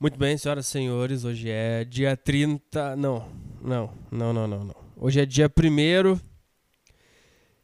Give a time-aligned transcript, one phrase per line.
[0.00, 2.96] Muito bem, senhoras e senhores, hoje é dia 30.
[2.96, 3.28] Não,
[3.60, 4.76] não, não, não, não, não.
[4.96, 6.20] Hoje é dia 1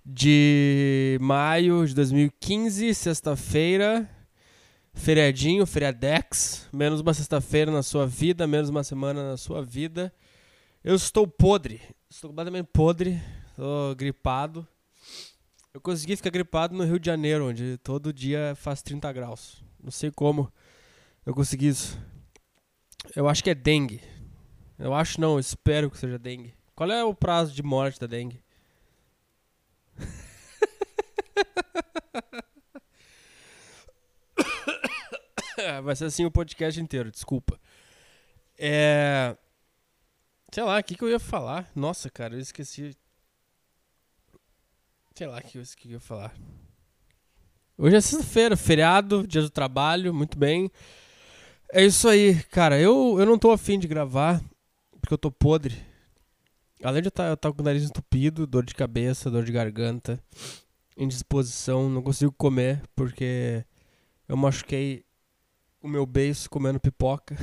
[0.05, 4.09] de maio de 2015, sexta-feira.
[4.93, 6.69] Feriadinho, feriadex.
[6.73, 10.13] Menos uma sexta-feira na sua vida, menos uma semana na sua vida.
[10.83, 11.81] Eu estou podre.
[12.09, 13.21] Estou completamente podre.
[13.51, 14.67] Estou gripado.
[15.73, 19.65] Eu consegui ficar gripado no Rio de Janeiro, onde todo dia faz 30 graus.
[19.83, 20.53] Não sei como
[21.25, 21.99] eu consegui isso.
[23.15, 24.01] Eu acho que é dengue.
[24.79, 26.55] Eu acho não, eu espero que seja dengue.
[26.75, 28.43] Qual é o prazo de morte da dengue?
[35.85, 37.61] Vai ser assim o podcast inteiro, desculpa.
[38.59, 39.37] É.
[40.53, 41.71] Sei lá, o que, que eu ia falar?
[41.75, 42.97] Nossa, cara, eu esqueci.
[45.15, 46.35] Sei lá o que, que eu ia falar.
[47.77, 50.71] Hoje é sexta-feira, feriado, dia do trabalho, muito bem.
[51.77, 52.81] É isso aí, cara.
[52.81, 54.41] Eu, eu não tô afim de gravar,
[55.01, 55.77] porque eu tô podre.
[56.85, 60.23] Além de eu estar tá, com o nariz entupido, dor de cabeça, dor de garganta,
[60.97, 63.65] indisposição, não consigo comer, porque
[64.29, 65.05] eu machuquei
[65.83, 67.37] o meu beiço comendo pipoca.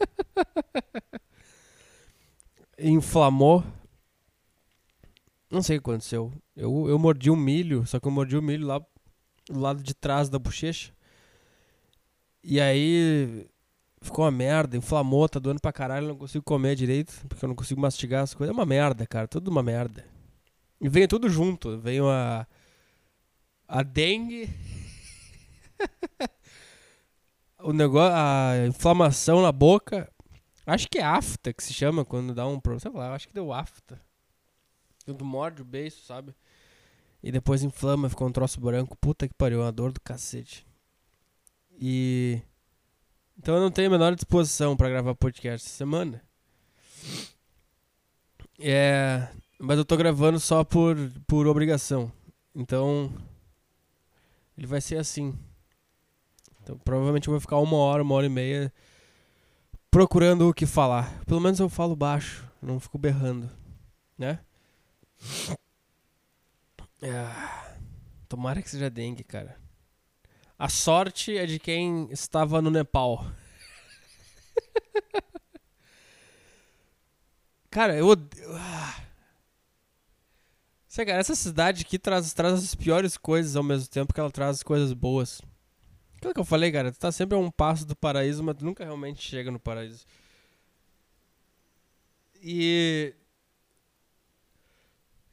[2.80, 3.62] Inflamou.
[5.50, 6.32] Não sei o que aconteceu.
[6.56, 8.78] Eu, eu mordi um milho, só que eu mordi o um milho lá
[9.50, 10.96] do lado de trás da bochecha.
[12.50, 13.46] E aí
[14.00, 17.54] ficou uma merda, inflamou, tá doendo pra caralho, não consigo comer direito, porque eu não
[17.54, 18.56] consigo mastigar as coisas.
[18.56, 20.02] É uma merda, cara, tudo uma merda.
[20.80, 22.46] E veio tudo junto, veio a
[23.68, 24.48] a dengue,
[27.60, 30.10] o negócio, a inflamação na boca.
[30.64, 33.34] Acho que é afta que se chama quando dá um problema, sei lá, acho que
[33.34, 34.00] deu afta.
[35.04, 36.34] Quando morde o beiço, sabe?
[37.22, 38.96] E depois inflama, ficou um troço branco.
[38.96, 40.67] Puta que pariu, uma dor do cacete.
[41.78, 42.40] E.
[43.38, 46.22] Então eu não tenho a menor disposição para gravar podcast essa semana.
[48.58, 49.28] É.
[49.58, 50.96] Mas eu tô gravando só por,
[51.26, 52.10] por obrigação.
[52.54, 53.12] Então.
[54.56, 55.38] Ele vai ser assim.
[56.62, 58.72] Então provavelmente eu vou ficar uma hora, uma hora e meia
[59.90, 61.22] procurando o que falar.
[61.24, 63.50] Pelo menos eu falo baixo, não fico berrando,
[64.16, 64.38] né?
[67.00, 67.26] É,
[68.28, 69.56] tomara que seja dengue, cara.
[70.58, 73.24] A sorte é de quem estava no Nepal.
[77.70, 78.56] cara, eu odeio.
[78.56, 79.04] Ah.
[80.88, 84.32] Sei, cara, essa cidade aqui traz, traz as piores coisas ao mesmo tempo que ela
[84.32, 85.40] traz coisas boas.
[86.16, 88.64] Aquilo que eu falei, cara, tu tá sempre a um passo do paraíso, mas tu
[88.64, 90.04] nunca realmente chega no paraíso.
[92.42, 93.14] E.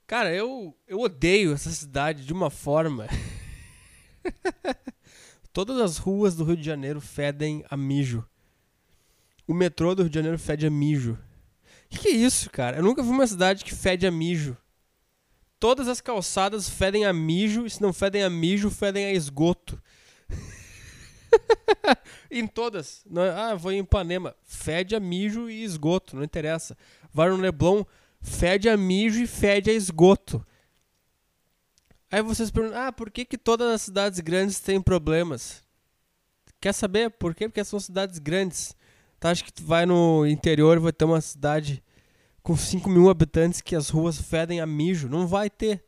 [0.06, 3.08] Cara, eu, eu odeio essa cidade de uma forma.
[5.56, 8.28] Todas as ruas do Rio de Janeiro fedem a mijo.
[9.48, 11.18] O metrô do Rio de Janeiro fede a mijo.
[11.90, 12.76] Que que é isso, cara?
[12.76, 14.58] Eu nunca vi uma cidade que fede a mijo.
[15.58, 19.82] Todas as calçadas fedem a mijo, e se não fedem a mijo, fedem a esgoto.
[22.30, 23.02] em todas.
[23.10, 24.36] Não, é, ah, vou em Ipanema.
[24.44, 26.78] Fede a mijo e esgoto, não interessa.
[27.14, 27.86] Vai no Leblon,
[28.20, 30.46] fede a mijo e fede a esgoto.
[32.16, 35.62] Aí vocês perguntam, ah, por que, que todas as cidades grandes têm problemas?
[36.62, 37.50] Quer saber por quê?
[37.50, 38.74] Porque são cidades grandes.
[39.20, 41.84] Tá, acho que tu vai no interior vai ter uma cidade
[42.42, 45.10] com 5 mil habitantes que as ruas fedem a mijo.
[45.10, 45.84] Não vai ter.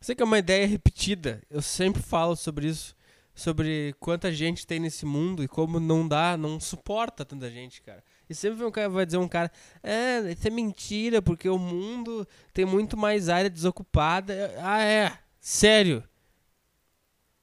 [0.00, 1.42] Sei que é uma ideia repetida.
[1.50, 2.94] Eu sempre falo sobre isso
[3.34, 8.04] sobre quanta gente tem nesse mundo e como não dá, não suporta tanta gente, cara.
[8.28, 9.50] E sempre um cara vai dizer um cara,
[9.82, 14.54] é, isso é mentira, porque o mundo tem muito mais área desocupada.
[14.58, 15.18] Ah, é?
[15.40, 16.04] Sério?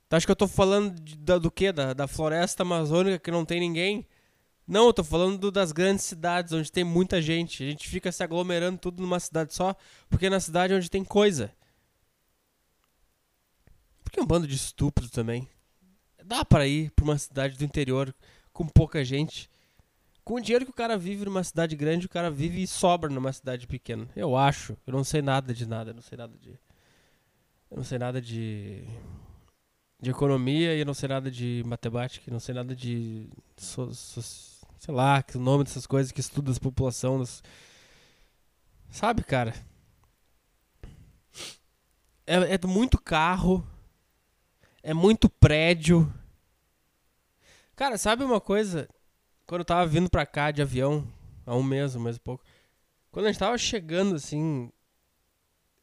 [0.08, 1.72] Tu acha que eu tô falando de, da, do quê?
[1.72, 4.08] Da, da floresta amazônica que não tem ninguém?
[4.68, 7.64] Não, eu tô falando do, das grandes cidades onde tem muita gente.
[7.64, 9.76] A gente fica se aglomerando tudo numa cidade só,
[10.10, 11.52] porque é na cidade onde tem coisa.
[14.04, 15.50] Porque é um bando de estúpido também
[16.26, 18.14] dá para ir para uma cidade do interior
[18.52, 19.50] com pouca gente.
[20.26, 23.10] Com o dinheiro que o cara vive numa cidade grande, o cara vive e sobra
[23.10, 24.10] numa cidade pequena.
[24.16, 24.76] Eu acho.
[24.86, 25.92] Eu não sei nada de nada.
[25.92, 26.50] Eu não sei nada de.
[27.70, 28.84] Eu não sei nada de.
[30.02, 32.28] De economia e eu não sei nada de matemática.
[32.28, 33.30] Eu não sei nada de.
[33.56, 34.22] So, so,
[34.80, 37.20] sei lá, o nome dessas coisas que estuda a população.
[37.20, 37.42] Das...
[38.90, 39.54] Sabe, cara?
[42.28, 43.66] É, é muito carro
[44.86, 46.14] é muito prédio.
[47.76, 48.88] Cara, sabe uma coisa?
[49.46, 51.08] Quando eu tava vindo pra cá de avião,
[51.46, 52.44] há um mês, um mês e pouco.
[53.12, 54.72] Quando a gente tava chegando assim.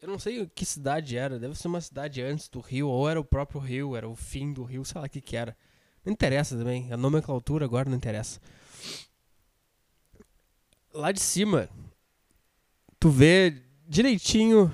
[0.00, 3.20] Eu não sei que cidade era, deve ser uma cidade antes do Rio, ou era
[3.20, 5.56] o próprio Rio, era o fim do Rio, sei lá o que que era.
[6.04, 6.92] Não interessa também.
[6.92, 8.40] A nomenclatura agora não interessa.
[10.92, 11.68] Lá de cima,
[12.98, 14.70] tu vê direitinho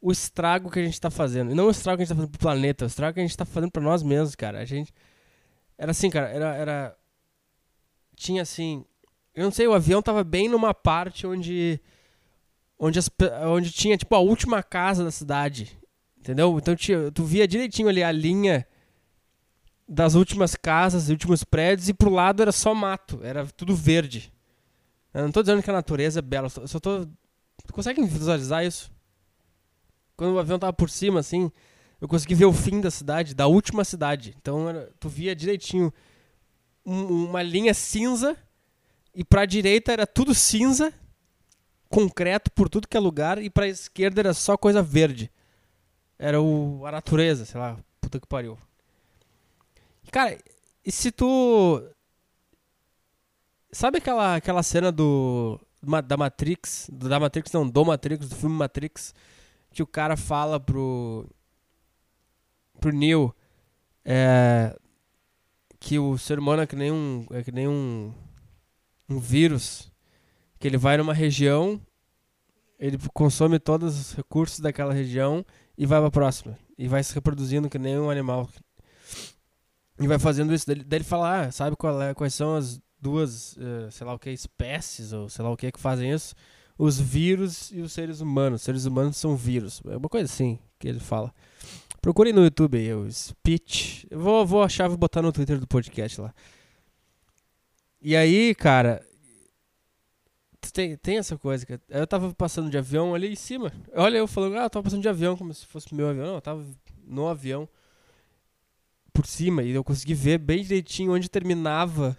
[0.00, 1.50] o estrago que a gente tá fazendo.
[1.50, 3.22] E não o estrago que a gente tá fazendo pro planeta, o estrago que a
[3.22, 4.60] gente tá fazendo pra nós mesmos, cara.
[4.60, 4.92] A gente.
[5.76, 6.54] Era assim, cara, era.
[6.54, 6.98] era...
[8.28, 8.84] Tinha assim.
[9.34, 11.80] Eu não sei, o avião tava bem numa parte onde.
[12.78, 13.10] Onde, as,
[13.46, 15.78] onde tinha, tipo, a última casa da cidade.
[16.18, 16.58] Entendeu?
[16.58, 16.74] Então
[17.14, 18.68] tu via direitinho ali a linha
[19.88, 24.30] das últimas casas, últimos prédios, e pro lado era só mato, era tudo verde.
[25.14, 27.06] Eu não tô dizendo que a natureza é bela, eu só tô.
[27.66, 28.92] Tu consegue visualizar isso?
[30.18, 31.50] Quando o avião tava por cima, assim,
[31.98, 34.36] eu consegui ver o fim da cidade, da última cidade.
[34.38, 35.90] Então era, tu via direitinho
[36.84, 38.36] um, uma linha cinza,
[39.14, 40.92] e pra direita era tudo cinza,
[41.88, 45.30] concreto por tudo que é lugar, e pra esquerda era só coisa verde.
[46.18, 48.58] Era o, a natureza, sei lá, puta que pariu.
[50.10, 50.38] Cara,
[50.84, 51.82] e se tu.
[53.70, 55.60] Sabe aquela, aquela cena do.
[56.06, 56.88] Da Matrix.
[56.92, 59.14] Da Matrix, não, do Matrix, do filme Matrix.
[59.72, 61.28] Que o cara fala pro.
[62.80, 63.34] Pro Neo.
[64.04, 64.76] É,
[65.80, 67.26] que o ser humano é que nem um.
[67.30, 68.12] É que nem um.
[69.08, 69.90] Um vírus.
[70.58, 71.80] Que ele vai numa região.
[72.78, 75.44] Ele consome todos os recursos daquela região
[75.76, 76.58] e vai pra próxima.
[76.76, 78.48] E vai se reproduzindo que nem um animal.
[79.98, 80.66] E vai fazendo isso.
[80.66, 81.76] Daí ele fala, ah, sabe
[82.08, 85.56] é, quais são as duas, uh, sei lá o que, espécies, ou sei lá o
[85.56, 86.34] que que fazem isso?
[86.76, 88.60] Os vírus e os seres humanos.
[88.60, 89.82] Os seres humanos são vírus.
[89.86, 91.34] É uma coisa assim que ele fala.
[92.00, 94.06] Procure no YouTube aí, o speech.
[94.10, 96.34] Eu vou, vou achar e botar no Twitter do podcast lá.
[98.00, 99.04] E aí, cara,
[100.72, 101.66] tem, tem essa coisa.
[101.66, 103.72] Que eu tava passando de avião ali em cima.
[103.94, 106.26] Olha, eu falando, ah, eu tava passando de avião como se fosse meu avião.
[106.26, 106.64] Não, eu tava
[107.04, 107.68] no avião
[109.12, 112.16] por cima e eu consegui ver bem direitinho onde terminava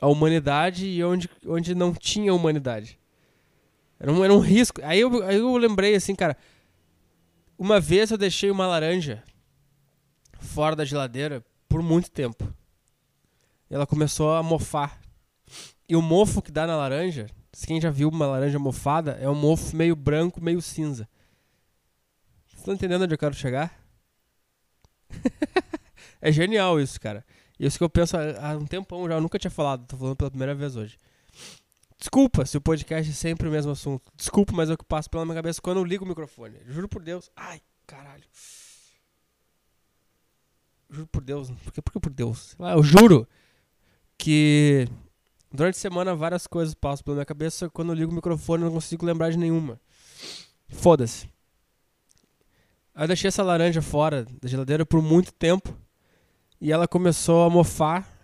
[0.00, 2.98] a humanidade e onde, onde não tinha humanidade.
[3.98, 4.80] Era um, era um risco.
[4.82, 6.36] Aí eu, aí eu lembrei assim, cara.
[7.58, 9.22] Uma vez eu deixei uma laranja
[10.38, 12.52] fora da geladeira por muito tempo.
[13.70, 15.00] Ela começou a mofar.
[15.88, 17.26] E o mofo que dá na laranja,
[17.66, 21.08] quem já viu uma laranja mofada, é um mofo meio branco, meio cinza.
[22.46, 23.72] Vocês estão entendendo onde eu quero chegar?
[26.20, 27.24] é genial isso, cara.
[27.58, 30.30] Isso que eu penso há um tempão já, eu nunca tinha falado, tô falando pela
[30.30, 30.98] primeira vez hoje.
[31.98, 34.12] Desculpa se o podcast é sempre o mesmo assunto.
[34.14, 36.58] Desculpa, mas é o que passa pela minha cabeça quando eu ligo o microfone.
[36.66, 37.30] Juro por Deus.
[37.34, 38.24] Ai, caralho.
[40.90, 41.50] Juro por Deus.
[41.50, 42.54] Por que, por que por Deus?
[42.58, 43.26] Lá, eu juro
[44.18, 44.86] que
[45.50, 47.70] durante a semana várias coisas passam pela minha cabeça.
[47.70, 49.80] Quando eu ligo o microfone eu não consigo lembrar de nenhuma.
[50.68, 51.28] Foda-se.
[52.94, 55.74] Eu deixei essa laranja fora da geladeira por muito tempo.
[56.60, 58.15] E ela começou a mofar.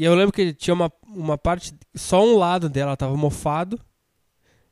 [0.00, 1.74] E eu lembro que tinha uma, uma parte.
[1.94, 3.78] Só um lado dela estava mofado.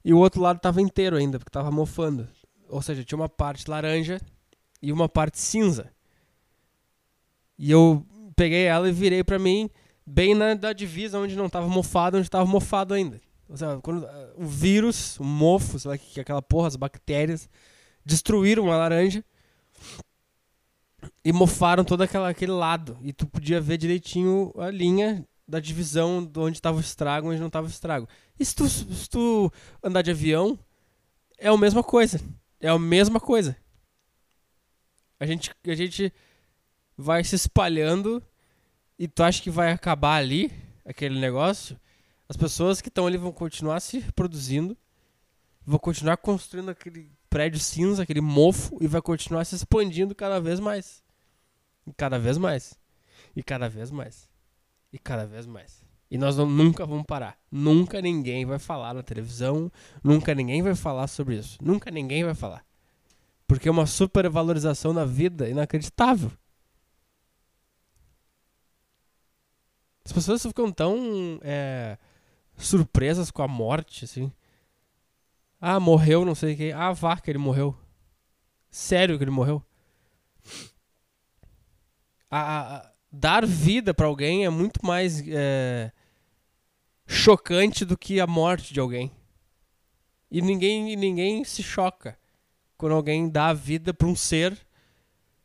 [0.02, 2.26] E o outro lado estava inteiro ainda, porque estava mofando.
[2.66, 4.22] Ou seja, tinha uma parte laranja
[4.80, 5.92] e uma parte cinza.
[7.58, 9.68] E eu peguei ela e virei para mim
[10.06, 13.20] bem na da divisa onde não estava mofado, onde estava mofado ainda.
[13.50, 16.76] Ou seja, quando uh, o vírus, o mofo, sei lá, que, que aquela porra, as
[16.76, 17.50] bactérias,
[18.02, 19.22] destruíram a laranja
[21.24, 22.98] e mofaram todo aquela, aquele lado.
[23.02, 27.40] E tu podia ver direitinho a linha da divisão de onde estava o estrago, onde
[27.40, 28.08] não estava o estrago.
[28.38, 30.58] E se tu, se tu andar de avião,
[31.38, 32.20] é a mesma coisa.
[32.60, 33.56] É a mesma coisa.
[35.18, 36.12] A gente, a gente
[36.96, 38.22] vai se espalhando
[38.98, 40.52] e tu acha que vai acabar ali,
[40.84, 41.78] aquele negócio,
[42.28, 44.76] as pessoas que estão ali vão continuar se reproduzindo,
[45.64, 50.60] vão continuar construindo aquele prédio cinza, aquele mofo, e vai continuar se expandindo cada vez
[50.60, 51.02] mais.
[51.88, 52.78] E cada vez mais.
[53.34, 54.28] E cada vez mais.
[54.92, 55.82] E cada vez mais.
[56.10, 57.38] E nós não, nunca vamos parar.
[57.50, 59.70] Nunca ninguém vai falar na televisão.
[60.02, 61.58] Nunca ninguém vai falar sobre isso.
[61.62, 62.64] Nunca ninguém vai falar.
[63.46, 66.30] Porque é uma supervalorização da vida inacreditável.
[70.04, 71.98] As pessoas ficam tão é,
[72.56, 74.32] surpresas com a morte, assim.
[75.60, 76.72] Ah, morreu, não sei quem.
[76.72, 77.76] Ah, vaca, ele morreu.
[78.70, 79.62] Sério que ele morreu.
[82.30, 85.90] A, a dar vida para alguém é muito mais é,
[87.06, 89.10] chocante do que a morte de alguém.
[90.30, 92.18] E ninguém, ninguém se choca
[92.76, 94.56] quando alguém dá vida para um ser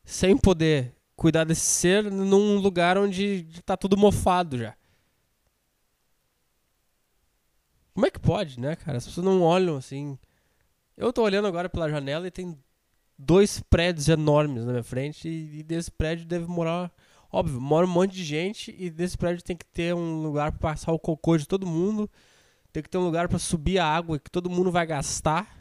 [0.04, 4.76] sem poder cuidar desse ser num lugar onde tá tudo mofado já.
[7.94, 8.98] Como é que pode, né, cara?
[8.98, 10.18] As pessoas não olham assim.
[10.98, 12.58] Eu tô olhando agora pela janela e tem
[13.18, 16.92] dois prédios enormes na minha frente e, e desse prédio deve morar.
[17.32, 20.72] Óbvio, mora um monte de gente e desse prédio tem que ter um lugar para
[20.72, 22.10] passar o cocô de todo mundo.
[22.72, 25.58] Tem que ter um lugar para subir a água que todo mundo vai gastar.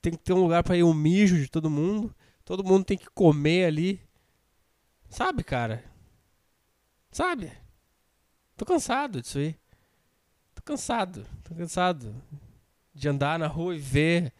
[0.00, 2.14] Tem que ter um lugar para ir o mijo de todo mundo.
[2.44, 4.00] Todo mundo tem que comer ali.
[5.08, 5.84] Sabe, cara?
[7.10, 7.52] Sabe?
[8.56, 9.56] Tô cansado disso aí.
[10.54, 11.26] Tô cansado.
[11.44, 12.14] Tô cansado
[12.94, 14.32] de andar na rua e ver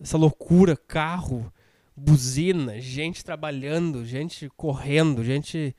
[0.00, 1.52] essa loucura, carro,
[1.96, 5.74] buzina, gente trabalhando, gente correndo, gente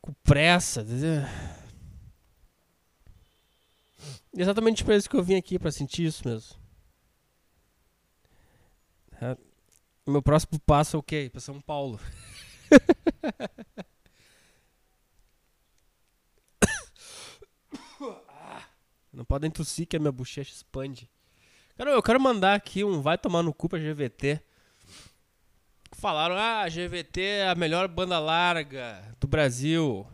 [0.00, 0.86] com pressa.
[4.32, 6.56] Exatamente por isso que eu vim aqui, para sentir isso mesmo.
[9.20, 9.36] É,
[10.06, 11.28] meu próximo passo é o quê?
[11.30, 11.98] Para São Paulo.
[19.12, 21.08] Não podem tossir que a minha bochecha expande.
[21.76, 24.40] Cara, eu quero mandar aqui um vai tomar no cu pra GVT.
[25.92, 30.06] Falaram, ah, GVT é a melhor banda larga do Brasil.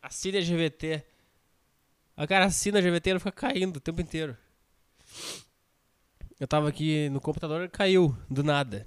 [0.00, 1.04] Assine a GVT.
[2.16, 4.36] A cara assina a GVT e fica caindo o tempo inteiro.
[6.38, 8.86] Eu tava aqui no computador e caiu do nada.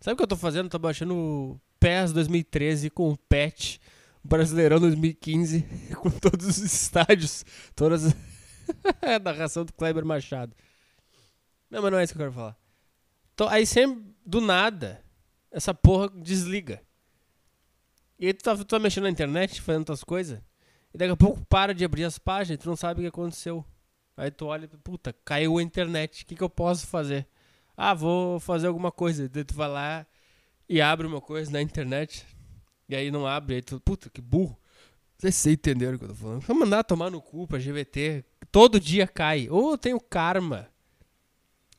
[0.00, 0.66] Sabe o que eu tô fazendo?
[0.66, 3.78] Eu tô baixando o PES 2013 com o patch
[4.24, 5.60] Brasileirão 2015
[6.00, 7.44] com todos os estádios,
[7.76, 8.06] todas
[9.02, 10.54] a narração do Kleber Machado.
[11.70, 12.56] Não, mas não é isso que eu quero falar.
[13.34, 15.02] Então, aí sempre, do nada,
[15.50, 16.82] essa porra desliga.
[18.18, 20.40] E aí tu tá, tu tá mexendo na internet, fazendo tuas coisas,
[20.92, 23.64] e daqui a pouco para de abrir as páginas, tu não sabe o que aconteceu.
[24.16, 27.28] Aí tu olha, puta, caiu a internet, o que, que eu posso fazer?
[27.76, 29.28] Ah, vou fazer alguma coisa.
[29.28, 30.06] Daí tu vai lá
[30.68, 32.26] e abre uma coisa na internet,
[32.88, 34.58] e aí não abre, aí tu, puta, que burro.
[35.16, 36.40] Vocês entenderam o que eu tô falando.
[36.40, 38.24] Vou mandar tomar no cu pra GVT.
[38.52, 39.48] Todo dia cai.
[39.50, 40.68] Ou eu tenho karma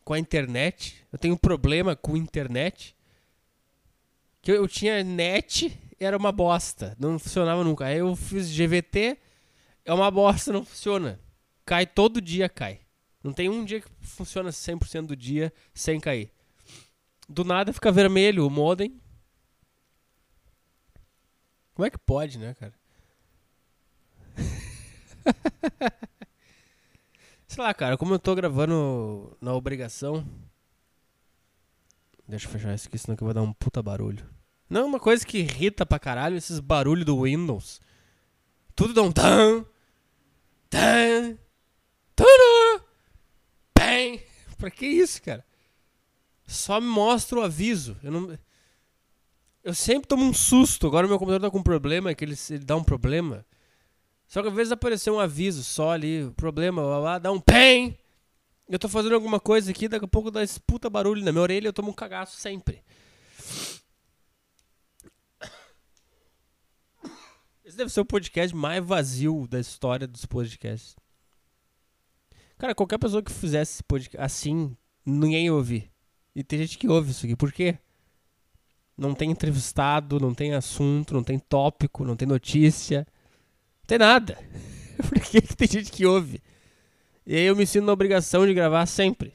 [0.09, 1.05] com a internet.
[1.13, 2.95] Eu tenho um problema com internet.
[4.41, 6.97] Que eu, eu tinha net, era uma bosta.
[6.99, 7.85] Não funcionava nunca.
[7.85, 9.19] Aí eu fiz GVT,
[9.85, 11.19] é uma bosta, não funciona.
[11.63, 12.79] Cai todo dia, cai.
[13.23, 16.31] Não tem um dia que funciona 100% do dia sem cair.
[17.27, 18.99] Do nada fica vermelho o modem.
[21.75, 22.73] Como é que pode, né, cara?
[27.49, 30.23] Sei lá, cara, como eu tô gravando na obrigação.
[32.27, 34.23] Deixa eu fechar isso aqui, senão que vai dar um puta barulho.
[34.69, 37.81] Não, uma coisa que irrita pra caralho esses barulhos do Windows.
[38.75, 39.65] Tudo dá um tan,
[40.69, 41.39] tan,
[42.15, 42.83] tan,
[43.75, 44.23] bem.
[44.55, 45.43] Pra que isso, cara?
[46.45, 47.97] Só me mostra o aviso.
[48.03, 48.37] Eu não.
[49.63, 50.85] Eu sempre tomo um susto.
[50.85, 53.43] Agora meu computador tá com um problema, que ele, ele dá um problema.
[54.29, 57.97] Só que às vezes apareceu um aviso só ali, problema, lá, lá, dá um PEM.
[58.69, 61.41] Eu tô fazendo alguma coisa aqui, daqui a pouco dá esse puta barulho na minha
[61.41, 62.83] orelha eu tomo um cagaço sempre.
[67.65, 70.95] Esse deve ser o podcast mais vazio da história dos podcasts.
[72.59, 75.91] Cara, qualquer pessoa que fizesse esse podcast assim, ninguém ia ouvir.
[76.35, 77.35] E tem gente que ouve isso aqui.
[77.35, 77.79] Por quê?
[78.95, 83.07] Não tem entrevistado, não tem assunto, não tem tópico, não tem notícia
[83.89, 84.37] tem nada.
[85.09, 86.39] Por que, tem gente que ouve?
[87.25, 89.33] E aí eu me sinto na obrigação de gravar sempre.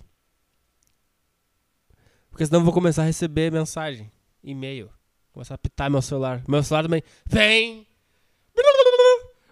[2.30, 4.10] Porque senão eu vou começar a receber mensagem,
[4.42, 4.90] e-mail.
[5.32, 6.42] Começar a pitar meu celular.
[6.46, 7.02] Meu celular também.
[7.26, 7.86] Vem!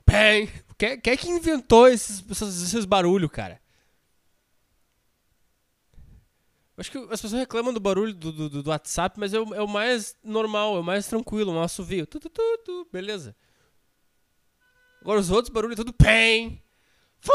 [0.08, 0.48] Vem!
[0.78, 3.60] Quem, quem é que inventou esses, esses, esses barulhos, cara?
[6.76, 9.62] Acho que as pessoas reclamam do barulho do, do, do WhatsApp, mas é o, é
[9.62, 12.06] o, mais normal, é o mais tranquilo, um assovio.
[12.06, 13.36] Tu, tu, tu, tu, beleza.
[15.02, 16.62] Agora os outros barulhos tudo PEM.
[17.18, 17.32] Fu!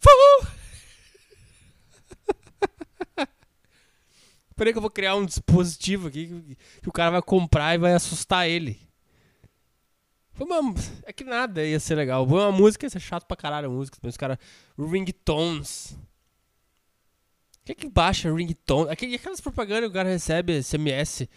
[0.00, 0.10] Fu!
[4.56, 7.94] Peraí que eu vou criar um dispositivo aqui que, o cara vai comprar e vai
[7.94, 8.80] assustar ele.
[10.40, 10.74] Uma,
[11.04, 12.24] é que nada ia ser legal.
[12.26, 13.96] Uma música ia ser chato pra caralho a música.
[14.02, 14.38] Os caras.
[14.76, 15.96] Ringtones.
[17.64, 18.90] Que é que baixa ringtone?
[18.90, 21.28] Aquelas propagandas que o cara recebe SMS.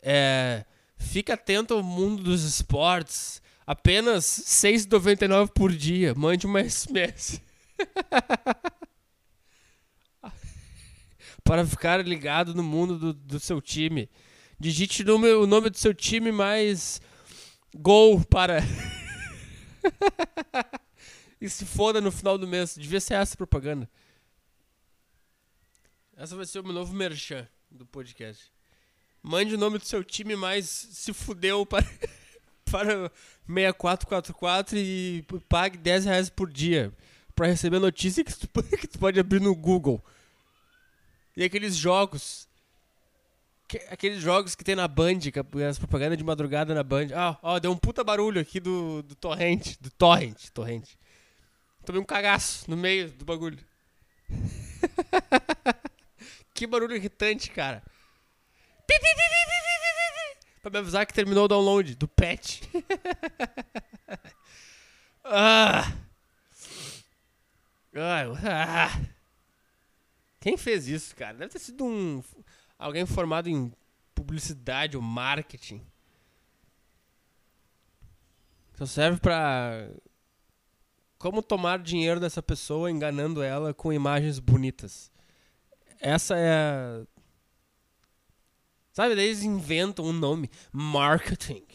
[0.00, 0.64] É,
[0.96, 3.42] fica atento ao mundo dos esportes.
[3.66, 6.14] Apenas 6,99 por dia.
[6.14, 7.40] Mande uma SMS.
[11.42, 14.08] para ficar ligado no mundo do, do seu time.
[14.58, 17.00] Digite o nome, o nome do seu time mais
[17.74, 18.58] gol para.
[21.40, 22.74] e se foda no final do mês.
[22.76, 23.88] Devia ser essa propaganda.
[26.16, 28.50] Essa vai ser o meu novo merchan do podcast.
[29.22, 31.86] Mande o nome do seu time mais se fudeu para.
[32.70, 33.10] para
[33.46, 36.92] 6444 e pague 10 reais por dia
[37.34, 40.02] para receber notícia que tu, que tu pode abrir no Google.
[41.36, 42.48] E aqueles jogos.
[43.68, 47.08] que- aqueles jogos que tem na Band, que é as propagandas de madrugada na Band.
[47.14, 49.76] Ah, ó, deu um puta barulho aqui do, do torrent.
[49.80, 50.88] Do torrent, torrent.
[51.84, 53.58] Tomei um cagaço no meio do bagulho.
[56.54, 57.82] que barulho irritante, cara.
[58.86, 59.55] Pi, pi, pi, pi, pi,
[60.66, 62.62] Pra me avisar que terminou o download do patch.
[65.22, 65.92] ah.
[67.94, 69.00] Ah.
[70.40, 71.38] Quem fez isso, cara?
[71.38, 72.20] Deve ter sido um
[72.76, 73.72] alguém formado em
[74.12, 75.80] publicidade ou marketing.
[78.74, 79.88] Só serve pra
[81.16, 85.12] como tomar dinheiro dessa pessoa enganando ela com imagens bonitas.
[86.00, 87.15] Essa é a
[88.96, 91.66] Sabe, daí eles inventam um nome, marketing.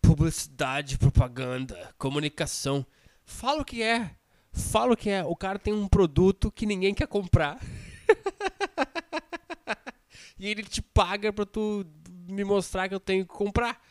[0.00, 2.86] Publicidade, propaganda, comunicação.
[3.24, 4.14] Fala o que é.
[4.52, 5.24] Fala o que é.
[5.24, 7.58] O cara tem um produto que ninguém quer comprar.
[10.38, 13.84] e ele te paga pra tu me mostrar que eu tenho que comprar.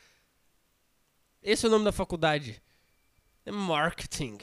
[1.44, 2.64] Esse é o nome da faculdade.
[3.46, 4.38] É marketing.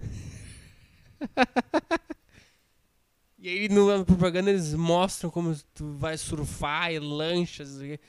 [3.44, 7.78] e aí na propaganda eles mostram como tu vai surfar e lanchas.
[7.82, 8.00] e-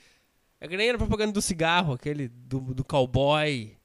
[0.58, 3.76] É que nem na propaganda do cigarro, aquele do, do cowboy.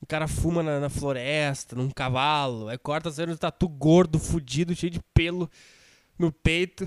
[0.00, 2.68] O cara fuma na, na floresta, num cavalo.
[2.68, 5.50] Aí corta a cena do tatu gordo, fudido, cheio de pelo
[6.18, 6.86] no peito.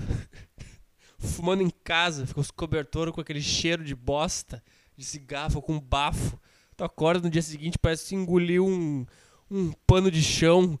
[1.18, 4.62] Fumando em casa, fica os cobertores com aquele cheiro de bosta,
[4.96, 6.38] de cigarro, com bafo.
[6.76, 9.04] Tu acorda no dia seguinte, parece que engoliu um,
[9.50, 10.78] um pano de chão.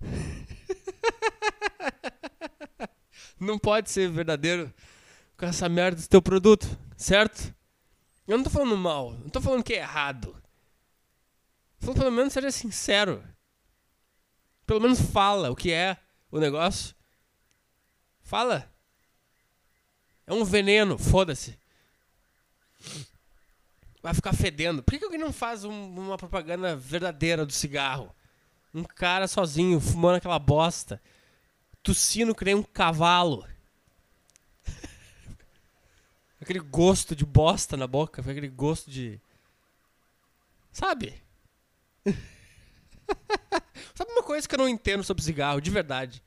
[3.38, 4.72] Não pode ser verdadeiro
[5.36, 6.66] com essa merda do teu produto,
[6.96, 7.54] certo?
[8.26, 10.34] Eu não tô falando mal, não tô falando que é errado.
[11.78, 13.22] Falando pelo menos seja sincero.
[14.66, 15.96] Pelo menos fala o que é
[16.30, 16.94] o negócio.
[18.22, 18.68] Fala.
[20.26, 21.56] É um veneno, foda-se.
[24.02, 24.82] Vai ficar fedendo.
[24.82, 28.12] Por que, que alguém não faz um- uma propaganda verdadeira do cigarro?
[28.74, 31.00] Um cara sozinho, fumando aquela bosta.
[31.86, 33.46] Tossindo que nem um cavalo.
[36.42, 38.20] aquele gosto de bosta na boca.
[38.22, 39.20] Aquele gosto de.
[40.72, 41.22] Sabe?
[43.94, 46.20] Sabe uma coisa que eu não entendo sobre cigarro, de verdade?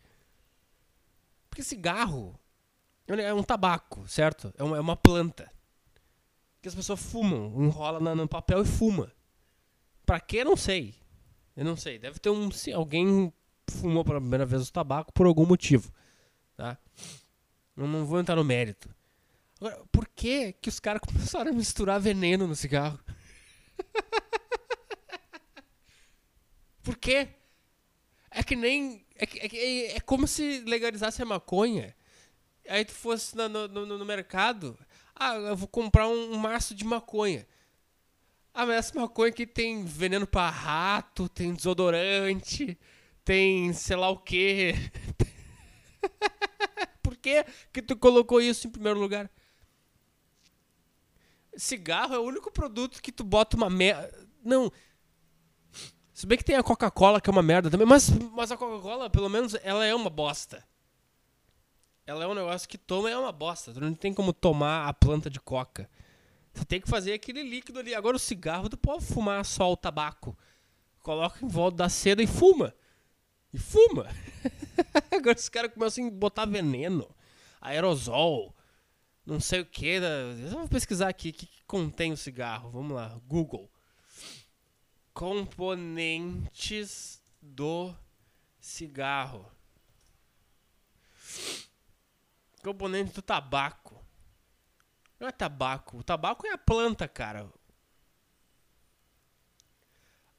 [1.49, 2.39] Porque cigarro
[3.05, 4.53] é um tabaco, certo?
[4.57, 5.51] É uma, é uma planta.
[6.61, 9.11] Que as pessoas fumam, enrola no papel e fuma.
[10.05, 10.37] Pra quê?
[10.37, 10.95] Eu não sei.
[11.53, 11.99] Eu não sei.
[11.99, 12.49] Deve ter um.
[12.73, 13.33] Alguém
[13.69, 15.91] fumou pela primeira vez o tabaco por algum motivo.
[16.55, 16.77] Tá?
[17.75, 18.93] Eu não vou entrar no mérito.
[19.59, 22.99] Agora, por que, que os caras começaram a misturar veneno no cigarro?
[26.83, 27.27] por quê?
[28.31, 29.05] É que nem.
[29.15, 31.95] É, é, é- é como se legalizasse a maconha.
[32.67, 34.77] Aí tu fosse no, no, no mercado.
[35.15, 37.47] Ah, eu vou comprar um, um maço de maconha.
[38.53, 42.77] Ah, mas essa maconha aqui tem veneno pra rato, tem desodorante,
[43.23, 44.73] tem sei lá o quê.
[47.01, 49.29] Por que que tu colocou isso em primeiro lugar?
[51.55, 54.27] Cigarro é o único produto que tu bota uma merda.
[54.43, 54.71] Não.
[56.13, 59.09] Se bem que tem a Coca-Cola, que é uma merda também, mas, mas a Coca-Cola,
[59.09, 60.65] pelo menos, ela é uma bosta.
[62.05, 63.71] Ela é um negócio que toma é uma bosta.
[63.71, 65.89] Tu não tem como tomar a planta de coca.
[66.53, 67.93] Você tem que fazer aquele líquido ali.
[67.93, 70.37] Agora o cigarro, tu pode fumar só o tabaco.
[71.01, 72.73] Coloca em volta da seda e fuma.
[73.53, 74.07] E fuma.
[75.11, 77.09] Agora os caras começam a botar veneno,
[77.59, 78.55] aerosol,
[79.25, 79.85] não sei o que.
[79.85, 82.71] Eu vou pesquisar aqui o que, que contém o cigarro.
[82.71, 83.71] Vamos lá, Google.
[85.13, 86.41] Componentes
[87.41, 87.93] do
[88.59, 89.45] cigarro.
[92.63, 94.03] Componente do tabaco.
[95.19, 95.97] Não é tabaco.
[95.97, 97.47] O tabaco é a planta, cara.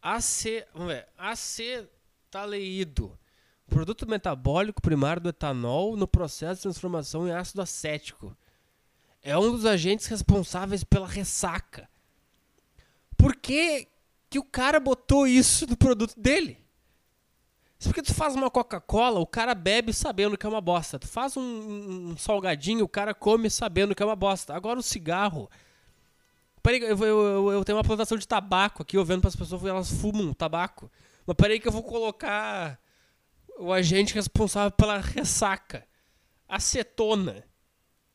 [0.03, 1.09] AC, vamos ver.
[2.31, 3.19] Acetaleído.
[3.69, 8.37] Produto metabólico primário do etanol no processo de transformação em ácido acético.
[9.21, 11.88] É um dos agentes responsáveis pela ressaca.
[13.16, 13.88] Por que,
[14.29, 16.59] que o cara botou isso no produto dele?
[17.81, 21.01] Se porque tu faz uma Coca-Cola, o cara bebe sabendo que é uma bosta.
[21.01, 24.55] Tu faz um, um salgadinho, o cara come sabendo que é uma bosta.
[24.55, 25.51] Agora o cigarro.
[26.62, 29.37] Peraí, eu, eu, eu, eu tenho uma plantação de tabaco aqui, eu vendo para as
[29.37, 30.90] pessoas elas fumam tabaco.
[31.31, 32.77] Mas peraí que eu vou colocar
[33.57, 35.87] o agente responsável pela ressaca.
[36.49, 37.45] Acetona.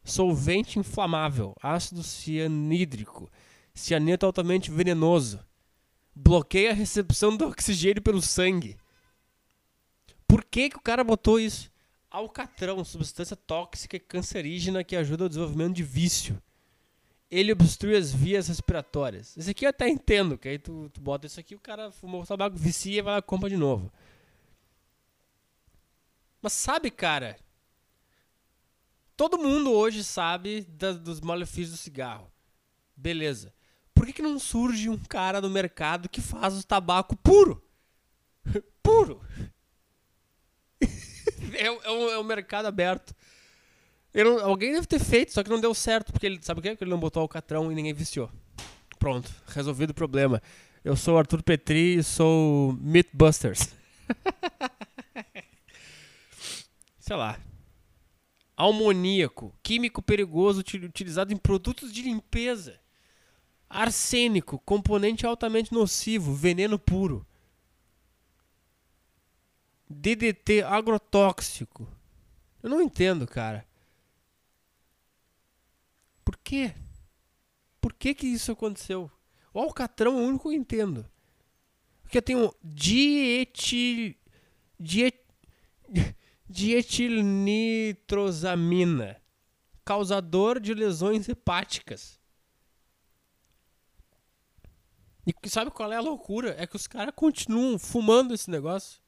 [0.03, 1.55] Solvente inflamável.
[1.61, 3.31] Ácido cianídrico.
[3.73, 5.39] Cianeto altamente venenoso.
[6.13, 8.77] Bloqueia a recepção do oxigênio pelo sangue.
[10.27, 11.71] Por que, que o cara botou isso?
[12.11, 16.43] Alcatrão, substância tóxica e cancerígena que ajuda o desenvolvimento de vício.
[17.35, 19.35] Ele obstrui as vias respiratórias.
[19.35, 22.21] Esse aqui eu até entendo, que aí tu, tu bota isso aqui, o cara fumou
[22.21, 23.91] o tabaco, vicia e vai lá compra de novo.
[26.41, 27.37] Mas sabe, cara,
[29.17, 32.31] todo mundo hoje sabe da, dos malefícios do cigarro.
[32.95, 33.53] Beleza.
[33.93, 37.61] Por que, que não surge um cara no mercado que faz o tabaco puro?
[38.81, 39.21] puro.
[41.53, 43.13] é, é, um, é um mercado aberto.
[44.43, 46.69] Alguém deve ter feito, só que não deu certo, porque ele sabe o que?
[46.69, 48.31] Ele não botou alcatrão e ninguém viciou.
[48.97, 50.41] Pronto, resolvido o problema.
[50.83, 53.75] Eu sou o Arthur Petri e sou Mythbusters.
[56.97, 57.37] Sei lá.
[58.55, 62.79] Almoníaco, químico perigoso utilizado em produtos de limpeza.
[63.69, 67.27] Arsênico, componente altamente nocivo, veneno puro.
[69.89, 71.85] DDT agrotóxico.
[72.63, 73.65] Eu não entendo, cara.
[76.35, 76.75] Por quê?
[77.79, 79.09] Por que que isso aconteceu?
[79.53, 81.09] O alcatrão é o único que eu entendo.
[82.01, 84.13] Porque tem um dietil...
[84.77, 85.23] Diet...
[86.47, 89.19] Dietilnitrosamina.
[89.85, 92.19] Causador de lesões hepáticas.
[95.25, 96.53] E sabe qual é a loucura?
[96.59, 99.01] É que os caras continuam fumando esse negócio.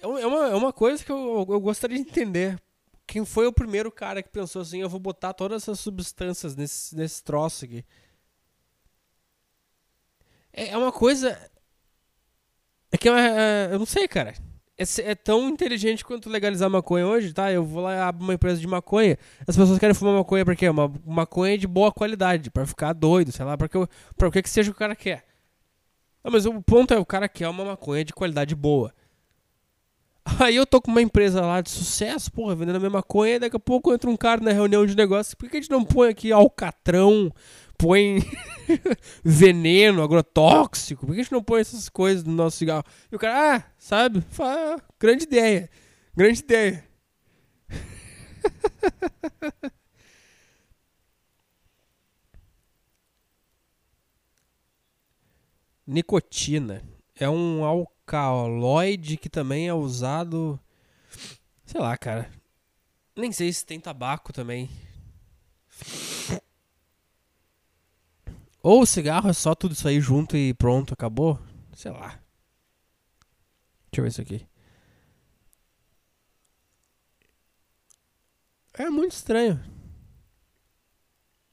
[0.00, 2.60] É, é uma, é uma coisa que eu, eu gostaria de entender.
[3.06, 6.96] Quem foi o primeiro cara que pensou assim: eu vou botar todas essas substâncias nesse,
[6.96, 7.84] nesse troço aqui?
[10.52, 11.38] É, é uma coisa.
[12.92, 14.34] É que é, é, eu não sei, cara.
[14.76, 17.52] É, é, tão inteligente quanto legalizar maconha hoje, tá?
[17.52, 19.18] Eu vou lá e abro uma empresa de maconha.
[19.46, 20.68] As pessoas querem fumar maconha pra quê?
[20.68, 23.76] Uma maconha de boa qualidade, pra ficar doido, sei lá, pra, que,
[24.16, 25.24] pra o que, que seja o cara quer.
[26.24, 28.94] Não, mas o ponto é, o cara quer uma maconha de qualidade boa.
[30.38, 33.38] Aí eu tô com uma empresa lá de sucesso, porra, vendendo a mesma maconha, e
[33.38, 35.36] daqui a pouco entra um cara na reunião de negócio.
[35.36, 37.32] Por que a gente não põe aqui alcatrão,
[37.76, 38.22] põe
[39.24, 41.06] veneno, agrotóxico?
[41.06, 42.84] Por que a gente não põe essas coisas no nosso cigarro?
[43.10, 44.22] E o cara, ah, sabe?
[44.30, 45.68] Fala, grande ideia.
[46.14, 46.84] Grande ideia.
[55.86, 56.82] Nicotina
[57.16, 57.64] é um
[58.10, 60.58] alcaloide que também é usado.
[61.64, 62.30] Sei lá, cara.
[63.16, 64.68] Nem sei se tem tabaco também.
[68.62, 71.40] Ou o cigarro é só tudo isso aí junto e pronto, acabou?
[71.74, 72.20] Sei lá.
[73.90, 74.46] Deixa eu ver isso aqui.
[78.74, 79.62] É muito estranho.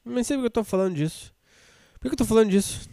[0.04, 1.34] Nem sei porque eu tô falando disso.
[2.00, 2.90] Por que eu tô falando disso?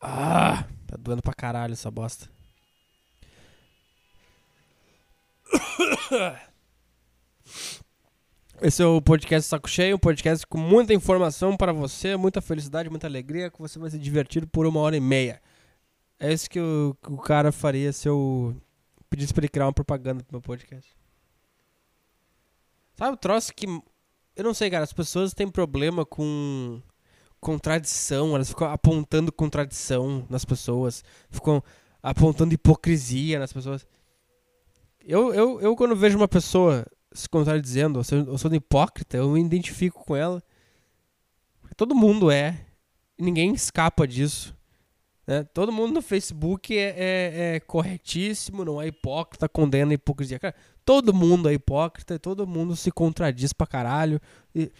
[0.00, 2.28] Ah, tá doendo pra caralho essa bosta.
[8.60, 12.90] Esse é o podcast Saco Cheio, um podcast com muita informação para você, muita felicidade,
[12.90, 15.40] muita alegria, que você vai se divertir por uma hora e meia.
[16.20, 18.54] É isso que o, que o cara faria se eu
[19.08, 20.94] pedisse pra ele criar uma propaganda pro meu podcast.
[22.94, 23.66] Sabe o troço que.
[24.36, 26.80] Eu não sei, cara, as pessoas têm problema com
[27.42, 31.60] contradição, elas ficam apontando contradição nas pessoas, ficam
[32.00, 33.84] apontando hipocrisia nas pessoas.
[35.04, 39.28] Eu, eu, eu quando vejo uma pessoa se contradizendo, ou sendo, ou sendo hipócrita, eu
[39.30, 40.40] me identifico com ela.
[41.76, 42.64] Todo mundo é,
[43.18, 44.56] ninguém escapa disso.
[45.26, 45.42] Né?
[45.42, 50.38] Todo mundo no Facebook é, é, é, corretíssimo, não é hipócrita, condena a hipocrisia.
[50.38, 54.20] Cara, todo mundo é hipócrita, todo mundo se contradiz pra caralho.
[54.54, 54.70] E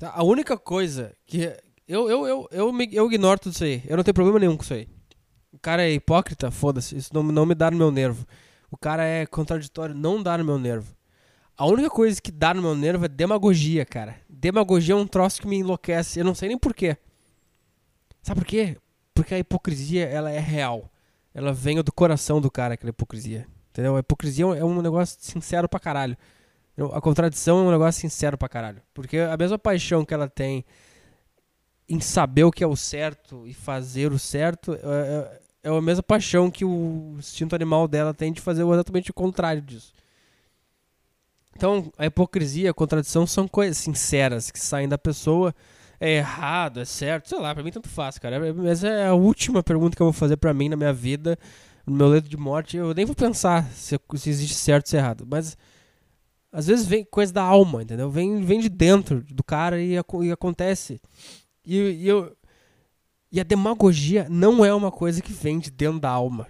[0.00, 1.54] Tá, a única coisa que.
[1.86, 3.82] Eu, eu, eu, eu, me, eu ignoro tudo isso aí.
[3.86, 4.88] Eu não tenho problema nenhum com isso aí.
[5.52, 6.96] O cara é hipócrita, foda-se.
[6.96, 8.26] Isso não, não me dá no meu nervo.
[8.70, 10.96] O cara é contraditório, não dá no meu nervo.
[11.54, 14.16] A única coisa que dá no meu nervo é demagogia, cara.
[14.26, 16.20] Demagogia é um troço que me enlouquece.
[16.20, 16.96] Eu não sei nem porquê.
[18.22, 18.78] Sabe por quê?
[19.12, 20.90] Porque a hipocrisia, ela é real.
[21.34, 23.46] Ela vem do coração do cara, aquela hipocrisia.
[23.70, 23.96] Entendeu?
[23.96, 26.16] A hipocrisia é um negócio sincero pra caralho.
[26.86, 28.82] A contradição é um negócio sincero pra caralho.
[28.94, 30.64] Porque a mesma paixão que ela tem
[31.88, 35.80] em saber o que é o certo e fazer o certo é, é, é a
[35.82, 39.92] mesma paixão que o instinto animal dela tem de fazer exatamente o contrário disso.
[41.56, 45.54] Então, a hipocrisia, a contradição são coisas sinceras que saem da pessoa.
[45.98, 48.54] É errado, é certo, sei lá, pra mim tanto faz, cara.
[48.54, 51.38] Mas é a última pergunta que eu vou fazer pra mim na minha vida,
[51.84, 52.78] no meu leito de morte.
[52.78, 55.26] Eu nem vou pensar se, se existe certo ou se errado.
[55.28, 55.58] Mas
[56.52, 58.10] às vezes vem coisa da alma, entendeu?
[58.10, 61.00] Vem, vem de dentro do cara e, e acontece.
[61.64, 62.36] E, e, eu,
[63.30, 66.48] E a demagogia não é uma coisa que vem de dentro da alma.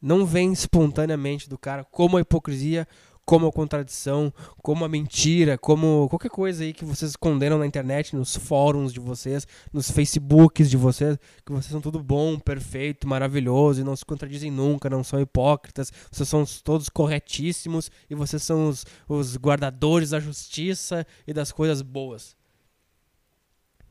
[0.00, 2.86] Não vem espontaneamente do cara, como a hipocrisia,
[3.30, 8.16] como a contradição, como a mentira, como qualquer coisa aí que vocês condenam na internet,
[8.16, 11.16] nos fóruns de vocês, nos Facebooks de vocês,
[11.46, 15.92] que vocês são tudo bom, perfeito, maravilhoso e não se contradizem nunca, não são hipócritas,
[16.10, 21.82] vocês são todos corretíssimos e vocês são os, os guardadores da justiça e das coisas
[21.82, 22.36] boas.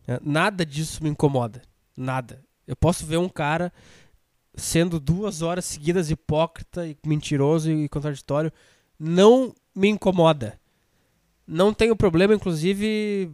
[0.06, 1.62] É, nada disso me incomoda.
[1.96, 2.44] Nada.
[2.68, 3.72] Eu posso ver um cara
[4.54, 8.52] sendo duas horas seguidas hipócrita e mentiroso e contraditório
[9.00, 10.60] não me incomoda.
[11.48, 13.32] Não tenho problema, inclusive.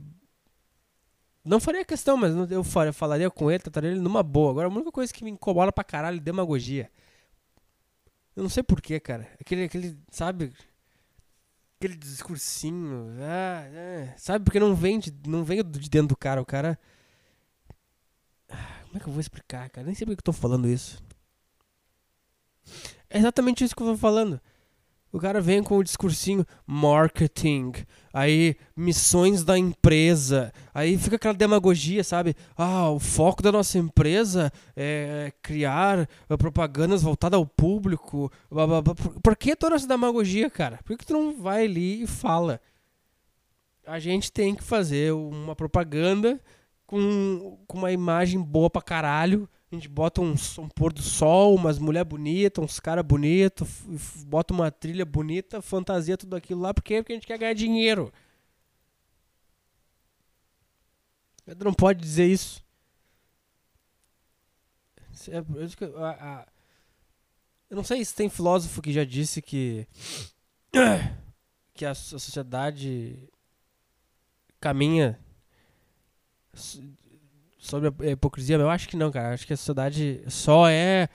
[1.43, 4.51] Não faria questão, mas eu falaria com ele, trataria ele numa boa.
[4.51, 6.89] Agora, a única coisa que me incomoda pra caralho é demagogia.
[8.35, 9.27] Eu não sei porquê, cara.
[9.39, 10.53] Aquele, aquele, sabe?
[11.77, 13.09] Aquele discursinho.
[13.19, 14.45] Ah, é, sabe?
[14.45, 16.41] Porque não vem, de, não vem de dentro do cara.
[16.41, 16.79] O cara.
[18.47, 19.85] Como é que eu vou explicar, cara?
[19.85, 21.03] Nem sei porque eu tô falando isso.
[23.09, 24.41] É exatamente isso que eu tô falando.
[25.15, 27.71] O cara vem com o discursinho marketing,
[28.13, 32.35] aí missões da empresa, aí fica aquela demagogia, sabe?
[32.53, 36.05] Ah, o foco da nossa empresa é criar
[36.37, 38.29] propagandas voltadas ao público.
[39.23, 40.81] Por que toda essa demagogia, cara?
[40.83, 42.59] Por que tu não vai ali e fala?
[43.87, 46.41] A gente tem que fazer uma propaganda
[46.85, 51.55] com, com uma imagem boa pra caralho a gente bota um, um pôr do sol,
[51.55, 53.67] umas mulher bonita, uns cara bonito,
[54.25, 58.11] bota uma trilha bonita, fantasia tudo aquilo lá, porque, porque a gente quer ganhar dinheiro.
[61.45, 62.63] Pedro não pode dizer isso.
[65.29, 65.37] É,
[67.69, 69.87] eu não sei se tem filósofo que já disse que
[71.73, 73.29] que a sociedade
[74.59, 75.19] caminha
[77.65, 79.33] sobre a hipocrisia, eu acho que não, cara.
[79.33, 81.09] Acho que a sociedade só é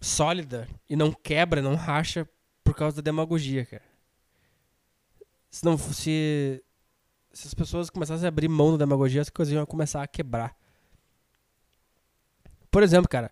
[0.00, 2.28] sólida e não quebra, não racha
[2.62, 3.84] por causa da demagogia, cara.
[5.50, 6.62] Se não se
[7.32, 10.56] se as pessoas começassem a abrir mão da demagogia, as coisas iam começar a quebrar.
[12.70, 13.30] Por exemplo, cara.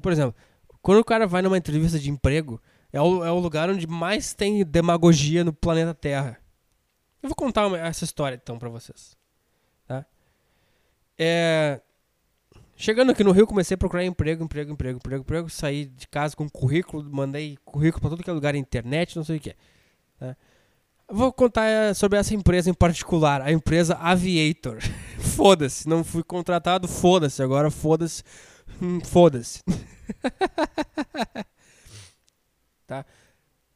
[0.00, 0.34] Por exemplo,
[0.80, 4.32] quando o cara vai numa entrevista de emprego, é o, é o lugar onde mais
[4.32, 6.40] tem demagogia no planeta Terra.
[7.22, 9.16] Eu vou contar essa história então para vocês.
[11.18, 11.80] É,
[12.76, 15.50] chegando aqui no Rio, comecei a procurar emprego, emprego, emprego, emprego, emprego.
[15.50, 19.38] Saí de casa com currículo, mandei currículo para todo que é lugar, internet, não sei
[19.38, 19.56] o que.
[20.20, 20.36] Né?
[21.10, 24.78] Vou contar é, sobre essa empresa em particular, a empresa Aviator.
[25.18, 27.42] foda-se, não fui contratado, foda-se.
[27.42, 28.22] Agora foda-se,
[28.80, 29.62] hum, foda-se.
[32.86, 33.04] tá?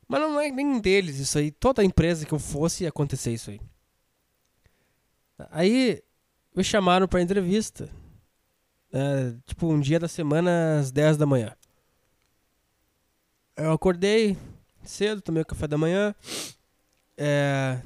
[0.07, 1.51] Mas não é nem deles isso aí.
[1.51, 3.61] Toda empresa que eu fosse ia acontecer isso aí.
[5.51, 6.03] Aí
[6.55, 7.89] me chamaram pra entrevista.
[8.93, 11.57] É, tipo, um dia da semana às 10 da manhã.
[13.57, 14.37] Eu acordei
[14.83, 16.15] cedo, tomei o café da manhã
[17.17, 17.81] é,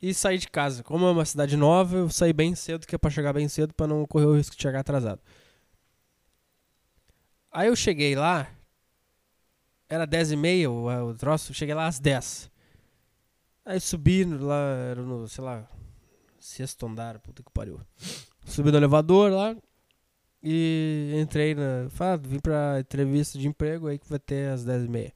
[0.00, 0.82] e saí de casa.
[0.82, 3.72] Como é uma cidade nova, eu saí bem cedo, que é pra chegar bem cedo
[3.74, 5.20] pra não correr o risco de chegar atrasado.
[7.50, 8.50] Aí eu cheguei lá,
[9.88, 12.50] era 10 e meia o, o troço, cheguei lá às 10.
[13.64, 15.68] Aí subi lá, era no, sei lá,
[16.44, 17.80] sexto andar, puta que pariu.
[18.44, 19.56] Subi no elevador lá
[20.42, 21.88] e entrei na.
[21.90, 25.12] Fala, vim pra entrevista de emprego aí que vai ter às 10h30.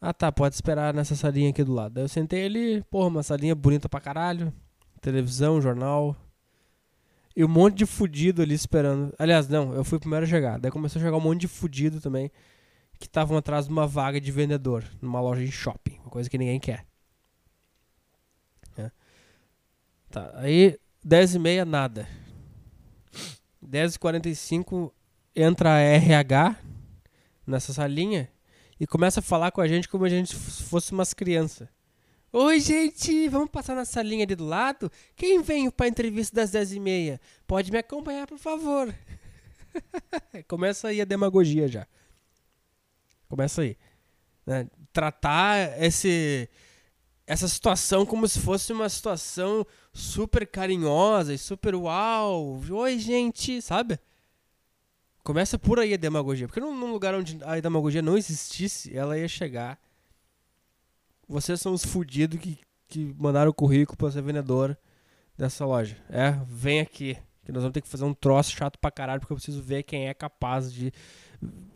[0.00, 1.94] Ah tá, pode esperar nessa salinha aqui do lado.
[1.94, 4.52] Daí eu sentei ali, porra, uma salinha bonita pra caralho.
[5.00, 6.16] Televisão, jornal.
[7.36, 9.12] E um monte de fudido ali esperando.
[9.18, 10.60] Aliás, não, eu fui o primeiro a chegar.
[10.60, 12.30] Daí começou a chegar um monte de fudido também.
[12.98, 14.84] Que estavam atrás de uma vaga de vendedor.
[15.02, 15.98] Numa loja de shopping.
[16.00, 16.86] Uma coisa que ninguém quer.
[20.14, 22.08] Tá, aí 10 e meia nada.
[23.60, 24.94] 10 e 45
[25.34, 26.56] entra a RH
[27.44, 28.30] nessa salinha
[28.78, 31.66] e começa a falar com a gente como a gente fosse umas crianças.
[32.32, 34.88] Oi, gente, vamos passar na salinha ali do lado?
[35.16, 37.20] Quem vem para a entrevista das 10 e meia?
[37.44, 38.94] Pode me acompanhar, por favor.
[40.46, 41.88] Começa aí a demagogia já.
[43.28, 43.76] Começa aí.
[44.46, 44.68] Né?
[44.92, 46.48] Tratar esse,
[47.26, 52.60] essa situação como se fosse uma situação super carinhosa e super uau.
[52.70, 53.98] Oi, gente, sabe?
[55.22, 56.46] Começa por aí a demagogia.
[56.46, 59.78] Porque num lugar onde a demagogia não existisse, ela ia chegar.
[61.26, 62.58] Vocês são os fudidos que,
[62.88, 64.76] que mandaram o currículo para ser vendedor
[65.36, 65.96] dessa loja.
[66.10, 67.16] É, vem aqui.
[67.42, 69.82] Que nós vamos ter que fazer um troço chato pra caralho, porque eu preciso ver
[69.82, 70.92] quem é capaz de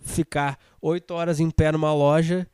[0.01, 2.47] ficar oito horas em pé numa loja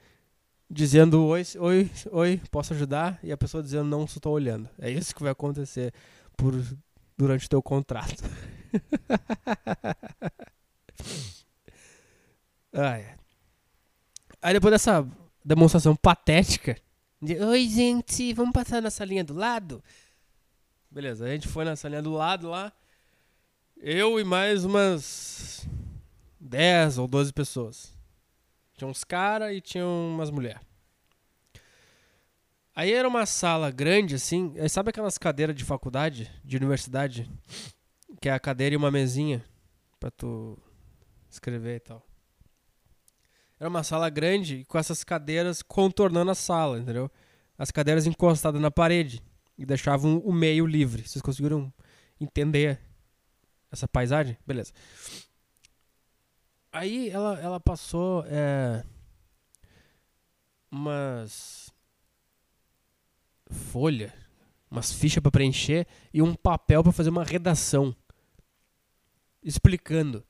[0.70, 3.18] dizendo oi, oi, oi, posso ajudar?
[3.22, 4.68] E a pessoa dizendo não, só estou olhando.
[4.78, 5.92] É isso que vai acontecer
[6.36, 6.54] por
[7.16, 8.22] durante o teu contrato.
[14.42, 15.06] Aí depois dessa
[15.44, 16.76] demonstração patética
[17.22, 19.82] de Oi gente, vamos passar nessa linha do lado?
[20.90, 22.70] Beleza, a gente foi nessa linha do lado lá.
[23.78, 25.66] Eu e mais umas
[26.38, 27.93] 10 ou 12 pessoas.
[28.76, 30.60] Tinha uns caras e tinha umas mulheres.
[32.74, 34.52] Aí era uma sala grande, assim.
[34.68, 37.30] Sabe aquelas cadeiras de faculdade, de universidade?
[38.20, 39.44] Que é a cadeira e uma mesinha
[40.00, 40.58] pra tu
[41.30, 42.04] escrever e tal.
[43.60, 47.08] Era uma sala grande com essas cadeiras contornando a sala, entendeu?
[47.56, 49.22] As cadeiras encostadas na parede
[49.56, 51.06] e deixavam o meio livre.
[51.06, 51.72] Vocês conseguiram
[52.20, 52.80] entender
[53.70, 54.36] essa paisagem?
[54.44, 54.72] Beleza.
[56.74, 58.82] Aí ela, ela passou é,
[60.68, 61.72] umas
[63.48, 64.12] folha,
[64.68, 67.94] umas fichas para preencher e um papel para fazer uma redação
[69.40, 70.26] explicando.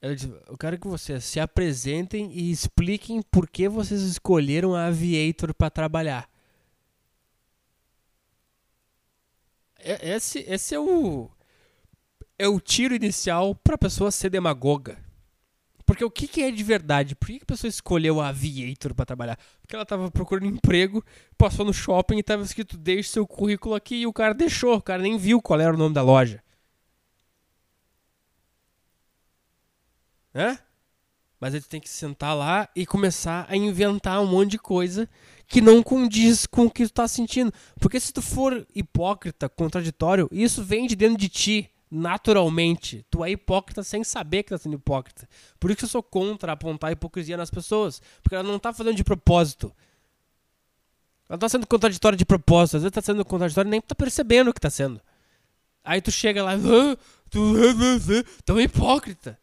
[0.00, 5.52] Disse, eu quero que vocês se apresentem e expliquem por que vocês escolheram a Aviator
[5.52, 6.30] para trabalhar.
[9.80, 11.28] Esse, esse é o
[12.38, 15.07] é o tiro inicial para a pessoa ser demagoga.
[15.88, 17.14] Porque o que, que é de verdade?
[17.14, 19.38] Por que a pessoa escolheu a Aviator para trabalhar?
[19.62, 21.02] Porque ela estava procurando emprego,
[21.38, 24.82] passou no shopping e estava escrito deixe seu currículo aqui e o cara deixou, o
[24.82, 26.44] cara nem viu qual era o nome da loja.
[30.34, 30.58] Hã?
[31.40, 35.08] Mas ele tem que sentar lá e começar a inventar um monte de coisa
[35.46, 37.50] que não condiz com o que tu tá sentindo.
[37.80, 43.04] Porque se tu for hipócrita, contraditório, isso vem de dentro de ti naturalmente.
[43.10, 45.28] Tu é hipócrita sem saber que tá sendo hipócrita.
[45.58, 48.00] Por isso que eu sou contra apontar hipocrisia nas pessoas.
[48.22, 49.72] Porque ela não tá fazendo de propósito.
[51.28, 52.76] Ela tá sendo contraditória de propósito.
[52.76, 55.00] Às vezes tá sendo contraditória e nem tá percebendo o que tá sendo.
[55.84, 56.96] Aí tu chega lá, ah,
[57.30, 57.54] tu,
[58.44, 59.38] tu é hipócrita.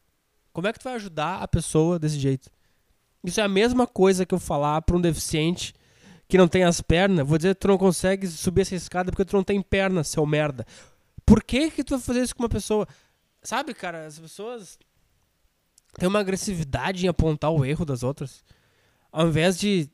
[0.54, 2.50] Como é que tu vai ajudar a pessoa desse jeito?
[3.24, 5.74] Isso é a mesma coisa que eu falar para um deficiente
[6.28, 9.26] que não tem as pernas, vou dizer que tu não consegue subir essa escada porque
[9.26, 10.66] tu não tem perna, seu merda.
[11.26, 12.88] Por que que tu vai fazer isso com uma pessoa?
[13.42, 14.78] Sabe, cara, as pessoas
[15.98, 18.44] têm uma agressividade em apontar o erro das outras,
[19.12, 19.90] ao invés de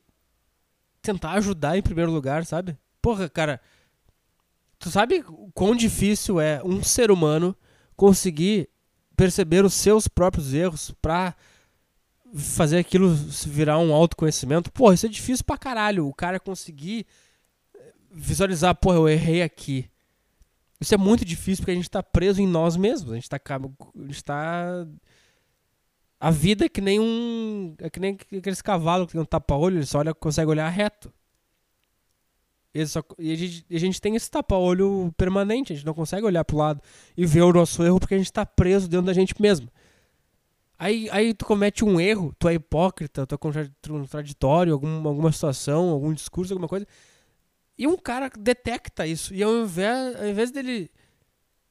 [1.02, 2.78] tentar ajudar em primeiro lugar, sabe?
[3.02, 3.62] Porra, cara,
[4.80, 7.56] tu sabe quão difícil é um ser humano
[7.96, 8.70] conseguir
[9.16, 11.36] perceber os seus próprios erros pra
[12.34, 13.14] fazer aquilo
[13.46, 14.72] virar um autoconhecimento?
[14.72, 16.08] Porra, isso é difícil pra caralho.
[16.08, 17.06] O cara conseguir
[18.10, 19.91] visualizar, porra, eu errei aqui.
[20.82, 23.12] Isso é muito difícil porque a gente está preso em nós mesmos.
[23.12, 23.38] A gente está.
[23.38, 24.88] Tá...
[26.20, 27.76] a vida é que nem um.
[27.78, 31.14] É que nem aqueles cavalos que tem um tapa-olho, ele só olha, consegue olhar reto.
[32.88, 36.44] Só, e a gente, a gente tem esse tapa-olho permanente, a gente não consegue olhar
[36.44, 36.82] pro lado
[37.16, 39.70] e ver o nosso erro porque a gente está preso dentro da gente mesmo.
[40.80, 45.90] Aí, aí tu comete um erro, tu é hipócrita, tu é contraditório, algum, alguma situação,
[45.90, 46.88] algum discurso, alguma coisa.
[47.82, 49.34] E um cara detecta isso.
[49.34, 50.92] E ao invés, ao invés dele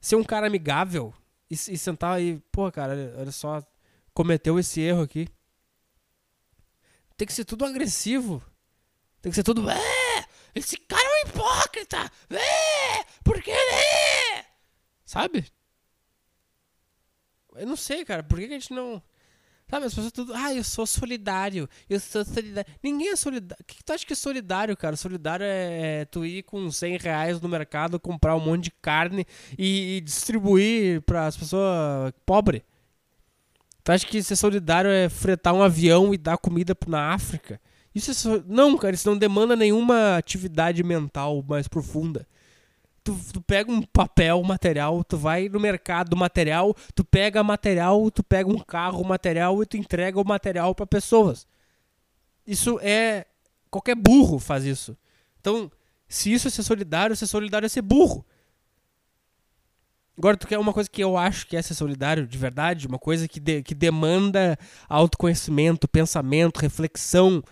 [0.01, 1.15] ser um cara amigável
[1.49, 3.65] e, e sentar aí, pô, cara, olha só,
[4.13, 5.29] cometeu esse erro aqui.
[7.17, 8.43] Tem que ser tudo agressivo.
[9.23, 9.71] Tem que ser tudo.
[9.71, 12.11] É, esse cara é um hipócrita!
[12.29, 14.47] É, por que é?
[15.05, 15.47] Sabe?
[17.55, 18.25] Eu não sei, cara.
[18.25, 19.01] Por que a gente não.
[19.71, 22.69] Sabe, as pessoas tudo, ah, eu sou solidário, eu sou solidário.
[22.83, 23.63] Ninguém é solidário.
[23.63, 24.97] O que, que tu acha que é solidário, cara?
[24.97, 29.25] Solidário é, é tu ir com 100 reais no mercado, comprar um monte de carne
[29.57, 32.63] e, e distribuir para as pessoas pobres.
[33.85, 37.61] Tu acha que ser solidário é fretar um avião e dar comida na África?
[37.95, 38.45] Isso é so...
[38.49, 42.27] Não, cara, isso não demanda nenhuma atividade mental mais profunda
[43.11, 48.23] tu, tu pega um papel, material, tu vai no mercado material, tu pega material, tu
[48.23, 51.47] pega um carro material e tu entrega o material para pessoas.
[52.47, 53.27] Isso é
[53.71, 54.97] qualquer burro faz isso.
[55.41, 55.71] Então,
[56.09, 58.25] se isso é ser solidário, ser solidário é ser burro.
[60.17, 62.99] Agora, tu quer uma coisa que eu acho que é ser solidário de verdade, uma
[62.99, 64.59] coisa que, de, que demanda
[64.89, 67.43] autoconhecimento, pensamento, reflexão,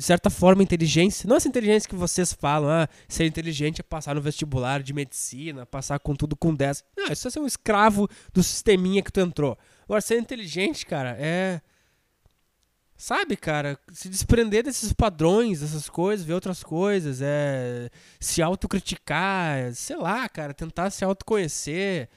[0.00, 1.28] de certa forma, inteligência.
[1.28, 5.66] Não essa inteligência que vocês falam, ah, ser inteligente é passar no vestibular de medicina,
[5.66, 6.82] passar com tudo com 10.
[6.96, 9.58] Não, isso é ser um escravo do sisteminha que tu entrou.
[9.84, 11.60] Agora, ser inteligente, cara, é.
[12.96, 17.90] Sabe, cara, se desprender desses padrões, dessas coisas, ver outras coisas, é.
[18.18, 22.08] Se autocriticar, sei lá, cara, tentar se autoconhecer.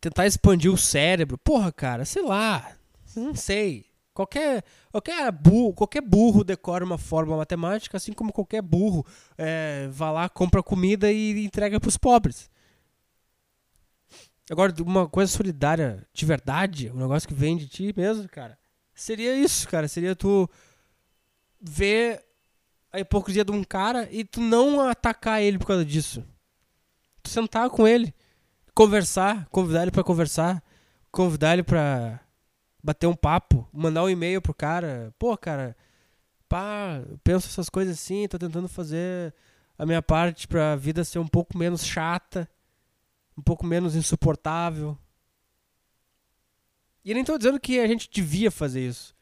[0.00, 1.36] Tentar expandir o cérebro.
[1.36, 2.74] Porra, cara, sei lá.
[3.14, 3.93] Não sei.
[4.14, 4.62] Qualquer,
[4.92, 9.04] qualquer, burro, qualquer burro decora uma fórmula matemática, assim como qualquer burro
[9.36, 12.48] é, vai lá, compra comida e entrega para os pobres.
[14.48, 18.56] Agora, uma coisa solidária de verdade, um negócio que vem de ti mesmo, cara,
[18.94, 19.88] seria isso, cara.
[19.88, 20.48] Seria tu
[21.60, 22.22] ver
[22.92, 26.24] a hipocrisia de um cara e tu não atacar ele por causa disso.
[27.20, 28.14] Tu sentar com ele,
[28.74, 30.62] conversar, convidar ele para conversar,
[31.10, 32.20] convidar ele para
[32.84, 35.10] bater um papo, mandar um e-mail pro cara.
[35.18, 35.74] Pô, cara,
[36.46, 39.32] pá, penso essas coisas assim, tô tentando fazer
[39.78, 42.46] a minha parte pra vida ser um pouco menos chata,
[43.38, 44.98] um pouco menos insuportável.
[47.02, 49.14] E nem tô dizendo que a gente devia fazer isso.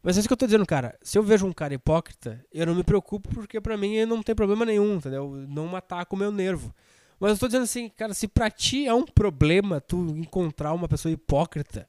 [0.00, 0.96] Mas é isso que eu tô dizendo, cara.
[1.02, 4.34] Se eu vejo um cara hipócrita, eu não me preocupo porque pra mim não tem
[4.34, 5.44] problema nenhum, entendeu?
[5.48, 6.72] Não ataca o meu nervo.
[7.18, 10.86] Mas eu tô dizendo assim, cara, se pra ti é um problema tu encontrar uma
[10.86, 11.88] pessoa hipócrita,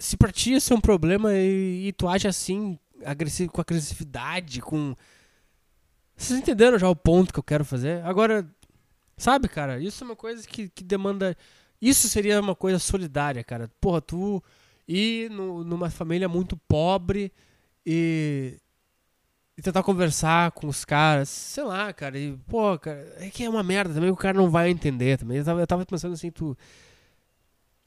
[0.00, 4.60] se pra ti isso é um problema e, e tu age assim, agressivo, com agressividade,
[4.60, 4.96] com.
[6.16, 8.02] Vocês entenderam já o ponto que eu quero fazer?
[8.04, 8.48] Agora,
[9.16, 11.36] sabe, cara, isso é uma coisa que, que demanda.
[11.80, 13.70] Isso seria uma coisa solidária, cara.
[13.80, 14.42] Porra, tu
[14.88, 17.30] ir no, numa família muito pobre
[17.84, 18.58] e,
[19.56, 22.18] e tentar conversar com os caras, sei lá, cara.
[22.18, 25.38] E, pô, cara, é que é uma merda também, o cara não vai entender também.
[25.38, 26.56] Eu tava, eu tava pensando assim, tu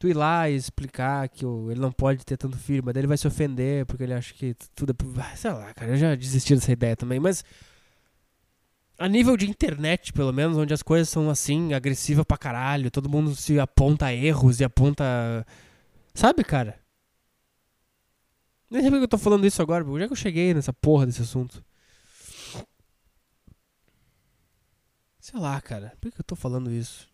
[0.03, 3.07] tu ir lá e explicar que ele não pode ter tanto filho, mas daí ele
[3.07, 5.35] vai se ofender porque ele acha que tudo é.
[5.37, 7.43] Sei lá, cara, eu já desisti dessa ideia também, mas.
[8.99, 13.09] A nível de internet, pelo menos, onde as coisas são assim, agressivas pra caralho, todo
[13.09, 15.03] mundo se aponta erros e aponta.
[16.13, 16.77] Sabe, cara?
[18.69, 21.05] Nem sei porque eu tô falando isso agora, onde é que eu cheguei nessa porra
[21.05, 21.63] desse assunto?
[25.19, 27.12] Sei lá, cara, por que eu tô falando isso?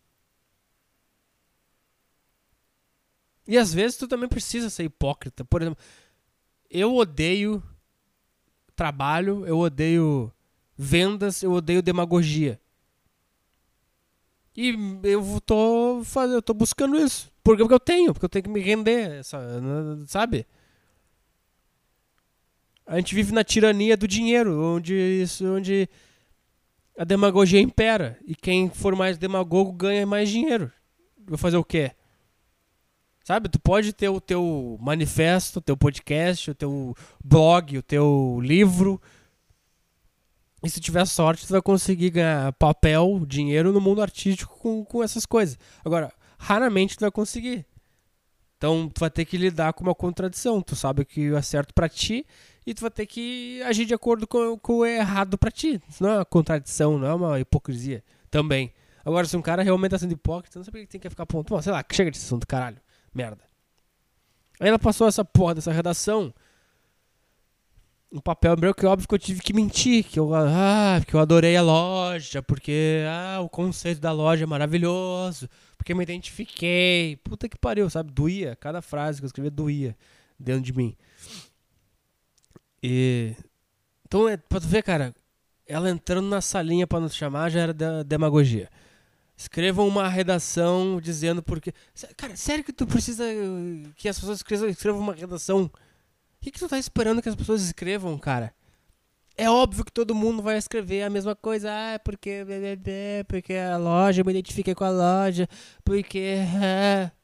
[3.49, 5.43] E às vezes tu também precisa ser hipócrita.
[5.43, 5.83] Por exemplo,
[6.69, 7.63] eu odeio
[8.75, 10.31] trabalho, eu odeio
[10.77, 12.61] vendas, eu odeio demagogia.
[14.55, 17.31] E eu tô fazendo, eu tô buscando isso.
[17.43, 19.23] Porque, porque eu tenho, porque eu tenho que me render,
[20.05, 20.45] sabe?
[22.85, 25.89] A gente vive na tirania do dinheiro, onde isso, onde
[26.95, 30.71] a demagogia impera e quem for mais demagogo ganha mais dinheiro.
[31.25, 31.93] Vou fazer o quê?
[33.29, 38.39] Sabe, tu pode ter o teu manifesto, o teu podcast, o teu blog, o teu
[38.41, 38.99] livro.
[40.63, 45.03] E se tiver sorte, tu vai conseguir ganhar papel, dinheiro no mundo artístico com, com
[45.03, 45.59] essas coisas.
[45.85, 47.67] Agora, raramente tu vai conseguir.
[48.57, 50.59] Então, tu vai ter que lidar com uma contradição.
[50.59, 52.25] Tu sabe que é certo para ti
[52.65, 55.79] e tu vai ter que agir de acordo com, com o errado para ti.
[55.87, 58.73] Isso não é uma contradição, não é uma hipocrisia também.
[59.05, 61.27] Agora, se um cara realmente tá sendo hipócrita, não sei por que tem que ficar.
[61.27, 62.81] Bom, sei lá, chega desse assunto, caralho.
[63.13, 63.43] Merda.
[64.59, 66.33] Aí ela passou essa porra dessa redação.
[68.11, 71.19] Um papel meu que óbvio que eu tive que mentir, que eu, ah, que eu
[71.19, 75.47] adorei a loja, porque ah, o conceito da loja é maravilhoso,
[75.77, 77.17] porque me identifiquei.
[77.17, 78.11] Puta que pariu, sabe?
[78.11, 79.95] Doía, cada frase que eu escrevia doía
[80.39, 80.95] dentro de mim.
[82.81, 83.35] E
[84.09, 85.13] então, é, pra tu ver, cara,
[85.67, 88.67] ela entrando na salinha para nos chamar já era demagogia.
[89.39, 91.73] Escrevam uma redação dizendo porque.
[92.17, 93.23] Cara, sério que tu precisa
[93.95, 95.63] que as pessoas escrevam, uma redação?
[95.63, 95.71] O
[96.41, 98.53] que, que tu tá esperando que as pessoas escrevam, cara?
[99.37, 101.71] É óbvio que todo mundo vai escrever a mesma coisa.
[101.71, 102.45] Ah, porque.
[103.29, 105.47] Porque a loja, eu me identifiquei com a loja.
[105.85, 106.35] Porque.
[106.61, 107.09] Ah.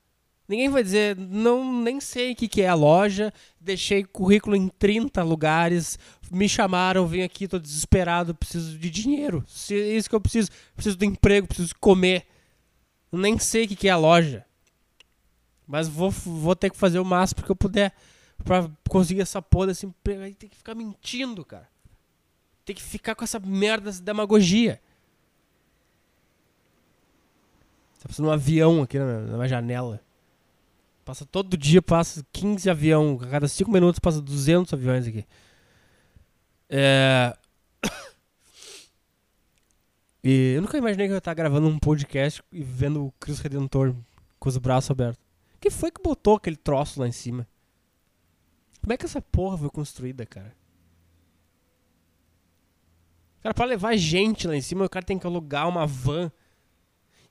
[0.48, 4.68] Ninguém vai dizer, não, nem sei o que, que é a loja, deixei currículo em
[4.68, 5.98] 30 lugares,
[6.32, 9.44] me chamaram, vim aqui, tô desesperado, preciso de dinheiro.
[9.72, 10.50] É isso que eu preciso.
[10.76, 12.28] Preciso do emprego, preciso comer.
[13.12, 14.46] Nem sei o que, que é a loja.
[15.68, 17.92] Mas vou, vou ter que fazer o máximo que eu puder
[18.44, 20.22] pra conseguir essa porra desse emprego.
[20.22, 21.68] Aí tem que ficar mentindo, cara.
[22.64, 24.80] Tem que ficar com essa merda, essa demagogia.
[28.00, 30.05] Tá passando um avião aqui na, na janela.
[31.06, 33.22] Passa todo dia, passa 15 aviões.
[33.22, 35.24] A cada 5 minutos passa 200 aviões aqui.
[36.68, 37.38] É...
[40.28, 43.44] E eu nunca imaginei que eu ia estar gravando um podcast e vendo o Cristo
[43.44, 43.96] Redentor
[44.40, 45.24] com os braços abertos.
[45.62, 47.48] Quem foi que botou aquele troço lá em cima?
[48.82, 50.56] Como é que essa porra foi construída, cara?
[53.44, 56.32] Cara, pra levar gente lá em cima, o cara tem que alugar uma van.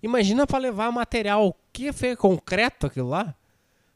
[0.01, 1.49] Imagina pra levar material.
[1.49, 3.35] O que foi concreto aquilo lá?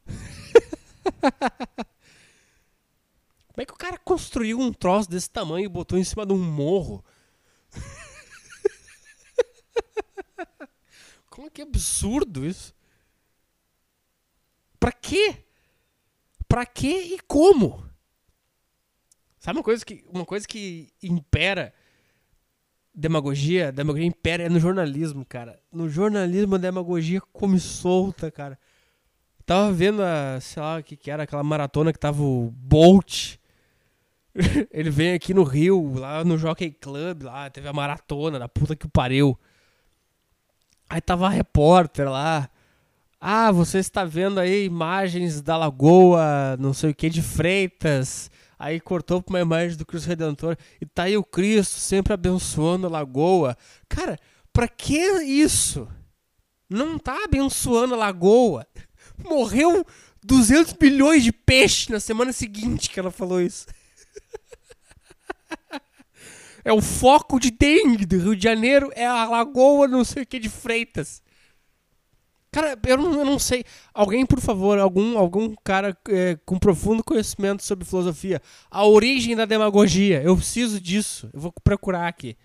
[3.49, 6.33] Como é que o cara construiu um troço desse tamanho e botou em cima de
[6.33, 7.05] um morro?
[11.29, 12.73] Como é que é absurdo isso?
[14.79, 15.45] Pra quê?
[16.47, 17.85] Pra quê e como?
[19.39, 21.75] Sabe uma coisa que, uma coisa que impera
[22.95, 23.71] demagogia?
[23.71, 25.61] Demagogia impera é no jornalismo, cara.
[25.73, 28.59] No jornalismo a demagogia come solta, cara.
[29.49, 33.37] Tava vendo a, sei lá, o que, que era, aquela maratona que tava o Bolt.
[34.71, 38.77] Ele vem aqui no Rio, lá no Jockey Club, lá teve a maratona da puta
[38.77, 39.39] que pariu.
[40.87, 42.51] Aí tava a repórter lá.
[43.19, 48.31] Ah, você está vendo aí imagens da lagoa, não sei o que, de Freitas.
[48.59, 50.59] Aí cortou pra uma imagem do Cristo Redentor.
[50.79, 53.57] E tá aí o Cristo sempre abençoando a lagoa.
[53.89, 54.19] Cara,
[54.53, 55.89] pra que isso?
[56.69, 58.67] Não tá abençoando a lagoa.
[59.25, 59.87] Morreu
[60.23, 63.67] 200 bilhões de peixe na semana seguinte que ela falou isso.
[66.65, 70.27] É o foco de dengue do Rio de Janeiro, é a lagoa não sei o
[70.27, 71.23] que de Freitas.
[72.51, 73.65] Cara, eu não, eu não sei.
[73.93, 78.41] Alguém, por favor, algum, algum cara é, com profundo conhecimento sobre filosofia.
[78.71, 80.23] A origem da demagogia.
[80.23, 81.29] Eu preciso disso.
[81.33, 82.37] Eu vou procurar aqui.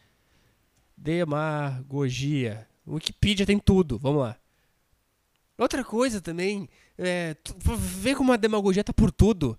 [0.98, 2.68] Demagogia.
[2.88, 3.98] Wikipedia tem tudo.
[3.98, 4.38] Vamos lá.
[5.58, 6.68] Outra coisa também.
[6.98, 7.36] É,
[7.78, 9.58] ver como a demagogia tá por tudo.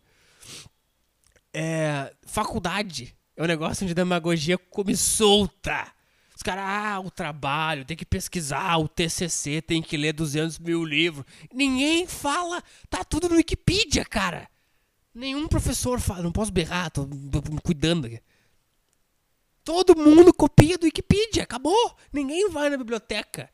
[1.52, 3.16] É, faculdade.
[3.36, 5.92] É um negócio onde a demagogia come solta.
[6.36, 10.84] Os caras, ah, o trabalho, tem que pesquisar, o TCC, tem que ler 200 mil
[10.84, 11.24] livros.
[11.52, 14.48] Ninguém fala, tá tudo no Wikipedia, cara.
[15.14, 18.20] Nenhum professor fala, não posso berrar, tô me cuidando aqui.
[19.62, 21.96] Todo mundo copia do Wikipedia, acabou.
[22.12, 23.48] Ninguém vai na biblioteca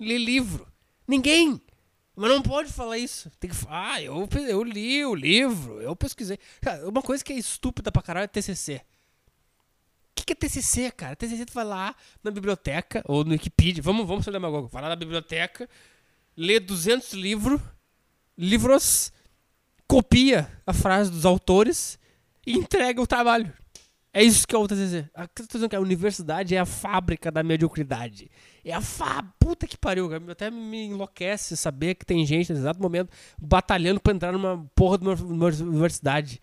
[0.00, 0.66] ler livro.
[1.06, 1.60] Ninguém.
[2.16, 3.30] Mas não pode falar isso.
[3.40, 6.38] Tem que falar, ah, eu, eu li o livro, eu pesquisei.
[6.86, 8.80] Uma coisa que é estúpida pra caralho é TCC
[10.14, 11.14] que, que é TCC, cara?
[11.14, 14.88] TCC tu vai lá na biblioteca, ou no Wikipedia, vamos, vamos ser demagogo, vai lá
[14.88, 15.68] na biblioteca,
[16.36, 17.60] lê 200 livros,
[18.36, 19.12] livros,
[19.86, 21.98] copia a frase dos autores
[22.46, 23.52] e entrega o trabalho.
[24.12, 25.08] É isso que é o TCC.
[25.14, 25.28] A,
[25.76, 28.30] a universidade é a fábrica da mediocridade.
[28.64, 29.34] É a fábrica.
[29.38, 30.08] Puta que pariu.
[30.30, 34.98] Até me enlouquece saber que tem gente nesse exato momento batalhando pra entrar numa porra
[34.98, 36.40] de uma universidade.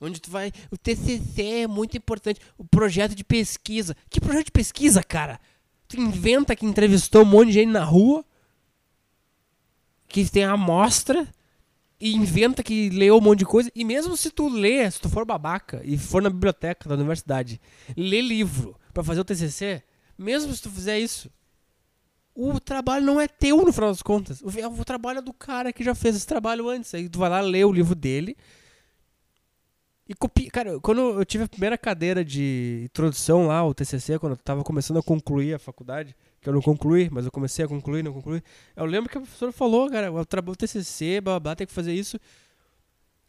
[0.00, 0.52] Onde tu vai.
[0.70, 2.40] O TCC é muito importante.
[2.58, 3.96] O projeto de pesquisa.
[4.08, 5.40] Que projeto de pesquisa, cara?
[5.88, 8.24] Tu inventa que entrevistou um monte de gente na rua.
[10.08, 11.26] Que tem amostra.
[12.00, 13.70] E inventa que leu um monte de coisa.
[13.74, 17.60] E mesmo se tu lê, se tu for babaca e for na biblioteca da universidade,
[17.96, 19.82] lê livro para fazer o TCC,
[20.16, 21.30] mesmo se tu fizer isso,
[22.34, 24.40] o trabalho não é teu no final das contas.
[24.40, 26.94] O, o trabalho é do cara que já fez esse trabalho antes.
[26.94, 28.36] Aí tu vai lá ler o livro dele
[30.10, 30.50] e copia.
[30.50, 34.64] Cara, quando eu tive a primeira cadeira de introdução lá, o TCC, quando eu tava
[34.64, 38.12] começando a concluir a faculdade, que eu não concluí, mas eu comecei a concluir, não
[38.12, 38.42] concluí.
[38.74, 41.94] Eu lembro que a professora falou, cara, o trabalho TCC, blá, blá, tem que fazer
[41.94, 42.18] isso.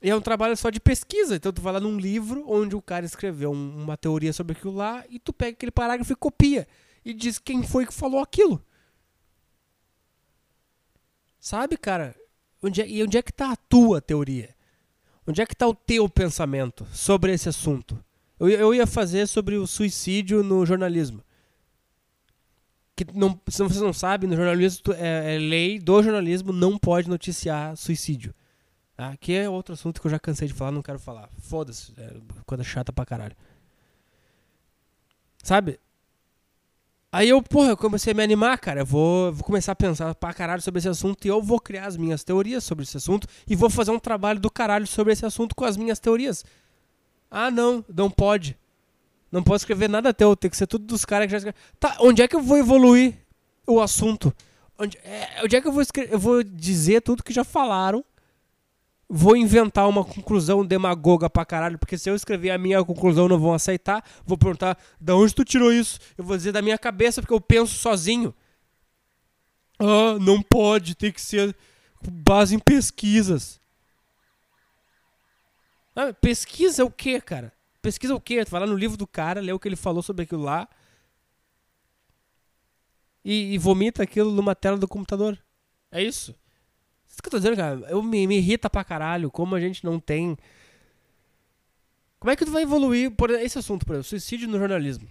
[0.01, 1.35] E é um trabalho só de pesquisa.
[1.35, 5.05] Então tu vai lá num livro onde o cara escreveu uma teoria sobre aquilo lá
[5.07, 6.67] e tu pega aquele parágrafo e copia.
[7.05, 8.59] E diz quem foi que falou aquilo.
[11.39, 12.15] Sabe, cara?
[12.63, 14.55] Onde é, e onde é que tá a tua teoria?
[15.27, 18.03] Onde é que está o teu pensamento sobre esse assunto?
[18.39, 21.23] Eu, eu ia fazer sobre o suicídio no jornalismo.
[22.95, 27.07] Que não, se vocês não sabem, no jornalismo é, é lei do jornalismo não pode
[27.07, 28.33] noticiar suicídio.
[28.95, 29.15] Tá?
[29.17, 31.29] Que é outro assunto que eu já cansei de falar, não quero falar.
[31.39, 32.13] Foda-se, é
[32.45, 33.35] coisa chata pra caralho.
[35.43, 35.79] Sabe?
[37.13, 38.81] Aí eu, porra, comecei a me animar, cara.
[38.81, 41.87] Eu vou, vou começar a pensar pra caralho sobre esse assunto e eu vou criar
[41.87, 45.25] as minhas teorias sobre esse assunto e vou fazer um trabalho do caralho sobre esse
[45.25, 46.45] assunto com as minhas teorias.
[47.29, 48.57] Ah, não, não pode.
[49.29, 51.65] Não posso escrever nada teu, tem que ser tudo dos caras que já escreveram.
[51.79, 53.17] Tá, onde é que eu vou evoluir
[53.67, 54.33] o assunto?
[54.79, 58.05] Onde é, onde é que eu vou, escrever, eu vou dizer tudo que já falaram
[59.13, 63.37] vou inventar uma conclusão demagoga pra caralho, porque se eu escrever a minha conclusão não
[63.37, 65.99] vão aceitar, vou perguntar da onde tu tirou isso?
[66.17, 68.33] Eu vou dizer da minha cabeça porque eu penso sozinho.
[69.77, 71.53] Ah, não pode, tem que ser
[72.01, 73.59] base em pesquisas.
[75.93, 77.51] Ah, pesquisa o que, cara?
[77.81, 78.45] Pesquisa o quê?
[78.45, 80.69] Tu vai lá no livro do cara, lê o que ele falou sobre aquilo lá
[83.25, 85.37] e, e vomita aquilo numa tela do computador.
[85.91, 86.33] É isso.
[87.11, 87.79] Isso que eu tô dizendo, cara.
[87.89, 90.37] Eu me, me irrita pra caralho como a gente não tem.
[92.19, 95.07] Como é que tu vai evoluir por esse assunto, por exemplo, suicídio no jornalismo?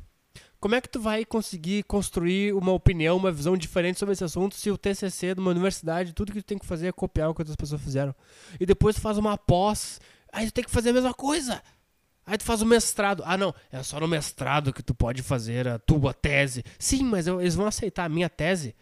[0.59, 4.55] Como é que tu vai conseguir construir uma opinião, uma visão diferente sobre esse assunto
[4.55, 7.35] se o TCC de uma universidade, tudo que tu tem que fazer é copiar o
[7.35, 8.15] que outras pessoas fizeram?
[8.59, 10.01] E depois tu faz uma pós,
[10.33, 11.63] aí tu tem que fazer a mesma coisa.
[12.27, 13.23] Aí tu faz o mestrado.
[13.27, 16.63] Ah, não, é só no mestrado que tu pode fazer a tua tese.
[16.79, 18.77] Sim, mas eu, eles vão aceitar a minha tese,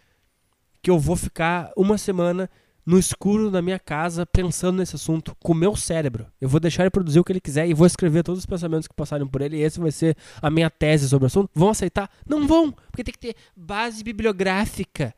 [0.83, 2.51] que eu vou ficar uma semana
[2.89, 6.27] no escuro da minha casa pensando nesse assunto com o meu cérebro.
[6.41, 8.89] Eu vou deixar ele produzir o que ele quiser e vou escrever todos os pensamentos
[8.89, 11.51] que passarem por ele e esse vai ser a minha tese sobre o assunto.
[11.55, 12.11] Vão aceitar?
[12.27, 15.15] Não vão, porque tem que ter base bibliográfica.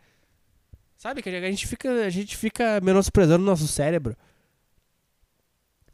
[0.96, 4.16] Sabe que a gente fica, a gente fica menosprezando o nosso cérebro.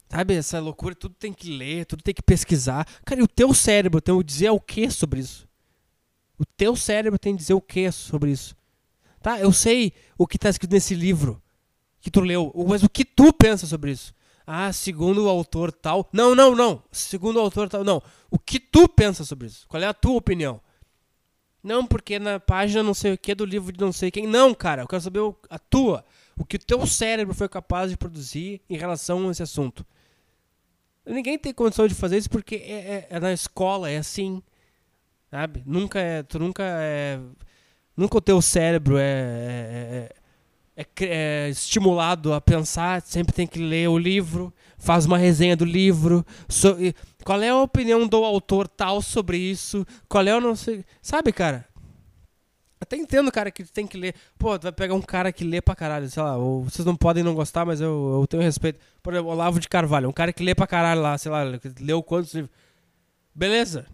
[0.08, 2.86] Sabe, essa loucura, tudo tem que ler, tudo tem que pesquisar.
[3.04, 5.46] Cara, e o teu cérebro tem que dizer o que sobre isso?
[6.38, 8.56] O teu cérebro tem que dizer o que sobre isso?
[9.20, 11.42] Tá, eu sei o que está escrito nesse livro
[12.00, 14.14] que tu leu, mas o que tu pensa sobre isso?
[14.46, 16.08] Ah, segundo o autor tal.
[16.12, 16.82] Não, não, não.
[16.92, 17.82] Segundo o autor tal.
[17.82, 18.00] Não.
[18.30, 19.66] O que tu pensa sobre isso?
[19.66, 20.60] Qual é a tua opinião?
[21.64, 24.24] Não, porque na página não sei o que do livro de não sei quem.
[24.24, 24.82] Não, cara.
[24.82, 25.20] Eu quero saber
[25.50, 26.04] a tua.
[26.38, 29.84] O que o teu cérebro foi capaz de produzir em relação a esse assunto.
[31.04, 34.40] Ninguém tem condição de fazer isso porque é, é, é na escola, é assim.
[35.28, 35.64] Sabe?
[35.66, 36.22] Nunca é.
[36.22, 37.18] Tu nunca é.
[37.96, 40.14] Nunca o teu cérebro é, é,
[40.76, 45.64] é, é, estimulado a pensar, sempre tem que ler o livro, faz uma resenha do
[45.64, 46.24] livro.
[46.48, 46.76] So,
[47.24, 49.86] qual é a opinião do autor tal sobre isso?
[50.08, 50.84] Qual é o não sei.
[51.00, 51.66] Sabe, cara?
[52.78, 54.14] Até entendo, cara, que tem que ler.
[54.38, 56.94] Pô, tu vai pegar um cara que lê pra caralho, sei lá, ou vocês não
[56.94, 58.78] podem não gostar, mas eu, eu tenho respeito.
[59.02, 61.42] Por exemplo, Olavo de Carvalho, um cara que lê pra caralho lá, sei lá,
[61.80, 62.52] leu quantos livros.
[63.34, 63.86] Beleza.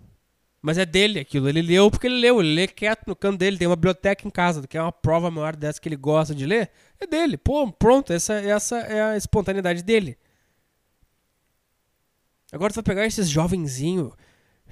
[0.63, 1.49] Mas é dele aquilo.
[1.49, 2.41] Ele leu porque ele leu.
[2.41, 3.59] Ele lê quieto no canto dele.
[3.59, 6.47] Tem uma biblioteca em casa, que é uma prova maior dessa que ele gosta de
[6.47, 6.71] ler.
[7.01, 7.37] É dele.
[7.37, 8.13] Pô, pronto.
[8.13, 10.17] Essa, essa é a espontaneidade dele.
[12.53, 14.13] Agora tu vai pegar esses jovenzinhos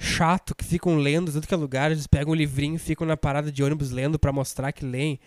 [0.01, 3.53] chato que ficam lendo tudo que é lugar, eles pegam um livrinho, ficam na parada
[3.53, 5.21] de ônibus lendo para mostrar que leem,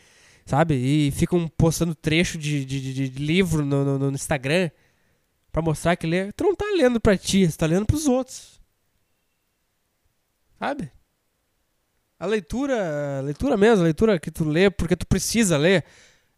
[0.46, 0.74] sabe?
[0.74, 4.72] E ficam postando trecho de, de, de, de livro no, no, no Instagram
[5.52, 6.32] para mostrar que lê.
[6.32, 8.60] Tu não tá lendo pra ti, você tá lendo pros outros.
[10.64, 10.90] Sabe?
[12.18, 15.84] A leitura, a leitura mesmo, a leitura que tu lê porque tu precisa ler,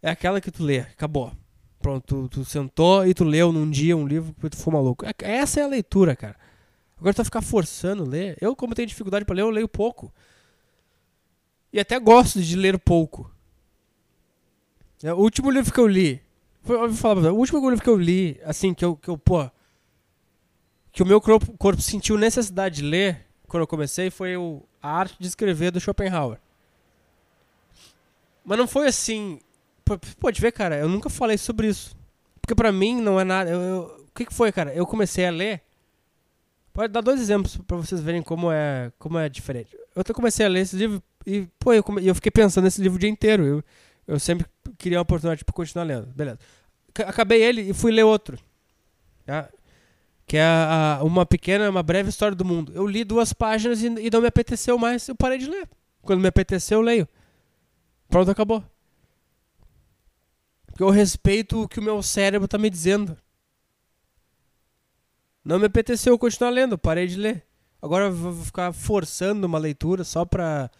[0.01, 1.31] é aquela que tu lê, acabou.
[1.79, 5.05] Pronto, tu, tu sentou e tu leu num dia um livro porque tu foi maluco.
[5.05, 6.35] É, essa é a leitura, cara.
[6.97, 8.35] Agora tu vai ficar forçando ler.
[8.41, 10.11] Eu, como tenho dificuldade para ler, eu leio pouco.
[11.71, 13.29] E até gosto de ler pouco.
[15.03, 16.19] É, o último livro que eu li.
[16.63, 19.07] Foi, eu falar pra você, o último livro que eu li, assim, que eu, que
[19.07, 19.47] eu pô.
[20.91, 23.25] Que o meu corpo, corpo sentiu necessidade de ler
[23.55, 26.37] quando eu comecei foi o A Arte de Escrever do Schopenhauer.
[28.43, 29.39] Mas não foi assim.
[30.19, 31.95] Pode ver, cara, eu nunca falei sobre isso.
[32.41, 33.49] Porque pra mim não é nada.
[33.49, 34.73] Eu, eu, o que, que foi, cara?
[34.73, 35.61] Eu comecei a ler
[36.75, 39.77] Pode dar dois exemplos para vocês verem como é, como é diferente.
[39.95, 42.97] Eu comecei a ler esse livro e, pô, eu, come, eu fiquei pensando nesse livro
[42.97, 43.45] o dia inteiro.
[43.45, 43.63] Eu,
[44.05, 44.45] eu sempre
[44.77, 46.07] queria uma oportunidade para continuar lendo.
[46.07, 46.37] Beleza.
[47.07, 48.37] Acabei ele e fui ler outro.
[49.25, 49.49] Tá?
[50.25, 52.71] Que é a, a, uma pequena, uma breve história do mundo.
[52.73, 55.07] Eu li duas páginas e, e não me apeteceu mais.
[55.07, 55.69] Eu parei de ler.
[56.01, 57.07] Quando me apeteceu, eu leio.
[58.09, 58.63] Pronto, acabou.
[60.65, 63.17] Porque eu respeito o que o meu cérebro está me dizendo.
[65.43, 67.45] Não me apeteceu continuar lendo, parei de ler.
[67.81, 70.71] Agora eu vou ficar forçando uma leitura só pra.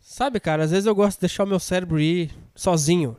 [0.00, 3.16] Sabe, cara, às vezes eu gosto de deixar o meu cérebro ir sozinho.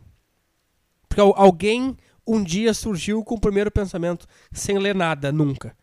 [1.07, 1.95] Porque alguém
[2.25, 5.75] um dia surgiu com o primeiro pensamento, sem ler nada, nunca.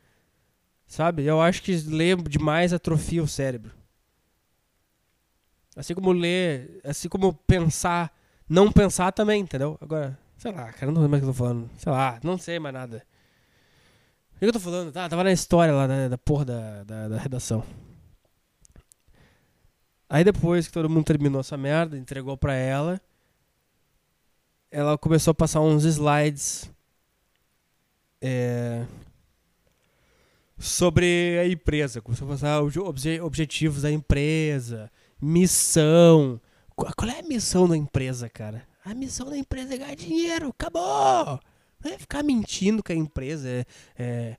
[0.87, 1.25] Sabe?
[1.25, 3.73] Eu acho que ler demais atrofia o cérebro.
[5.77, 8.13] Assim como ler, assim como pensar,
[8.49, 9.79] não pensar também, entendeu?
[9.81, 11.71] Agora, sei lá, cara, não sei mais o que eu tô falando.
[11.77, 13.07] Sei lá, não sei mais nada.
[14.35, 14.93] O que eu tô falando?
[14.93, 17.65] Tá, tava na história lá da, da porra da, da, da, redação.
[20.09, 23.01] Aí depois que todo mundo terminou essa merda, entregou pra ela,
[24.71, 26.71] ela começou a passar uns slides
[28.21, 28.85] é,
[30.59, 32.01] sobre a empresa.
[32.01, 34.91] Começou a passar os objetivos da empresa,
[35.21, 36.41] missão.
[36.75, 38.67] Qual é a missão da empresa, cara?
[38.85, 41.41] A missão da empresa é ganhar dinheiro, acabou!
[41.85, 43.67] Não é ficar mentindo que a empresa é,
[43.97, 44.37] é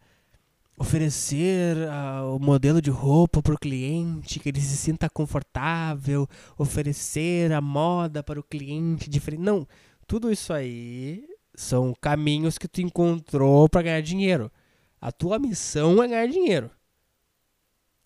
[0.78, 6.28] oferecer uh, o modelo de roupa para o cliente, que ele se sinta confortável,
[6.58, 9.42] oferecer a moda para o cliente diferente.
[9.42, 9.68] Não,
[10.10, 14.52] tudo isso aí são caminhos que tu encontrou para ganhar dinheiro.
[15.00, 16.72] A tua missão é ganhar dinheiro.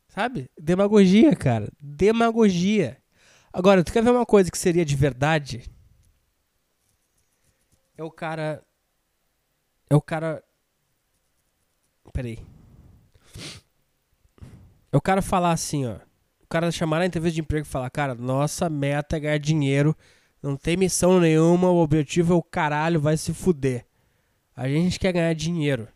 [0.10, 0.51] Sabe?
[0.60, 1.72] Demagogia, cara.
[1.82, 3.01] Demagogia.
[3.51, 5.64] Agora, tu quer ver uma coisa que seria de verdade?
[7.97, 8.62] É o cara
[9.89, 10.43] é o cara.
[12.12, 12.39] Peraí.
[14.91, 15.99] É o cara falar assim, ó.
[16.41, 19.95] O cara chamar na entrevista de emprego e falar, cara, nossa meta é ganhar dinheiro.
[20.43, 23.85] Não tem missão nenhuma, o objetivo é o caralho, vai se fuder.
[24.53, 25.87] A gente quer ganhar dinheiro.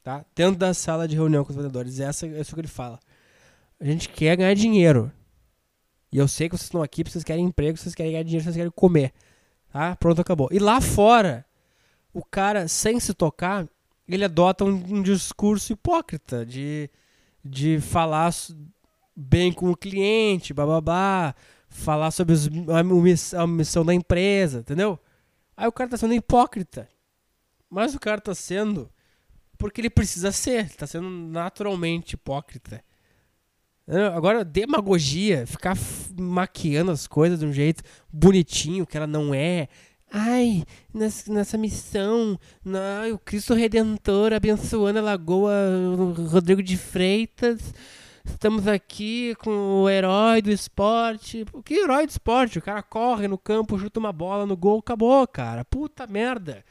[0.00, 0.24] Tá?
[0.32, 1.98] Dentro da sala de reunião com os vendedores.
[1.98, 3.00] Essa é isso que ele fala.
[3.80, 5.10] A gente quer ganhar dinheiro.
[6.12, 8.56] E eu sei que vocês estão aqui, vocês querem emprego, vocês querem ganhar dinheiro, vocês
[8.56, 9.12] querem comer.
[9.72, 9.96] Tá?
[9.96, 10.48] Pronto, acabou.
[10.52, 11.44] E lá fora,
[12.14, 13.68] o cara, sem se tocar,
[14.08, 16.88] ele adota um, um discurso hipócrita de,
[17.44, 18.32] de falar
[19.16, 21.34] bem com o cliente, bababá,
[21.70, 22.48] falar sobre os,
[23.34, 24.98] a, missão da empresa, entendeu?
[25.56, 26.88] Aí o cara tá sendo hipócrita.
[27.70, 28.90] Mas o cara tá sendo
[29.56, 32.82] porque ele precisa ser, tá sendo naturalmente hipócrita.
[34.14, 35.76] Agora, demagogia, ficar
[36.18, 39.68] maquiando as coisas de um jeito bonitinho que ela não é.
[40.12, 40.64] Ai,
[40.94, 45.52] nessa, nessa missão, não, o Cristo Redentor abençoando a Lagoa
[46.30, 47.74] Rodrigo de Freitas.
[48.24, 51.44] Estamos aqui com o herói do esporte.
[51.52, 52.58] O que herói do esporte?
[52.58, 55.64] O cara corre no campo, chuta uma bola no gol, acabou, cara.
[55.64, 56.64] Puta merda.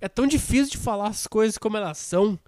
[0.00, 2.38] É tão difícil de falar as coisas como elas são.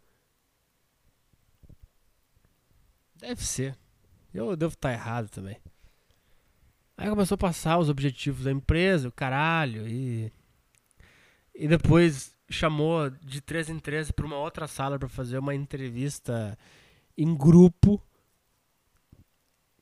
[3.14, 3.76] Deve ser.
[4.34, 5.56] Eu devo estar errado também.
[6.96, 10.32] Aí começou a passar os objetivos da empresa, o caralho, e.
[11.54, 16.56] E depois chamou de três em três para uma outra sala para fazer uma entrevista
[17.16, 18.00] em grupo.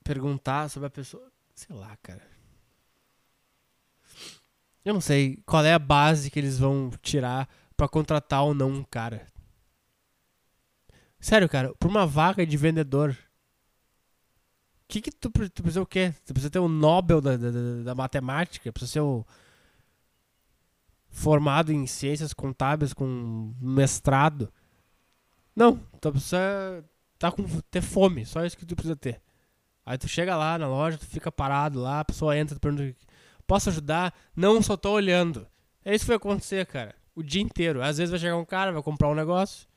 [0.05, 1.33] Perguntar sobre a pessoa.
[1.55, 2.23] Sei lá, cara.
[4.85, 8.71] Eu não sei qual é a base que eles vão tirar para contratar ou não
[8.71, 9.27] um cara.
[11.19, 13.17] Sério, cara, por uma vaga de vendedor
[14.87, 16.15] que que tu, tu precisa o quê?
[16.25, 17.51] Tu precisa ter o um Nobel da, da,
[17.85, 18.73] da, matemática?
[18.73, 19.27] Precisa ser o
[21.09, 24.53] formado em ciências contábeis com mestrado?
[25.55, 26.85] Não, tu precisa
[27.19, 29.21] tá com, ter fome, só isso que tu precisa ter.
[29.85, 32.97] Aí tu chega lá na loja, tu fica parado lá, a pessoa entra, tu pergunta,
[33.47, 34.15] posso ajudar?
[34.35, 35.47] Não, só tô olhando.
[35.85, 36.95] É isso que vai acontecer, cara.
[37.15, 37.83] O dia inteiro.
[37.83, 39.69] Às vezes vai chegar um cara, vai comprar um negócio.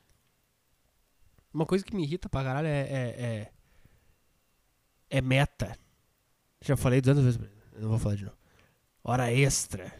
[1.53, 3.51] Uma coisa que me irrita pra caralho é, é, é
[5.09, 5.77] é meta.
[6.61, 7.39] Já falei 200 vezes,
[7.77, 8.37] não vou falar de novo.
[9.03, 9.93] Hora extra.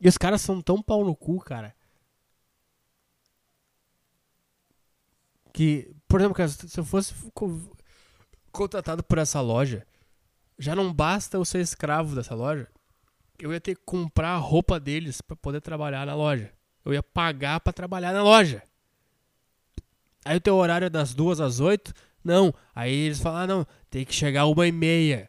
[0.00, 1.74] E os caras são tão pau no cu, cara.
[5.52, 7.14] Que, por exemplo, cara, se eu fosse
[8.52, 9.86] contratado por essa loja,
[10.58, 12.68] já não basta eu ser escravo dessa loja.
[13.38, 16.52] Eu ia ter que comprar a roupa deles para poder trabalhar na loja.
[16.84, 18.62] Eu ia pagar para trabalhar na loja.
[20.24, 21.92] Aí o teu horário é das duas às oito.
[22.22, 22.54] Não.
[22.74, 25.28] Aí eles falam, ah, não, tem que chegar uma e meia.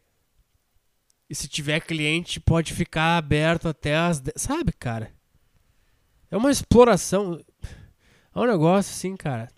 [1.29, 4.19] E se tiver cliente, pode ficar aberto até as.
[4.19, 4.31] De...
[4.35, 5.11] Sabe, cara?
[6.29, 7.43] É uma exploração.
[8.35, 9.49] É um negócio assim, cara.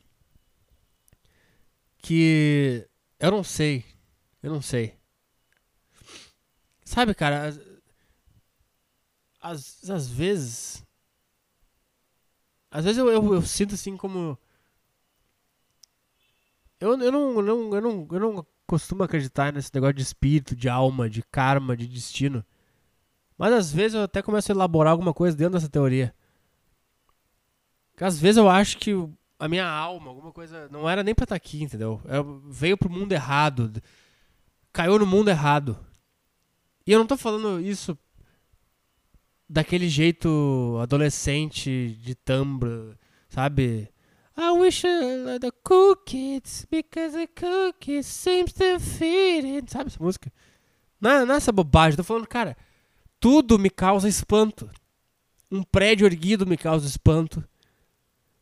[1.97, 2.87] Que.
[3.25, 3.83] Eu não sei.
[4.43, 4.93] Eu não sei.
[6.83, 7.57] Sabe, cara?
[9.41, 10.85] Às, às vezes.
[12.69, 14.37] Às vezes eu, eu, eu sinto assim como.
[16.79, 20.55] Eu, eu, não, eu, não, eu, não, eu não costumo acreditar nesse negócio de espírito,
[20.55, 22.45] de alma, de karma, de destino.
[23.39, 26.13] Mas às vezes eu até começo a elaborar alguma coisa dentro dessa teoria.
[27.89, 28.91] Porque às vezes eu acho que
[29.37, 32.01] a minha alma, alguma coisa, não era nem pra estar tá aqui, entendeu?
[32.05, 33.81] Eu, veio pro mundo errado.
[34.71, 35.77] Caiu no mundo errado.
[36.85, 37.97] E eu não tô falando isso
[39.47, 42.97] daquele jeito adolescente de tambra,
[43.29, 43.89] sabe?
[44.37, 49.71] I wish I the cookies because the cookies seems to fit it.
[49.71, 50.31] Sabe essa música?
[50.99, 51.95] Não, não é essa bobagem.
[51.95, 52.57] Tô falando, cara,
[53.19, 54.69] tudo me causa espanto.
[55.49, 57.43] Um prédio erguido me causa espanto.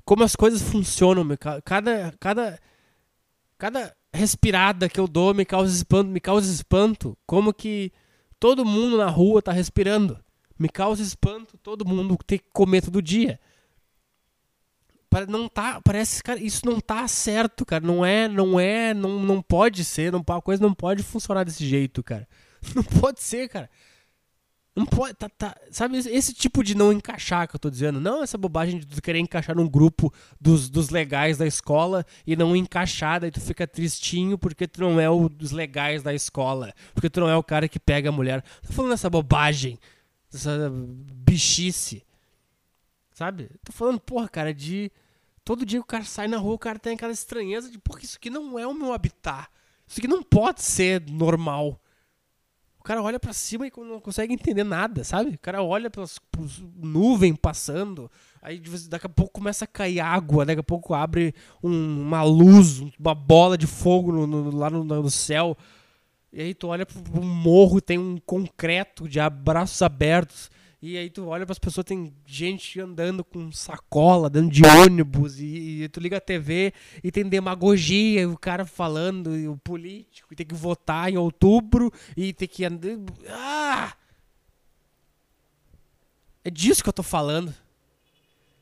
[0.06, 1.62] Como as coisas funcionam, me ca...
[1.62, 2.60] cada, cada,
[3.58, 7.18] cada respirada que eu dou me causa espanto, me causa espanto.
[7.26, 7.92] Como que
[8.40, 10.20] todo mundo na rua tá respirando.
[10.60, 13.40] Me causa espanto todo mundo ter que comer todo dia
[15.28, 17.86] não tá, parece, cara, isso não tá certo, cara.
[17.86, 21.68] Não é, não é, não, não pode ser, não, a coisa não pode funcionar desse
[21.68, 22.28] jeito, cara.
[22.74, 23.70] Não pode ser, cara.
[24.76, 28.24] Não pode, tá, tá, sabe, esse tipo de não encaixar que eu tô dizendo, não
[28.24, 30.12] essa bobagem de tu querer encaixar num grupo
[30.42, 35.00] dos, dos legais da escola e não encaixar, daí tu fica tristinho porque tu não
[35.00, 38.12] é o dos legais da escola, porque tu não é o cara que pega a
[38.12, 38.44] mulher.
[38.66, 39.78] Tô falando essa bobagem,
[40.34, 42.04] essa bichice,
[43.12, 43.52] sabe?
[43.64, 44.92] Tô falando, porra, cara, de
[45.44, 48.06] Todo dia que o cara sai na rua, o cara tem aquela estranheza de, porque
[48.06, 49.50] isso aqui não é o meu habitat.
[49.86, 51.80] Isso aqui não pode ser normal.
[52.84, 55.36] O cara olha para cima e não consegue entender nada, sabe?
[55.36, 56.20] O cara olha pelas,
[56.76, 58.12] nuvens passando,
[58.42, 62.84] aí daqui a pouco começa a cair água, daqui a pouco abre um, uma luz,
[63.00, 65.58] uma bola de fogo no, no, lá no, no, céu.
[66.34, 70.52] E aí tu olha pro, pro morro, tem um concreto de braços abertos.
[70.86, 75.40] E aí tu olha para as pessoas, tem gente andando com sacola, dando de ônibus,
[75.40, 80.34] e, e, tu liga a TV e tem demagogia, o cara falando, e o político,
[80.34, 82.98] e tem que votar em outubro, e tem que andar.
[83.30, 83.94] Ah!
[86.44, 87.56] É disso que eu tô falando.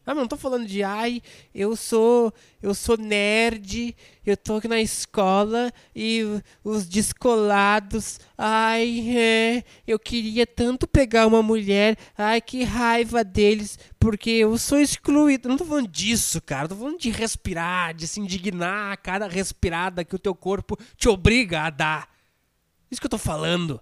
[0.03, 1.21] Ah, mas não tô falando de ai,
[1.53, 3.95] eu sou, eu sou nerd,
[4.25, 6.23] eu tô aqui na escola e
[6.63, 14.31] os descolados, ai, é, eu queria tanto pegar uma mulher, ai, que raiva deles, porque
[14.31, 15.47] eu sou excluído.
[15.47, 20.03] Não tô falando disso, cara, tô falando de respirar, de se indignar a cada respirada
[20.03, 22.09] que o teu corpo te obriga a dar.
[22.89, 23.79] Isso que eu tô falando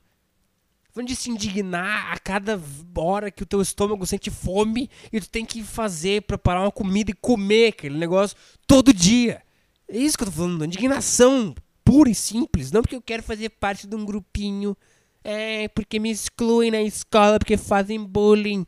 [0.91, 2.59] falando de se indignar a cada
[2.95, 7.11] hora que o teu estômago sente fome e tu tem que fazer, preparar uma comida
[7.11, 8.37] e comer aquele negócio
[8.67, 9.41] todo dia.
[9.87, 11.55] É isso que eu tô falando, indignação
[11.89, 12.71] pura e simples.
[12.71, 14.77] Não porque eu quero fazer parte de um grupinho.
[15.23, 18.63] É, porque me excluem na escola, porque fazem bullying.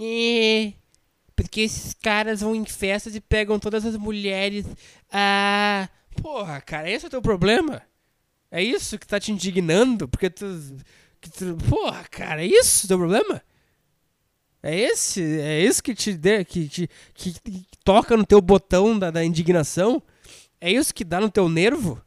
[0.00, 0.72] É,
[1.34, 4.64] porque esses caras vão em festas e pegam todas as mulheres.
[5.10, 5.88] Ah,
[6.22, 7.82] porra, cara, esse é o teu problema?
[8.50, 10.08] É isso que tá te indignando?
[10.08, 10.46] Porque tu.
[11.20, 13.42] Que tu porra, cara, é isso o teu problema?
[14.62, 15.22] É esse?
[15.40, 20.02] É isso que te, que, que, que toca no teu botão da, da indignação?
[20.60, 22.02] É isso que dá no teu nervo?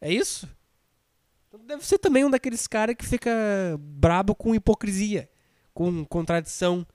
[0.00, 0.48] É isso?
[1.48, 3.30] Então deve ser também um daqueles caras que fica
[3.78, 5.30] brabo com hipocrisia,
[5.72, 6.86] com contradição.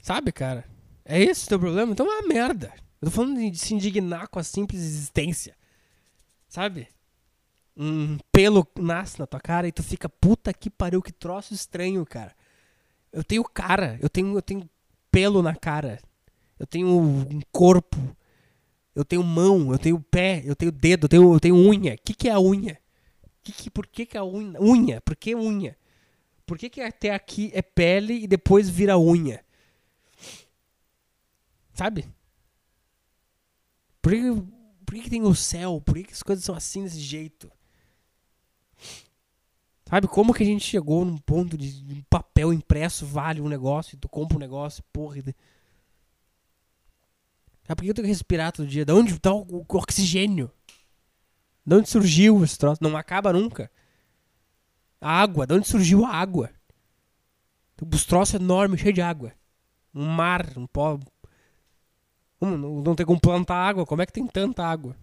[0.00, 0.64] Sabe, cara?
[1.04, 1.92] É esse o teu problema?
[1.92, 2.72] Então é uma merda.
[3.02, 5.57] Eu tô falando de se indignar com a simples existência.
[6.48, 6.88] Sabe?
[7.76, 12.04] Um pelo nasce na tua cara e tu fica, puta que pariu, que troço estranho,
[12.04, 12.34] cara.
[13.12, 14.68] Eu tenho cara, eu tenho, eu tenho
[15.10, 16.00] pelo na cara.
[16.58, 17.96] Eu tenho um corpo.
[18.94, 21.94] Eu tenho mão, eu tenho pé, eu tenho dedo, eu tenho, eu tenho unha.
[21.94, 22.80] O que, que é a unha?
[23.44, 24.60] Que que, por que, que é a unha?
[24.60, 25.76] Unha, por que unha?
[26.44, 29.44] Por que, que até aqui é pele e depois vira unha?
[31.72, 32.08] Sabe?
[34.02, 34.57] Por que,
[34.88, 35.82] por que, que tem o céu?
[35.84, 37.52] Por que, que as coisas são assim desse jeito?
[39.84, 43.94] Sabe como que a gente chegou num ponto de, de papel impresso vale um negócio
[43.96, 45.16] e tu compra um negócio, porra.
[45.16, 45.34] Sabe
[47.66, 48.82] por que eu tenho que respirar todo dia?
[48.82, 50.50] De onde está o, oxigênio?
[51.66, 52.82] De onde surgiu esse troço?
[52.82, 53.70] Não acaba nunca.
[54.98, 56.50] A água, de onde surgiu a água?
[57.92, 59.34] Os troços enormes, cheio de água.
[59.94, 60.66] Um mar, um
[62.40, 63.86] não, não tem como plantar água.
[63.86, 64.96] Como é que tem tanta água?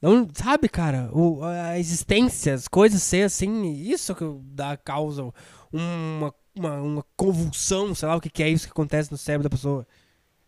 [0.00, 5.30] Não, sabe, cara, o, a existência, as coisas ser assim, isso que dá causa
[5.70, 9.48] uma, uma, uma convulsão, sei lá o que, que é isso que acontece no cérebro
[9.48, 9.86] da pessoa.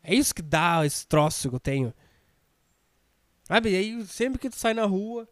[0.03, 1.93] É isso que dá esse troço que eu tenho.
[3.45, 5.29] Sabe, e aí sempre que tu sai na rua,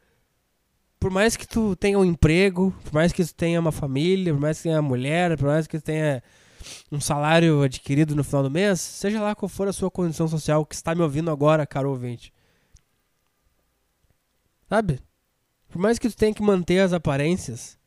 [0.98, 4.40] por mais que tu tenha um emprego, por mais que tu tenha uma família, por
[4.40, 6.22] mais que tu tenha uma mulher, por mais que tu tenha
[6.90, 10.64] um salário adquirido no final do mês, seja lá qual for a sua condição social
[10.64, 12.32] que está me ouvindo agora, caro ouvinte.
[14.68, 15.00] Sabe?
[15.68, 17.78] Por mais que tu tenha que manter as aparências.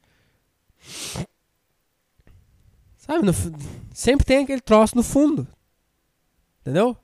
[2.98, 3.26] Sabe?
[3.26, 3.34] No,
[3.94, 5.48] sempre tem aquele troço no fundo.
[6.62, 6.96] Entendeu?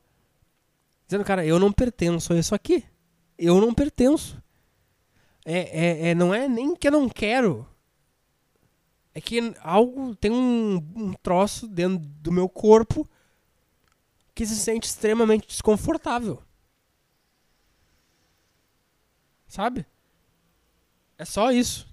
[1.06, 2.84] Dizendo, cara, eu não pertenço a isso aqui.
[3.38, 4.42] Eu não pertenço.
[5.46, 7.68] É, é, é, não é nem que eu não quero
[9.14, 13.10] é que algo tem um, um troço dentro do meu corpo
[14.34, 16.42] que se sente extremamente desconfortável.
[19.48, 19.86] Sabe?
[21.18, 21.90] É só isso.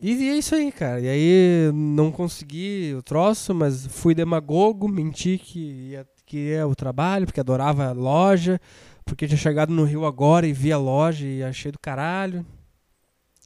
[0.00, 1.00] E é isso aí, cara.
[1.00, 6.74] E aí não consegui o troço, mas fui demagogo, menti que ia, que ia o
[6.74, 8.60] trabalho, porque adorava a loja,
[9.04, 12.44] porque tinha chegado no Rio agora e vi a loja e achei do caralho.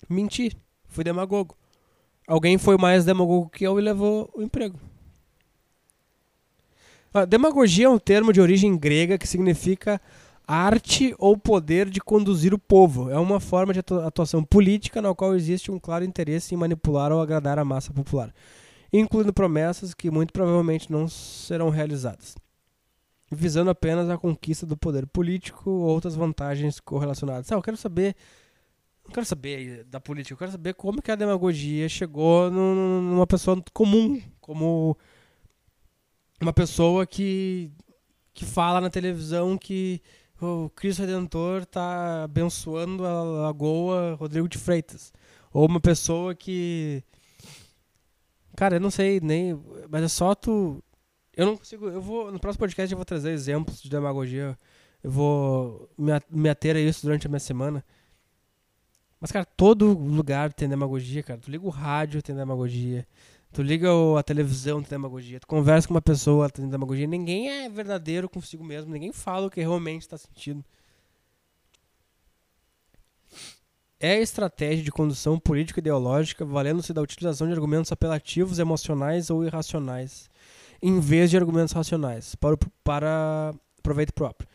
[0.09, 0.57] Menti.
[0.89, 1.57] Fui demagogo.
[2.27, 4.79] Alguém foi mais demagogo que eu e levou o emprego.
[7.15, 10.01] Ah, demagogia é um termo de origem grega que significa
[10.47, 13.11] arte ou poder de conduzir o povo.
[13.11, 17.21] É uma forma de atuação política na qual existe um claro interesse em manipular ou
[17.21, 18.35] agradar a massa popular,
[18.93, 22.37] incluindo promessas que muito provavelmente não serão realizadas,
[23.33, 27.51] visando apenas a conquista do poder político ou outras vantagens correlacionadas.
[27.51, 28.15] Ah, eu quero saber
[29.07, 33.63] não quero saber da política, eu quero saber como que a demagogia chegou numa pessoa
[33.73, 34.97] comum, como
[36.41, 37.71] uma pessoa que,
[38.35, 40.03] que fala na televisão que
[40.41, 45.13] o Cristo Redentor está abençoando a Lagoa Rodrigo de Freitas.
[45.53, 47.03] Ou uma pessoa que.
[48.55, 49.59] Cara, eu não sei nem.
[49.89, 50.83] Mas é só tu.
[51.35, 51.89] Eu não consigo.
[51.89, 52.31] Eu vou.
[52.31, 54.59] No próximo podcast eu vou trazer exemplos de demagogia.
[55.03, 55.89] Eu vou
[56.29, 57.85] me ater a isso durante a minha semana.
[59.21, 61.41] Mas, cara, todo lugar tem demagogia, cara.
[61.41, 63.07] Tu liga o rádio, tem demagogia.
[63.53, 63.89] Tu liga
[64.19, 65.41] a televisão, tem demagogia.
[65.41, 67.07] Tu conversa com uma pessoa, tem demagogia.
[67.07, 68.93] Ninguém é verdadeiro consigo mesmo.
[68.93, 70.65] Ninguém fala o que realmente está sentindo.
[74.01, 80.29] é a estratégia de condução político-ideológica valendo-se da utilização de argumentos apelativos, emocionais ou irracionais,
[80.83, 84.49] em vez de argumentos racionais, para, o, para proveito próprio.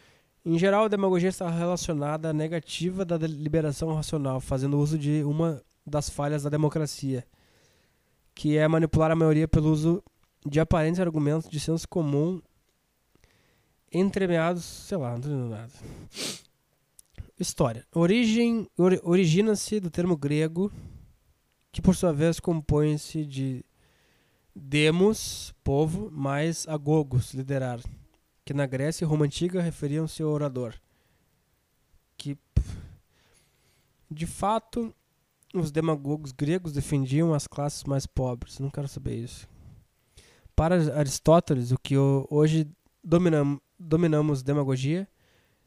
[0.44, 5.62] Em geral, a demagogia está relacionada à negativa da deliberação racional, fazendo uso de uma
[5.86, 7.26] das falhas da democracia,
[8.34, 10.04] que é manipular a maioria pelo uso
[10.44, 12.42] de aparentes argumentos de senso comum
[13.92, 15.72] entremeados, sei lá, não entendendo nada.
[17.40, 17.86] História.
[17.94, 20.72] Origem, or, origina-se do termo grego,
[21.72, 23.66] que por sua vez compõe-se de
[24.56, 27.80] demos, povo, mais agogos, liderar,
[28.52, 30.76] que na Grécia e Roma Antiga referiam-se ao orador.
[32.18, 32.38] Que,
[34.10, 34.94] de fato,
[35.54, 38.60] os demagogos gregos defendiam as classes mais pobres.
[38.60, 39.48] Não quero saber isso.
[40.54, 42.70] Para Aristóteles, o que hoje
[43.02, 45.08] dominam, dominamos demagogia,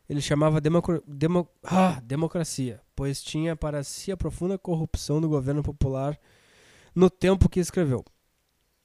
[0.06, 6.20] ele chamava demo ah, democracia, pois tinha para si a profunda corrupção do governo popular
[6.94, 8.04] no tempo que escreveu.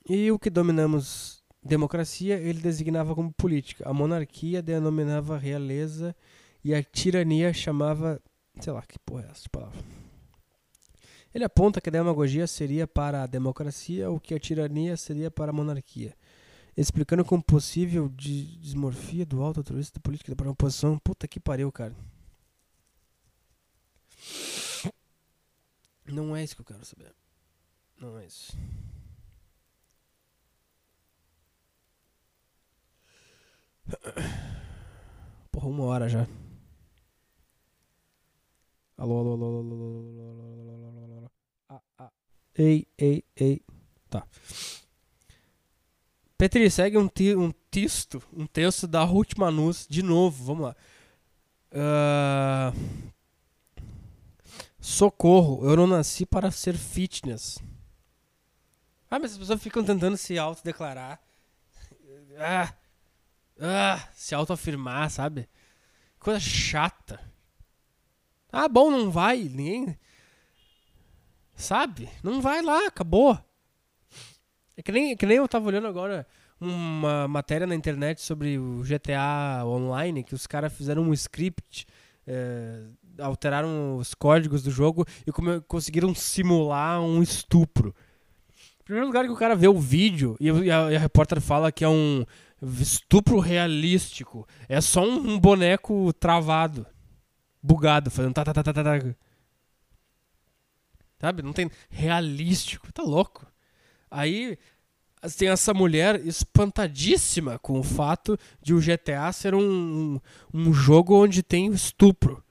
[0.08, 3.88] E o que dominamos democracia, ele designava como política.
[3.88, 6.16] A monarquia denominava realeza
[6.64, 8.22] e a tirania chamava,
[8.60, 9.80] sei lá, que porra é essa palavra?
[11.34, 15.51] Ele aponta que a demagogia seria para a democracia, o que a tirania seria para
[15.51, 16.16] a monarquia.
[16.76, 20.97] Explicando como possível de desmorfia do alto altruísta da política da oposição.
[20.97, 21.95] Puta que pariu, cara.
[26.05, 27.14] Não é isso que eu quero saber.
[27.99, 28.57] Não é isso.
[35.60, 36.26] Porra, uma hora já.
[38.97, 41.32] Alô, alô, alô, alô, alô, alô, alô, alô, alô, alô.
[41.68, 42.12] Ah, ah.
[42.57, 43.62] Ei, ei, ei.
[44.10, 44.26] Tá.
[46.38, 50.76] Petri, segue um, um texto, um texto da Ruth Manus, de novo, vamos lá.
[51.74, 53.12] Uh...
[54.80, 57.60] Socorro, eu não nasci para ser fitness.
[59.12, 61.20] Ah, mas as pessoas ficam tentando se autodeclarar.
[62.38, 62.74] Ah,
[63.60, 65.49] ah, se autoafirmar, sabe?
[66.20, 67.20] Coisa chata.
[68.51, 69.38] Ah, bom, não vai.
[69.38, 69.97] Ninguém.
[71.55, 72.10] Sabe?
[72.24, 73.38] Não vai lá, acabou.
[74.78, 76.26] É que nem, que nem eu tava olhando agora
[76.60, 81.86] uma matéria na internet sobre o GTA Online, que os caras fizeram um script,
[82.26, 82.86] é,
[83.20, 85.32] alteraram os códigos do jogo e
[85.68, 87.93] conseguiram simular um estupro.
[88.84, 91.84] Primeiro lugar que o cara vê o vídeo e a, e a repórter fala que
[91.84, 92.26] é um
[92.62, 94.47] estupro realístico.
[94.68, 96.86] É só um, um boneco travado
[97.62, 99.16] bugado, fazendo tá, tá, tá, tá, tá, tá.
[101.20, 101.41] Sabe?
[101.41, 102.91] Não tem realístico.
[102.93, 103.45] Tá louco.
[104.10, 104.57] Aí
[105.38, 110.20] tem essa mulher espantadíssima com o fato de o GTA ser um,
[110.53, 112.43] um, jogo onde tem estupro.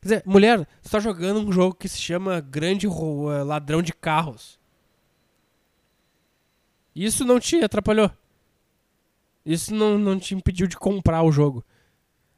[0.00, 3.92] Quer dizer, mulher, você tá jogando um jogo que se chama Grande eh, Ladrão de
[3.92, 4.58] Carros.
[6.94, 8.10] Isso não te atrapalhou.
[9.50, 11.64] Isso não, não te impediu de comprar o jogo.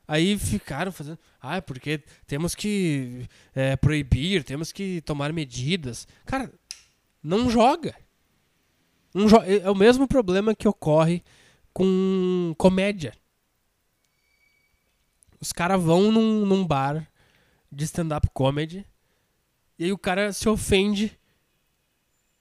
[0.08, 1.18] Aí ficaram fazendo.
[1.38, 6.08] Ah, porque temos que é, proibir, temos que tomar medidas.
[6.24, 6.50] Cara,
[7.22, 7.94] não joga.
[9.12, 11.22] Não jo é o mesmo problema que ocorre
[11.70, 13.12] com comédia.
[15.38, 17.06] Os caras vão num, num bar
[17.70, 18.86] de stand-up comedy
[19.78, 21.18] e aí o cara se ofende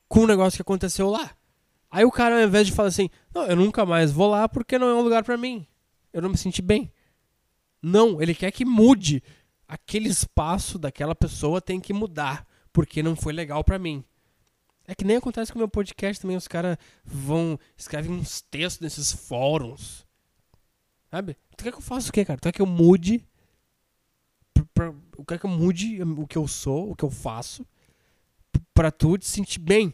[0.08, 1.36] com o negócio que aconteceu lá.
[1.92, 4.80] Aí o cara, ao invés de falar assim, não, eu nunca mais vou lá porque
[4.80, 5.68] não é um lugar para mim.
[6.14, 6.90] Eu não me senti bem.
[7.82, 9.22] Não, ele quer que mude.
[9.68, 14.04] Aquele espaço daquela pessoa tem que mudar, porque não foi legal para mim.
[14.88, 18.82] É que nem acontece com o meu podcast também, os caras vão, escrevem uns textos
[18.82, 20.06] nesses fóruns.
[21.10, 21.36] Sabe?
[21.58, 22.40] Tu quer que eu faça o quê, cara?
[22.40, 23.26] Tu quer que eu mude?
[24.54, 24.94] Pra, pra,
[25.28, 27.66] quer que eu mude o que eu sou, o que eu faço?
[28.74, 29.94] Pra tu te sentir bem.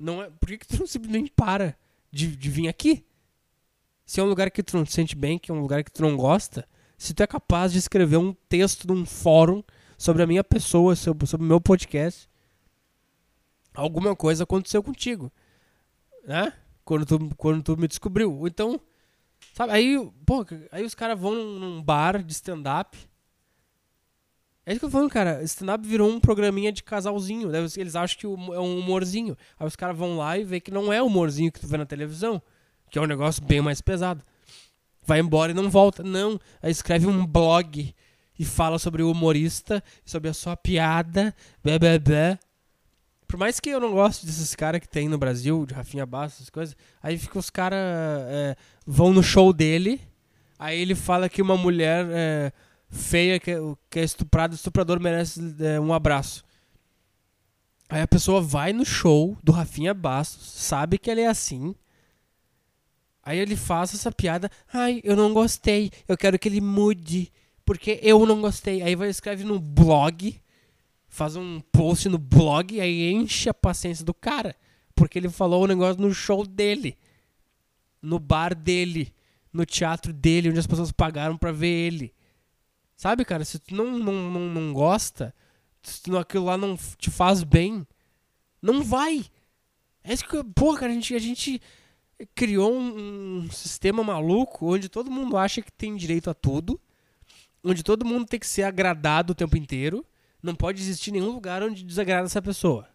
[0.00, 1.76] Não é, por que, que tu não simplesmente para
[2.10, 3.04] de, de vir aqui?
[4.06, 5.92] Se é um lugar que tu não te sente bem, que é um lugar que
[5.92, 9.62] tu não gosta, se tu é capaz de escrever um texto num fórum
[9.98, 12.28] sobre a minha pessoa, sobre o meu podcast,
[13.74, 15.30] alguma coisa aconteceu contigo,
[16.26, 16.52] né?
[16.82, 18.46] Quando tu, quando tu me descobriu.
[18.46, 18.80] Então,
[19.52, 22.96] sabe, aí, pô, aí os caras vão num bar de stand-up.
[24.70, 25.42] É isso que eu tô falando, cara.
[25.42, 27.48] Stand-up virou um programinha de casalzinho.
[27.48, 27.58] Né?
[27.76, 29.36] Eles acham que é um humorzinho.
[29.58, 31.76] Aí os caras vão lá e vê que não é o humorzinho que tu vê
[31.76, 32.40] na televisão.
[32.88, 34.22] Que é um negócio bem mais pesado
[35.10, 36.02] vai embora e não volta.
[36.02, 37.94] Não, aí escreve um blog
[38.38, 42.38] e fala sobre o humorista, sobre a sua piada, blá, blá, blá.
[43.26, 46.40] Por mais que eu não goste desses caras que tem no Brasil, de Rafinha Bastos,
[46.40, 48.56] essas coisas, aí fica os caras é,
[48.86, 50.00] vão no show dele,
[50.58, 52.52] aí ele fala que uma mulher é,
[52.90, 53.52] feia que,
[53.88, 56.44] que é estuprada, o estuprador merece é, um abraço.
[57.88, 61.74] Aí a pessoa vai no show do Rafinha Bastos, sabe que ele é assim.
[63.22, 64.50] Aí ele faz essa piada.
[64.72, 65.90] Ai, eu não gostei.
[66.08, 67.30] Eu quero que ele mude.
[67.64, 68.82] Porque eu não gostei.
[68.82, 70.40] Aí vai escreve no blog.
[71.08, 72.80] Faz um post no blog.
[72.80, 74.56] Aí enche a paciência do cara.
[74.94, 76.96] Porque ele falou o um negócio no show dele.
[78.00, 79.12] No bar dele.
[79.52, 82.14] No teatro dele, onde as pessoas pagaram pra ver ele.
[83.00, 83.46] Sabe, cara?
[83.46, 85.34] Se tu não, não, não, não gosta,
[85.82, 87.86] se aquilo lá não te faz bem,
[88.60, 89.24] não vai.
[90.04, 91.62] É isso que, pô, cara, a gente, a gente
[92.34, 96.78] criou um, um, sistema maluco onde todo mundo acha que tem direito a tudo,
[97.64, 100.04] onde todo mundo tem que ser agradado o tempo inteiro.
[100.42, 102.86] Não pode existir nenhum lugar onde desagrada essa pessoa.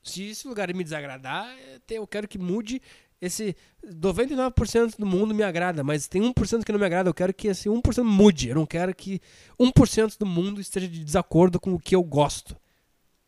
[0.00, 1.52] Se esse lugar me desagradar,
[1.90, 2.80] eu quero que mude.
[3.24, 7.08] Esse 99% do mundo me agrada, mas tem 1% que não me agrada.
[7.08, 8.48] Eu quero que esse 1% mude.
[8.48, 9.20] Eu não quero que
[9.58, 12.54] 1% do mundo esteja de desacordo com o que eu gosto.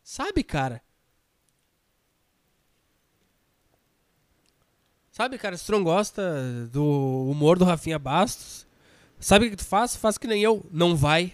[0.02, 0.82] Sabe, cara?
[5.10, 8.66] Sabe, cara, se tu não gosta do humor do Rafinha Bastos,
[9.18, 9.96] sabe o que tu faz?
[9.96, 11.32] Faz que nem eu, não vai.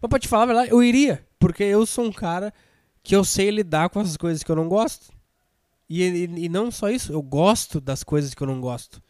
[0.00, 2.52] Mas pra te falar a verdade, eu iria, porque eu sou um cara
[3.02, 5.11] que eu sei lidar com essas coisas que eu não gosto.
[5.94, 9.02] E, e, e não só isso, eu gosto das coisas que eu não gosto.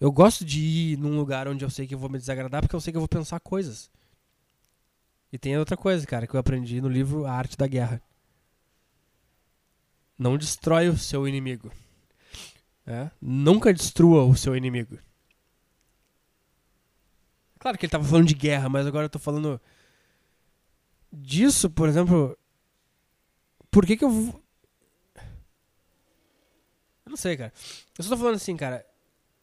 [0.00, 2.74] Eu gosto de ir num lugar onde eu sei que eu vou me desagradar, porque
[2.74, 3.90] eu sei que eu vou pensar coisas.
[5.30, 8.02] E tem outra coisa, cara, que eu aprendi no livro A Arte da Guerra.
[10.18, 11.70] Não destrói o seu inimigo.
[12.86, 13.10] É?
[13.20, 14.98] Nunca destrua o seu inimigo.
[17.58, 19.60] Claro que ele estava falando de guerra, mas agora eu tô falando
[21.12, 22.38] disso, por exemplo.
[23.70, 24.43] Por que que eu.
[27.14, 27.52] Não sei, cara.
[27.96, 28.84] Eu só tô falando assim, cara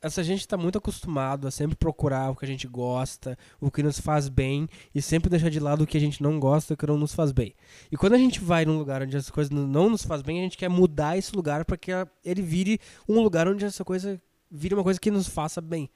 [0.01, 3.83] essa gente está muito acostumado a sempre procurar o que a gente gosta, o que
[3.83, 6.77] nos faz bem, e sempre deixar de lado o que a gente não gosta, o
[6.77, 7.53] que não nos faz bem.
[7.91, 10.43] E quando a gente vai num lugar onde as coisas não nos faz bem, a
[10.43, 11.91] gente quer mudar esse lugar para que
[12.25, 14.19] ele vire um lugar onde essa coisa
[14.49, 15.89] vire uma coisa que nos faça bem.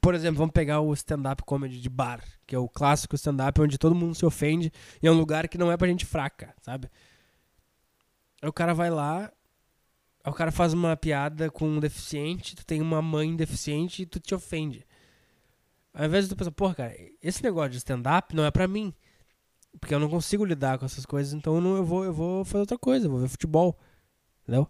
[0.00, 3.76] Por exemplo, vamos pegar o stand-up comedy de bar, que é o clássico stand-up onde
[3.76, 4.72] todo mundo se ofende
[5.02, 6.88] e é um lugar que não é pra gente fraca, sabe?
[8.40, 9.32] Aí o cara vai lá,
[10.24, 14.20] o cara faz uma piada com um deficiente, tu tem uma mãe deficiente e tu
[14.20, 14.86] te ofende.
[15.92, 18.94] Ao invés de tu pensar, porra, cara, esse negócio de stand-up não é pra mim.
[19.80, 22.44] Porque eu não consigo lidar com essas coisas, então eu, não, eu, vou, eu vou
[22.44, 23.78] fazer outra coisa, eu vou ver futebol.
[24.42, 24.68] Entendeu?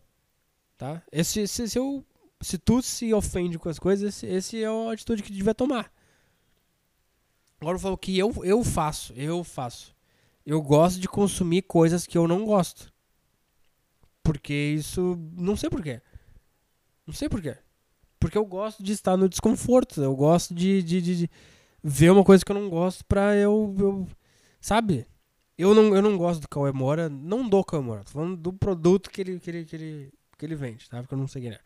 [0.77, 1.03] Tá?
[1.11, 5.31] Esse, se, se, tu se ofende com as coisas, esse, esse é a atitude que
[5.31, 5.93] tu devia tomar.
[7.61, 9.95] Agora eu falo que eu, eu faço, eu faço.
[10.47, 12.93] Eu gosto de consumir coisas que eu não gosto.
[14.29, 15.19] Porque isso.
[15.33, 16.03] Não sei porquê.
[17.07, 17.57] Não sei porquê.
[18.21, 20.03] Porque eu gosto de estar no desconforto.
[20.03, 21.31] Eu gosto de, de, de, de
[21.83, 23.75] ver uma coisa que eu não gosto pra eu.
[23.79, 24.07] eu
[24.61, 25.07] sabe?
[25.57, 27.09] Eu não, eu não gosto do Cauê Moura.
[27.09, 28.05] Não do Cauê Moura.
[28.05, 31.01] Tô falando do produto que ele, que ele, que ele, que ele vende, tá?
[31.01, 31.61] Porque eu não sei quem é.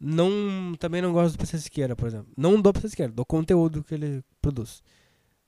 [0.00, 2.32] Não, também não gosto do PC Siqueira, por exemplo.
[2.36, 4.82] Não do PC Siqueira, do conteúdo que ele produz.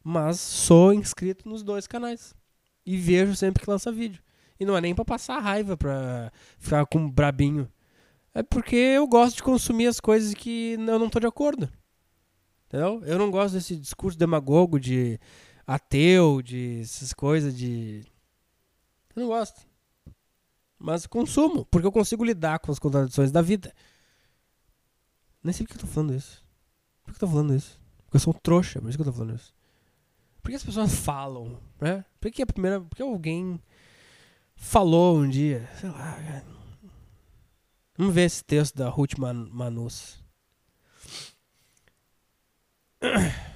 [0.05, 2.37] Mas sou inscrito nos dois canais.
[2.87, 4.23] E vejo sempre que lança vídeo.
[4.61, 7.67] E não é nem pra passar raiva, pra ficar com brabinho.
[8.35, 11.69] É porque eu gosto de consumir as coisas que eu não tô de acordo.
[12.67, 13.03] Entendeu?
[13.05, 15.19] Eu não gosto desse discurso demagogo de
[15.67, 18.05] ateu, de essas coisas de.
[19.17, 19.67] Eu não gosto.
[20.79, 23.75] Mas consumo, porque eu consigo lidar com as contradições da vida.
[25.43, 26.45] Nem sei por que eu tô falando isso.
[27.03, 27.81] Por que eu tô falando isso?
[28.05, 29.55] Porque eu sou um trouxa, por isso que eu tô falando isso.
[30.43, 32.05] Por que as pessoas falam, né?
[32.21, 32.81] Por que a primeira.
[32.81, 33.61] Por que alguém
[34.61, 36.45] falou um dia, sei lá, cara.
[37.97, 40.23] Vamos ver esse texto da Ruth Man Manus.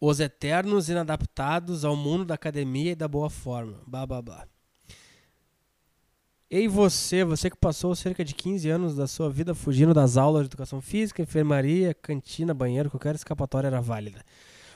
[0.00, 3.80] Os eternos inadaptados ao mundo da academia e da boa forma.
[3.86, 4.46] Blá blá blá.
[6.50, 10.42] Ei você, você que passou cerca de 15 anos da sua vida fugindo das aulas
[10.42, 14.22] de educação física, enfermaria, cantina, banheiro, qualquer escapatória era válida.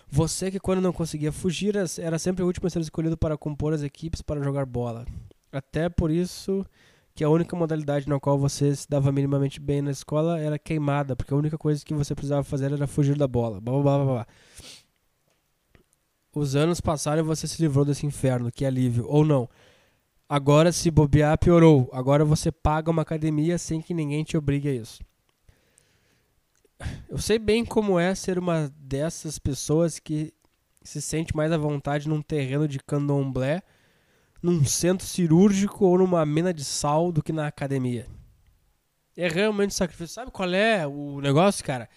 [0.09, 3.75] Você que quando não conseguia fugir era sempre o último a ser escolhido para compor
[3.75, 5.05] as equipes para jogar bola.
[5.53, 6.65] Até por isso
[7.15, 11.17] que a única modalidade na qual você se dava minimamente bem na escola era queimada,
[11.17, 13.61] porque a única coisa que você precisava fazer era fugir da bola.
[13.61, 14.27] Blá, blá, blá, blá.
[16.35, 19.07] Os anos passaram e você se livrou desse inferno, que alívio.
[19.09, 19.49] Ou não.
[20.29, 21.89] Agora, se bobear, piorou.
[21.93, 25.03] Agora você paga uma academia sem que ninguém te obrigue a isso.
[27.17, 30.35] Eu sei bem como é ser uma dessas pessoas que
[30.83, 33.63] se sente mais à vontade num terreno de candomblé,
[34.43, 38.07] num centro cirúrgico ou numa mina de sal do que na academia.
[39.17, 40.13] É realmente sacrifício.
[40.13, 41.89] Sabe qual é o negócio, cara?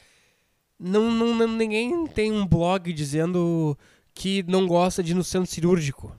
[0.80, 3.78] Não, não, ninguém tem um blog dizendo
[4.14, 6.16] que não gosta de ir no centro cirúrgico.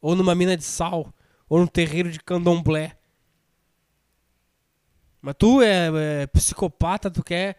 [0.00, 1.14] Ou numa mina de sal.
[1.48, 2.98] Ou no terreiro de candomblé.
[5.22, 7.56] Mas tu é, é psicopata, tu quer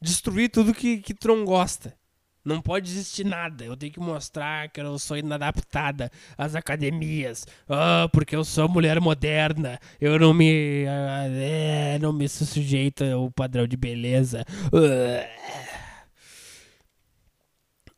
[0.00, 1.96] destruir tudo que, que não gosta.
[2.44, 3.64] Não pode existir nada.
[3.64, 7.46] Eu tenho que mostrar que eu sou inadaptada às academias.
[7.68, 9.78] Ah, porque eu sou mulher moderna.
[10.00, 10.86] Eu não me.
[10.88, 14.46] ah, é, não me sujeito ao padrão de beleza.
[14.72, 15.98] Ah.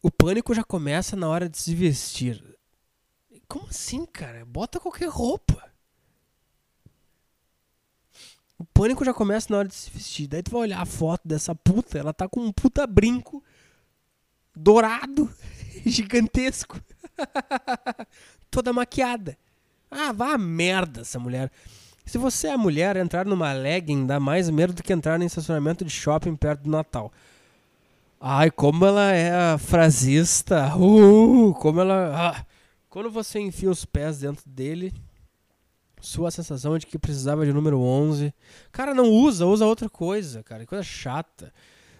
[0.03, 2.43] O pânico já começa na hora de se vestir.
[3.47, 4.45] Como assim, cara?
[4.45, 5.70] Bota qualquer roupa.
[8.61, 10.29] O pânico já começa na hora de se vestir.
[10.29, 13.43] Daí tu vai olhar a foto dessa puta, ela tá com um puta brinco
[14.55, 15.33] dourado,
[15.87, 16.79] gigantesco.
[18.51, 19.39] Toda maquiada.
[19.91, 21.51] Ah, vá merda essa mulher.
[22.05, 25.83] Se você é mulher, entrar numa legging dá mais medo do que entrar em estacionamento
[25.83, 27.11] de shopping perto do Natal.
[28.21, 30.77] Ai, como ela é frasista.
[30.77, 32.13] Uh, como ela.
[32.15, 32.45] ah.
[32.91, 34.93] Quando você enfia os pés dentro dele,
[36.01, 38.33] sua sensação de que precisava de número 11.
[38.73, 40.61] Cara, não usa, usa outra coisa, cara.
[40.61, 41.53] Que coisa chata.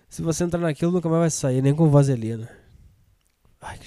[0.09, 2.49] Se você entrar naquilo, nunca mais vai sair, nem com vaselina.
[3.61, 3.79] Ai,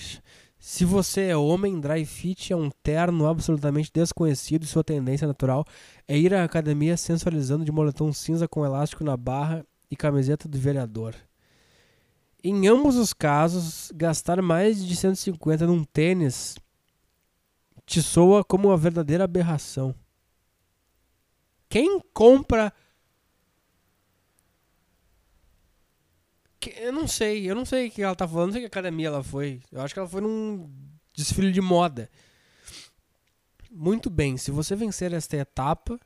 [0.60, 5.66] Se você é homem, dry fit é um terno absolutamente desconhecido e sua tendência natural
[6.08, 10.58] é ir à academia sensualizando de moletom cinza com elástico na barra e camiseta do
[10.58, 11.16] vereador.
[12.44, 16.56] Em ambos os casos, gastar mais de 150 num tênis
[17.86, 19.96] te soa como uma verdadeira aberração.
[21.74, 22.72] Quem compra
[26.78, 29.08] Eu não sei, eu não sei o que ela tá falando, não sei que academia
[29.08, 29.60] ela foi.
[29.72, 30.72] Eu acho que ela foi num
[31.16, 32.12] desfile de moda.
[33.72, 36.00] Muito bem, se você vencer esta etapa,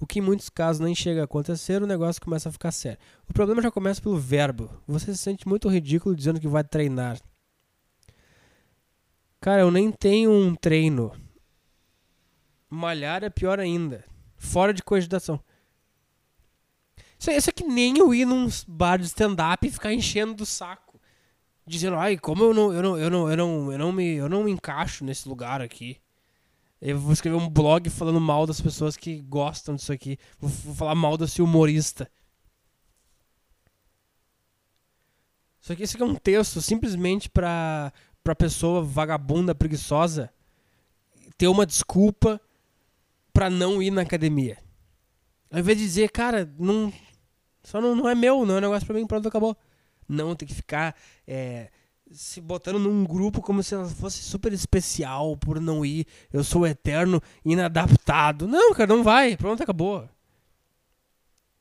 [0.00, 2.98] o que em muitos casos nem chega a acontecer, o negócio começa a ficar sério.
[3.28, 4.68] O problema já começa pelo verbo.
[4.88, 7.16] Você se sente muito ridículo dizendo que vai treinar.
[9.40, 11.12] Cara, eu nem tenho um treino.
[12.68, 14.04] Malhar é pior ainda.
[14.44, 15.40] Fora de cogitação.
[17.18, 20.44] Isso isso é que nem eu ir num bar de stand-up e ficar enchendo do
[20.44, 21.00] saco.
[21.66, 24.28] Dizendo, ai, como eu não, eu não, eu não, eu não, eu não me, eu
[24.28, 25.98] não me encaixo nesse lugar aqui.
[26.80, 30.18] Eu vou escrever um blog falando mal das pessoas que gostam disso aqui.
[30.38, 32.10] Vou, vou falar mal desse humorista.
[35.58, 37.90] Isso aqui, isso aqui é um texto simplesmente pra,
[38.22, 40.30] pra pessoa vagabunda, preguiçosa
[41.38, 42.40] ter uma desculpa
[43.44, 44.56] pra não ir na academia.
[45.50, 46.90] Ao invés de dizer, cara, não,
[47.62, 49.54] só não, não é meu, não é um negócio pra mim, pronto, acabou.
[50.08, 50.96] Não, tem que ficar
[51.26, 51.70] é,
[52.10, 56.06] se botando num grupo como se ela fosse super especial por não ir.
[56.32, 58.48] Eu sou eterno inadaptado.
[58.48, 59.36] Não, cara, não vai.
[59.36, 60.08] Pronto, acabou.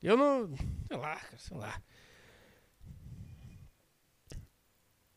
[0.01, 0.55] Eu não.
[0.87, 1.81] Sei lá, cara, sei lá.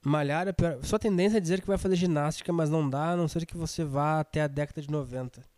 [0.05, 0.85] Malhar é pior.
[0.85, 3.57] Sua tendência é dizer que vai fazer ginástica, mas não dá, a não ser que
[3.57, 5.56] você vá até a década de 90.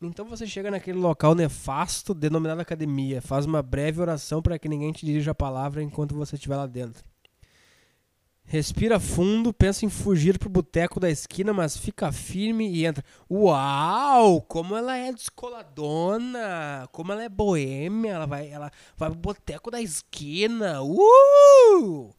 [0.00, 4.92] Então você chega naquele local nefasto denominado academia, faz uma breve oração para que ninguém
[4.92, 7.04] te dirija a palavra enquanto você estiver lá dentro.
[8.44, 13.04] Respira fundo, pensa em fugir pro boteco da esquina, mas fica firme e entra.
[13.30, 14.40] Uau!
[14.40, 16.88] Como ela é descoladona!
[16.90, 18.12] Como ela é boêmia!
[18.12, 20.80] Ela vai, ela vai pro boteco da esquina!
[20.80, 22.14] Uh!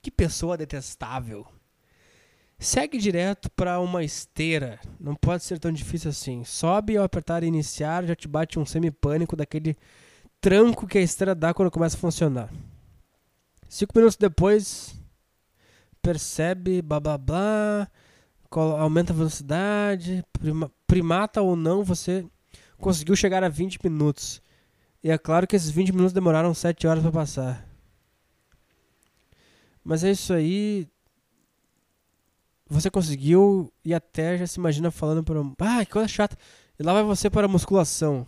[0.00, 1.46] Que pessoa detestável!
[2.58, 4.80] Segue direto para uma esteira.
[4.98, 6.42] Não pode ser tão difícil assim.
[6.44, 9.76] Sobe ao apertar iniciar já te bate um semipânico daquele
[10.40, 12.50] tranco que a esteira dá quando começa a funcionar.
[13.68, 14.94] Cinco minutos depois,
[16.00, 17.88] percebe, blá blá blá,
[18.78, 22.24] aumenta a velocidade, prima- primata ou não, você
[22.78, 24.40] conseguiu chegar a 20 minutos.
[25.02, 27.68] E é claro que esses 20 minutos demoraram 7 horas para passar.
[29.84, 30.88] Mas é isso aí.
[32.68, 35.40] Você conseguiu e até já se imagina falando para.
[35.40, 36.36] um- Ah, que coisa chata.
[36.78, 38.26] E lá vai você para a musculação.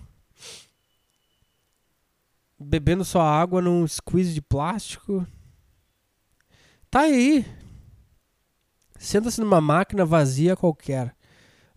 [2.58, 5.26] Bebendo sua água num squeeze de plástico.
[6.90, 7.44] Tá aí.
[8.98, 11.14] Senta-se numa máquina vazia qualquer.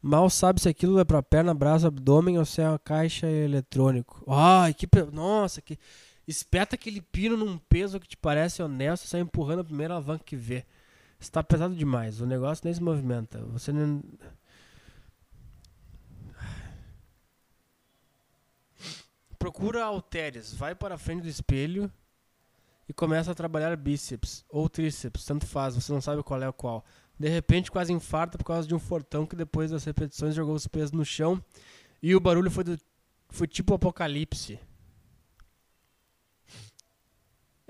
[0.01, 4.23] Mal sabe se aquilo é pra perna, braço, abdômen ou se é uma caixa eletrônico.
[4.27, 4.87] Ai, que.
[4.87, 5.77] pe- Nossa, que.
[6.27, 10.35] Espeta aquele pino num peso que te parece honesto sai empurrando a primeira alavanca que
[10.35, 10.65] vê.
[11.21, 12.19] Está pesado demais.
[12.19, 13.39] O negócio nem se movimenta.
[13.45, 14.03] Você não.
[19.37, 20.51] Procura halteres.
[20.51, 21.91] Vai para a frente do espelho
[22.89, 25.23] e começa a trabalhar bíceps ou tríceps.
[25.23, 26.83] Tanto faz, você não sabe qual é o qual.
[27.19, 30.65] De repente, quase infarta por causa de um fortão que depois das repetições jogou os
[30.65, 31.39] pesos no chão
[32.01, 32.79] e o barulho foi, do,
[33.29, 34.59] foi tipo apocalipse.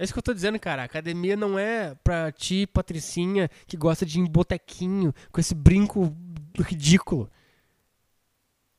[0.01, 0.83] É isso que eu tô dizendo, cara.
[0.83, 6.17] Academia não é pra ti, patricinha, que gosta de ir em botequinho, com esse brinco
[6.57, 7.29] ridículo.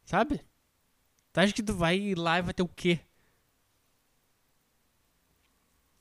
[0.04, 0.40] Sabe?
[1.32, 2.98] Tu acha que tu vai lá e vai ter o quê?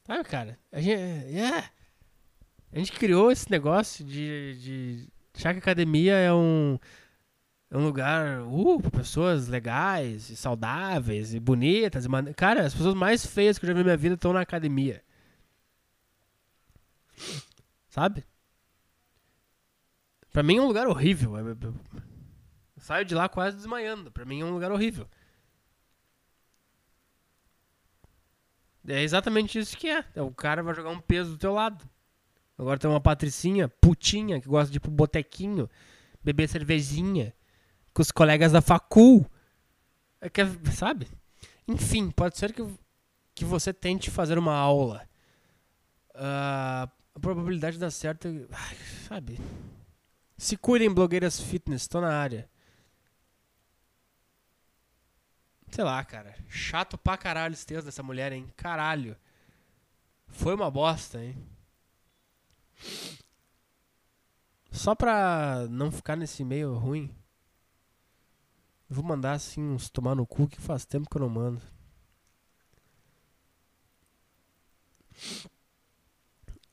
[0.07, 0.57] Sabe, cara?
[0.71, 1.69] A gente, yeah.
[2.71, 6.79] a gente criou esse negócio de, de achar que academia é um,
[7.69, 12.05] é um lugar uh, para pessoas legais, e saudáveis e bonitas.
[12.05, 12.33] E man...
[12.33, 15.03] Cara, as pessoas mais feias que eu já vi na minha vida estão na academia.
[17.89, 18.25] Sabe?
[20.31, 21.37] Pra mim é um lugar horrível.
[21.37, 21.73] Eu
[22.77, 24.11] saio de lá quase desmaiando.
[24.11, 25.07] Pra mim é um lugar horrível.
[28.87, 30.05] É exatamente isso que é.
[30.15, 30.21] é.
[30.21, 31.87] O cara vai jogar um peso do teu lado.
[32.57, 35.69] Agora tem uma patricinha, putinha, que gosta de ir pro botequinho,
[36.23, 37.33] beber cervejinha,
[37.93, 39.25] com os colegas da facul.
[40.19, 40.41] É que,
[40.71, 41.07] sabe?
[41.67, 42.63] Enfim, pode ser que,
[43.33, 45.07] que você tente fazer uma aula.
[46.13, 48.27] Uh, a probabilidade de dar certo,
[49.07, 49.39] sabe?
[50.37, 52.49] Se cuidem, blogueiras fitness, tô na área.
[55.69, 56.35] Sei lá, cara.
[56.47, 58.51] Chato pra caralho esse texto dessa mulher, hein?
[58.57, 59.15] Caralho.
[60.27, 61.37] Foi uma bosta, hein?
[64.71, 67.13] Só pra não ficar nesse meio ruim,
[68.89, 71.61] vou mandar assim uns tomar no cu que faz tempo que eu não mando.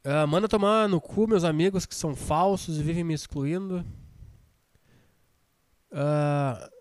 [0.05, 3.85] Uh, manda tomar no cu meus amigos que são falsos e vivem me excluindo.
[5.91, 6.79] Uh,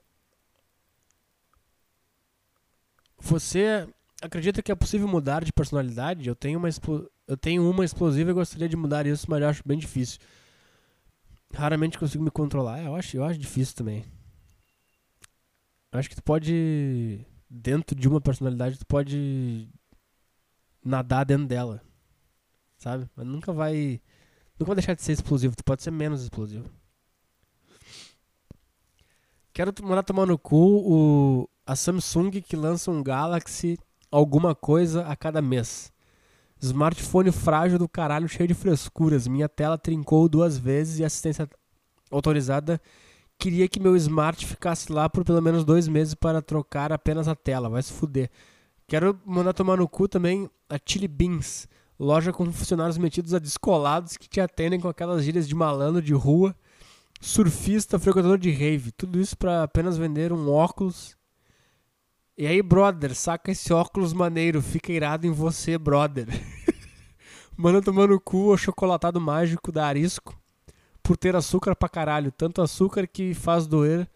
[3.20, 3.88] Você
[4.22, 6.28] acredita que é possível mudar de personalidade?
[6.30, 6.70] Eu tenho uma,
[7.28, 10.20] eu tenho uma explosiva e gostaria de mudar isso, mas eu acho bem difícil.
[11.54, 12.84] Raramente consigo me controlar.
[12.84, 14.06] Eu acho, eu acho difícil também.
[15.92, 17.26] Eu acho que tu pode.
[17.50, 19.70] Dentro de uma personalidade, tu pode
[20.84, 21.82] nadar dentro dela.
[22.78, 23.10] Sabe?
[23.16, 24.02] Mas nunca vai.
[24.60, 25.56] Nunca vai deixar de ser explosivo.
[25.56, 26.70] Tu pode ser menos explosivo.
[29.54, 33.78] Quero mandar tomar no cu o, a Samsung que lança um Galaxy
[34.12, 35.92] alguma coisa a cada mês.
[36.60, 39.28] Smartphone frágil do caralho, cheio de frescuras.
[39.28, 41.50] Minha tela trincou duas vezes e assistência
[42.12, 42.80] autorizada
[43.38, 47.36] queria que meu smart ficasse lá por pelo menos dois meses para trocar apenas a
[47.36, 47.70] tela.
[47.70, 48.30] Vai se fuder.
[48.88, 51.68] Quero mandar tomar no cu também a Chili Beans,
[52.00, 56.14] loja com funcionários metidos a descolados que te atendem com aquelas gírias de malandro de
[56.14, 56.56] rua,
[57.20, 58.92] surfista, frequentador de rave.
[58.92, 61.18] Tudo isso para apenas vender um óculos
[62.40, 66.28] e aí, brother, saca esse óculos maneiro, fica irado em você, brother.
[67.58, 70.40] Mano tomando o cu o chocolatado mágico da Arisco
[71.02, 72.32] por ter açúcar pra caralho.
[72.32, 74.08] Tanto açúcar que faz doer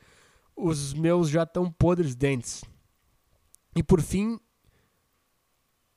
[0.55, 2.63] os meus já tão podres dentes.
[3.75, 4.39] E por fim,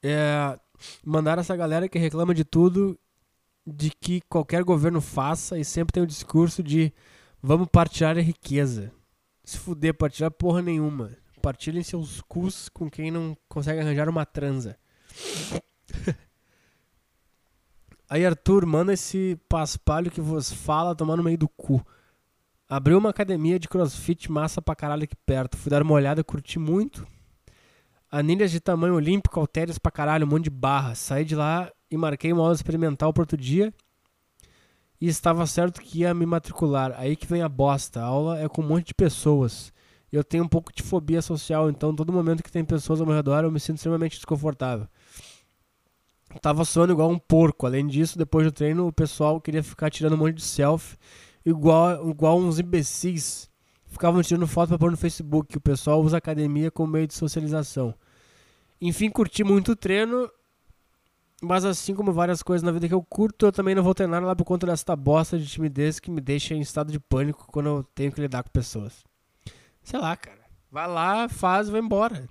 [0.02, 0.58] é,
[1.04, 2.98] mandar essa galera que reclama de tudo,
[3.66, 6.92] de que qualquer governo faça e sempre tem o discurso de
[7.42, 8.92] vamos partilhar a riqueza.
[9.44, 14.78] Se fuder, partilhar porra nenhuma compartilhem seus cus com quem não consegue arranjar uma transa.
[18.08, 21.84] Aí, Arthur, manda esse paspalho que vos fala tomar no meio do cu.
[22.66, 25.58] Abriu uma academia de crossfit massa pra caralho aqui perto.
[25.58, 27.06] Fui dar uma olhada, curti muito.
[28.16, 30.94] Anilhas de tamanho olímpico, halteres pra caralho, um monte de barra.
[30.94, 33.72] Saí de lá e marquei uma aula experimental pro outro dia.
[35.00, 36.94] E estava certo que ia me matricular.
[36.96, 38.00] Aí que vem a bosta.
[38.00, 39.72] A aula é com um monte de pessoas
[40.16, 43.16] eu tenho um pouco de fobia social, então todo momento que tem pessoas ao meu
[43.16, 44.86] redor eu me sinto extremamente desconfortável.
[46.40, 47.66] tava suando igual um porco.
[47.66, 50.96] Além disso, depois do treino, o pessoal queria ficar tirando um monte de selfie,
[51.44, 53.50] igual, igual uns imbecis.
[53.86, 55.56] Ficavam tirando foto para pôr no Facebook.
[55.56, 57.94] O pessoal usa academia como meio de socialização.
[58.80, 60.30] Enfim, curti muito o treino,
[61.42, 64.22] mas assim como várias coisas na vida que eu curto, eu também não vou treinar
[64.22, 67.66] lá por conta dessa bosta de timidez que me deixa em estado de pânico quando
[67.66, 69.04] eu tenho que lidar com pessoas.
[69.82, 70.44] Sei lá, cara.
[70.70, 72.28] Vai lá, faz, vai embora.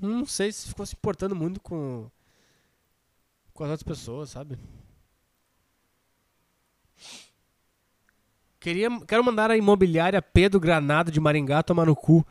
[0.00, 2.10] Não sei se ficou se importando muito com,
[3.52, 4.58] com as outras pessoas, sabe?
[8.58, 12.24] Queria, quero mandar a imobiliária Pedro Granado de Maringá tomar no cu.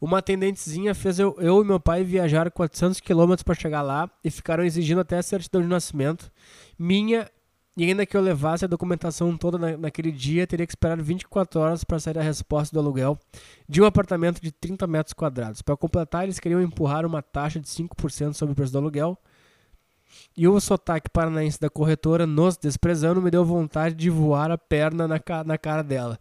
[0.00, 4.30] Uma atendentezinha fez eu, eu e meu pai viajar 400 quilômetros para chegar lá e
[4.30, 6.30] ficaram exigindo até a certidão de nascimento.
[6.78, 7.28] Minha
[7.78, 11.60] e ainda que eu levasse a documentação toda na, naquele dia, teria que esperar 24
[11.60, 13.16] horas para sair a resposta do aluguel
[13.68, 15.62] de um apartamento de 30 metros quadrados.
[15.62, 19.16] Para completar, eles queriam empurrar uma taxa de 5% sobre o preço do aluguel.
[20.36, 25.06] E o sotaque paranaense da corretora, nos desprezando, me deu vontade de voar a perna
[25.06, 26.18] na, na cara dela.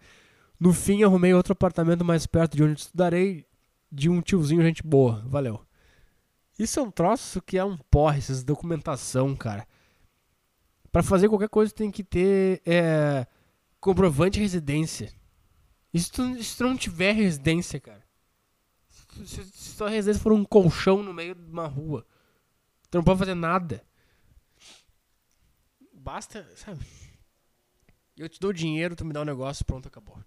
[0.60, 3.48] No fim, arrumei outro apartamento mais perto de onde estudarei,
[3.92, 5.24] de um tiozinho gente boa.
[5.28, 5.66] Valeu.
[6.58, 9.68] Isso é um troço que é um porre, essas documentação, cara.
[10.92, 13.28] Pra fazer qualquer coisa tem que ter é,
[13.80, 15.14] comprovante de residência.
[15.94, 18.04] E se tu, se tu não tiver residência, cara.
[19.26, 22.06] Se, se tua residência for um colchão no meio de uma rua,
[22.90, 23.84] tu não pode fazer nada.
[25.94, 26.86] Basta, sabe?
[28.18, 30.18] Eu te dou dinheiro, tu me dá um negócio, pronto, acabou.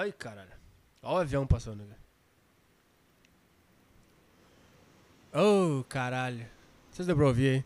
[0.00, 0.48] Ai, caralho.
[1.02, 1.84] Olha o avião passando.
[5.34, 6.46] Oh, caralho.
[6.90, 7.64] Vocês deu pra ouvir aí?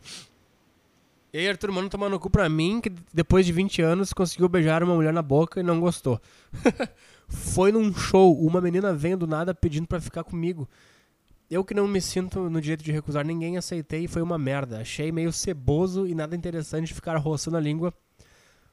[1.32, 4.82] E aí, Arthur Mano tomando cu pra mim, que depois de 20 anos conseguiu beijar
[4.82, 6.20] uma mulher na boca e não gostou.
[7.28, 10.68] Foi num show, uma menina vem do nada pedindo pra ficar comigo.
[11.48, 14.80] Eu que não me sinto no direito de recusar ninguém, aceitei e foi uma merda.
[14.80, 17.94] Achei meio ceboso e nada interessante ficar roçando a língua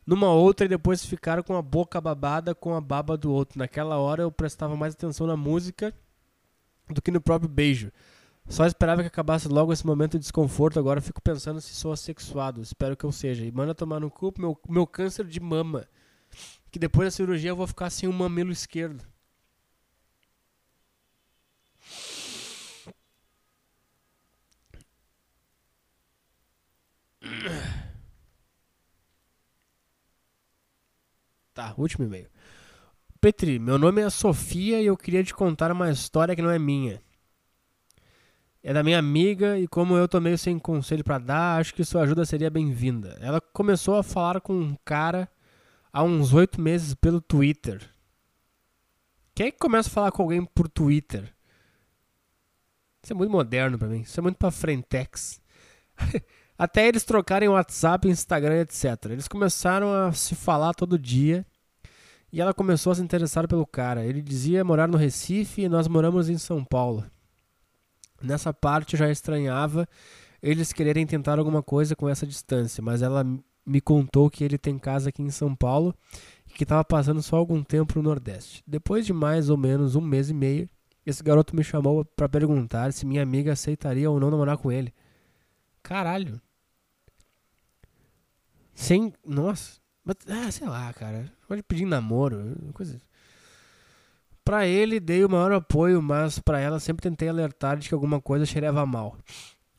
[0.06, 3.60] numa outra e depois ficar com a boca babada com a baba do outro.
[3.60, 5.94] Naquela hora eu prestava mais atenção na música
[6.90, 7.92] do que no próprio beijo.
[8.48, 10.80] Só esperava que acabasse logo esse momento de desconforto.
[10.80, 12.62] Agora fico pensando se sou assexuado.
[12.62, 13.46] Espero que eu seja.
[13.46, 15.88] E manda tomar no cu meu, meu câncer de mama.
[16.72, 19.04] Que depois da cirurgia eu vou ficar sem o mamilo esquerdo.
[31.54, 32.28] Tá, último e-mail.
[33.20, 36.58] Petri, meu nome é Sofia e eu queria te contar uma história que não é
[36.58, 37.02] minha.
[38.64, 41.84] É da minha amiga e como eu tô meio sem conselho para dar, acho que
[41.84, 43.18] sua ajuda seria bem-vinda.
[43.20, 45.30] Ela começou a falar com um cara
[45.92, 47.82] há uns oito meses pelo Twitter.
[49.36, 51.34] Quem é que começa a falar com alguém por Twitter?
[53.04, 54.02] Isso é muito moderno para mim.
[54.02, 55.42] Isso é muito pra frentex.
[56.62, 58.86] Até eles trocarem WhatsApp, Instagram, etc.
[59.10, 61.46] Eles começaram a se falar todo dia.
[62.32, 64.06] E ela começou a se interessar pelo cara.
[64.06, 67.04] Ele dizia morar no Recife e nós moramos em São Paulo.
[68.22, 69.88] Nessa parte eu já estranhava
[70.42, 73.24] eles quererem tentar alguma coisa com essa distância, mas ela
[73.66, 75.94] me contou que ele tem casa aqui em São Paulo
[76.50, 78.64] e que estava passando só algum tempo no Nordeste.
[78.66, 80.68] Depois de mais ou menos um mês e meio,
[81.06, 84.92] esse garoto me chamou para perguntar se minha amiga aceitaria ou não namorar com ele.
[85.84, 86.42] Caralho.
[88.82, 89.14] Sem.
[89.24, 89.80] Nossa.
[90.28, 91.32] Ah, sei lá, cara.
[91.48, 92.58] Pode pedir namoro.
[92.74, 93.00] Coisa.
[94.44, 98.20] Pra ele dei o maior apoio, mas para ela sempre tentei alertar de que alguma
[98.20, 99.16] coisa cheirava mal.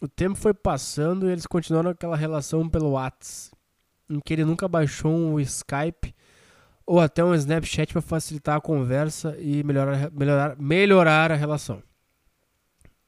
[0.01, 3.57] O tempo foi passando e eles continuaram aquela relação pelo WhatsApp,
[4.09, 6.15] em que ele nunca baixou um Skype
[6.87, 11.83] ou até um Snapchat para facilitar a conversa e melhorar, melhorar, melhorar a relação.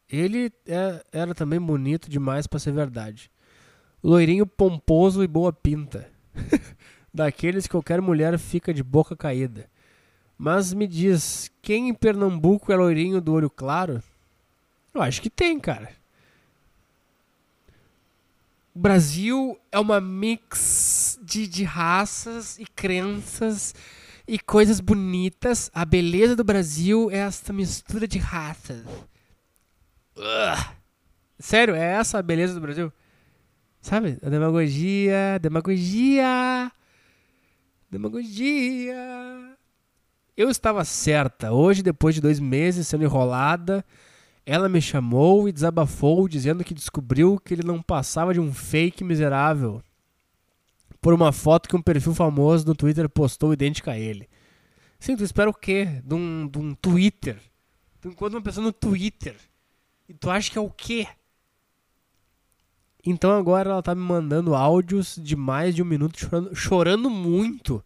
[0.09, 3.31] Ele é, era também bonito demais para ser verdade.
[4.05, 6.11] Loirinho pomposo e boa pinta.
[7.13, 9.67] Daqueles que qualquer mulher fica de boca caída.
[10.37, 14.03] Mas me diz, quem em Pernambuco é loirinho do olho claro?
[14.93, 15.91] Eu acho que tem, cara.
[18.75, 23.75] O Brasil é uma mix de, de raças e crenças
[24.29, 25.71] e coisas bonitas.
[25.73, 28.85] A beleza do Brasil é essa mistura de raças.
[30.15, 30.75] Ugh.
[31.39, 32.93] Sério, é essa a beleza do Brasil?
[33.85, 34.17] Sabe?
[34.23, 36.73] A demagogia, demagogia,
[37.91, 39.59] demagogia.
[40.35, 41.53] Eu estava certa.
[41.53, 43.85] Hoje, depois de dois meses sendo enrolada,
[44.47, 49.05] ela me chamou e desabafou, dizendo que descobriu que ele não passava de um fake
[49.05, 49.83] miserável
[50.99, 54.31] por uma foto que um perfil famoso no Twitter postou idêntica a ele.
[54.99, 56.01] Sim, tu espera o quê?
[56.03, 57.37] De um, de um Twitter.
[58.01, 59.37] Tu encontra uma pessoa no Twitter.
[60.09, 61.07] E tu acha que é o quê?
[63.07, 67.85] Então agora ela tá me mandando áudios de mais de um minuto chorando, chorando muito.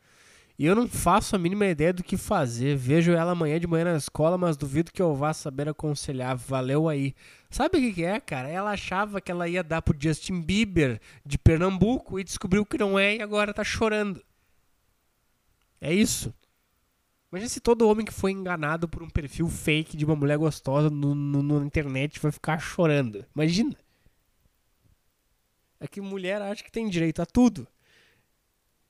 [0.59, 2.77] E eu não faço a mínima ideia do que fazer.
[2.77, 6.37] Vejo ela amanhã de manhã na escola, mas duvido que eu vá saber aconselhar.
[6.37, 7.15] Valeu aí.
[7.49, 8.49] Sabe o que, que é, cara?
[8.49, 12.99] Ela achava que ela ia dar pro Justin Bieber de Pernambuco e descobriu que não
[12.99, 14.21] é e agora tá chorando.
[15.81, 16.35] É isso.
[17.31, 20.91] Imagina se todo homem que foi enganado por um perfil fake de uma mulher gostosa
[20.91, 23.25] no, na internet vai ficar chorando.
[23.35, 23.77] Imagina.
[25.81, 27.67] É que mulher acha que tem direito a tudo.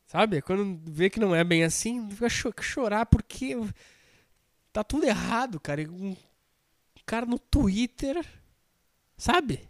[0.06, 0.40] Sabe?
[0.40, 3.54] Quando vê que não é bem assim, fica cho chorar porque
[4.72, 5.82] tá tudo errado, cara.
[5.90, 6.16] Um
[7.08, 8.24] cara no Twitter,
[9.16, 9.68] sabe?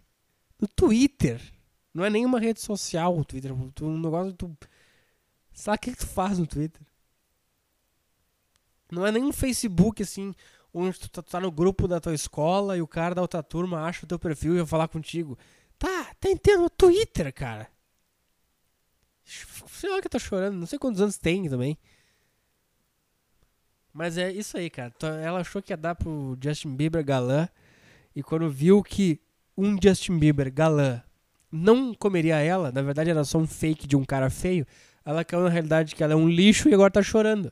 [0.59, 1.41] No Twitter.
[1.93, 3.53] Não é nenhuma rede social o Twitter.
[3.53, 4.57] Um negócio tu.
[5.53, 6.81] Sabe o que, que tu faz no Twitter?
[8.91, 10.33] Não é nem um Facebook assim,
[10.73, 13.43] onde tu tá, tu tá no grupo da tua escola e o cara da outra
[13.43, 15.37] turma acha o teu perfil e vai falar contigo.
[15.79, 17.69] Tá, tá entendendo no Twitter, cara.
[19.23, 21.77] Sei lá que tá chorando, não sei quantos anos tem também.
[23.93, 24.93] Mas é isso aí, cara.
[25.23, 27.47] Ela achou que ia dar pro Justin Bieber galã.
[28.15, 29.21] E quando viu que
[29.57, 31.01] um Justin Bieber galã
[31.51, 34.67] não comeria ela, na verdade era só um fake de um cara feio,
[35.05, 37.51] ela caiu na realidade que ela é um lixo e agora tá chorando.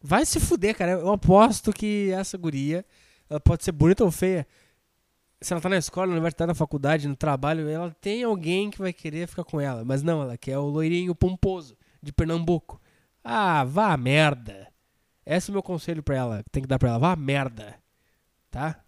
[0.00, 0.92] Vai se fuder, cara.
[0.92, 2.84] Eu aposto que essa guria,
[3.28, 4.46] ela pode ser bonita ou feia.
[5.40, 8.78] Se ela tá na escola, na universidade, na faculdade, no trabalho, ela tem alguém que
[8.78, 9.84] vai querer ficar com ela.
[9.84, 12.80] Mas não, ela quer o loirinho pomposo de Pernambuco.
[13.22, 14.68] Ah, vá merda.
[15.24, 16.44] Esse é o meu conselho pra ela.
[16.50, 16.98] Tem que dar pra ela.
[16.98, 17.76] Vá merda.
[18.50, 18.82] Tá?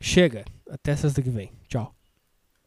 [0.00, 0.44] Chega.
[0.70, 1.52] Até sexta que vem.
[1.68, 1.94] Tchau.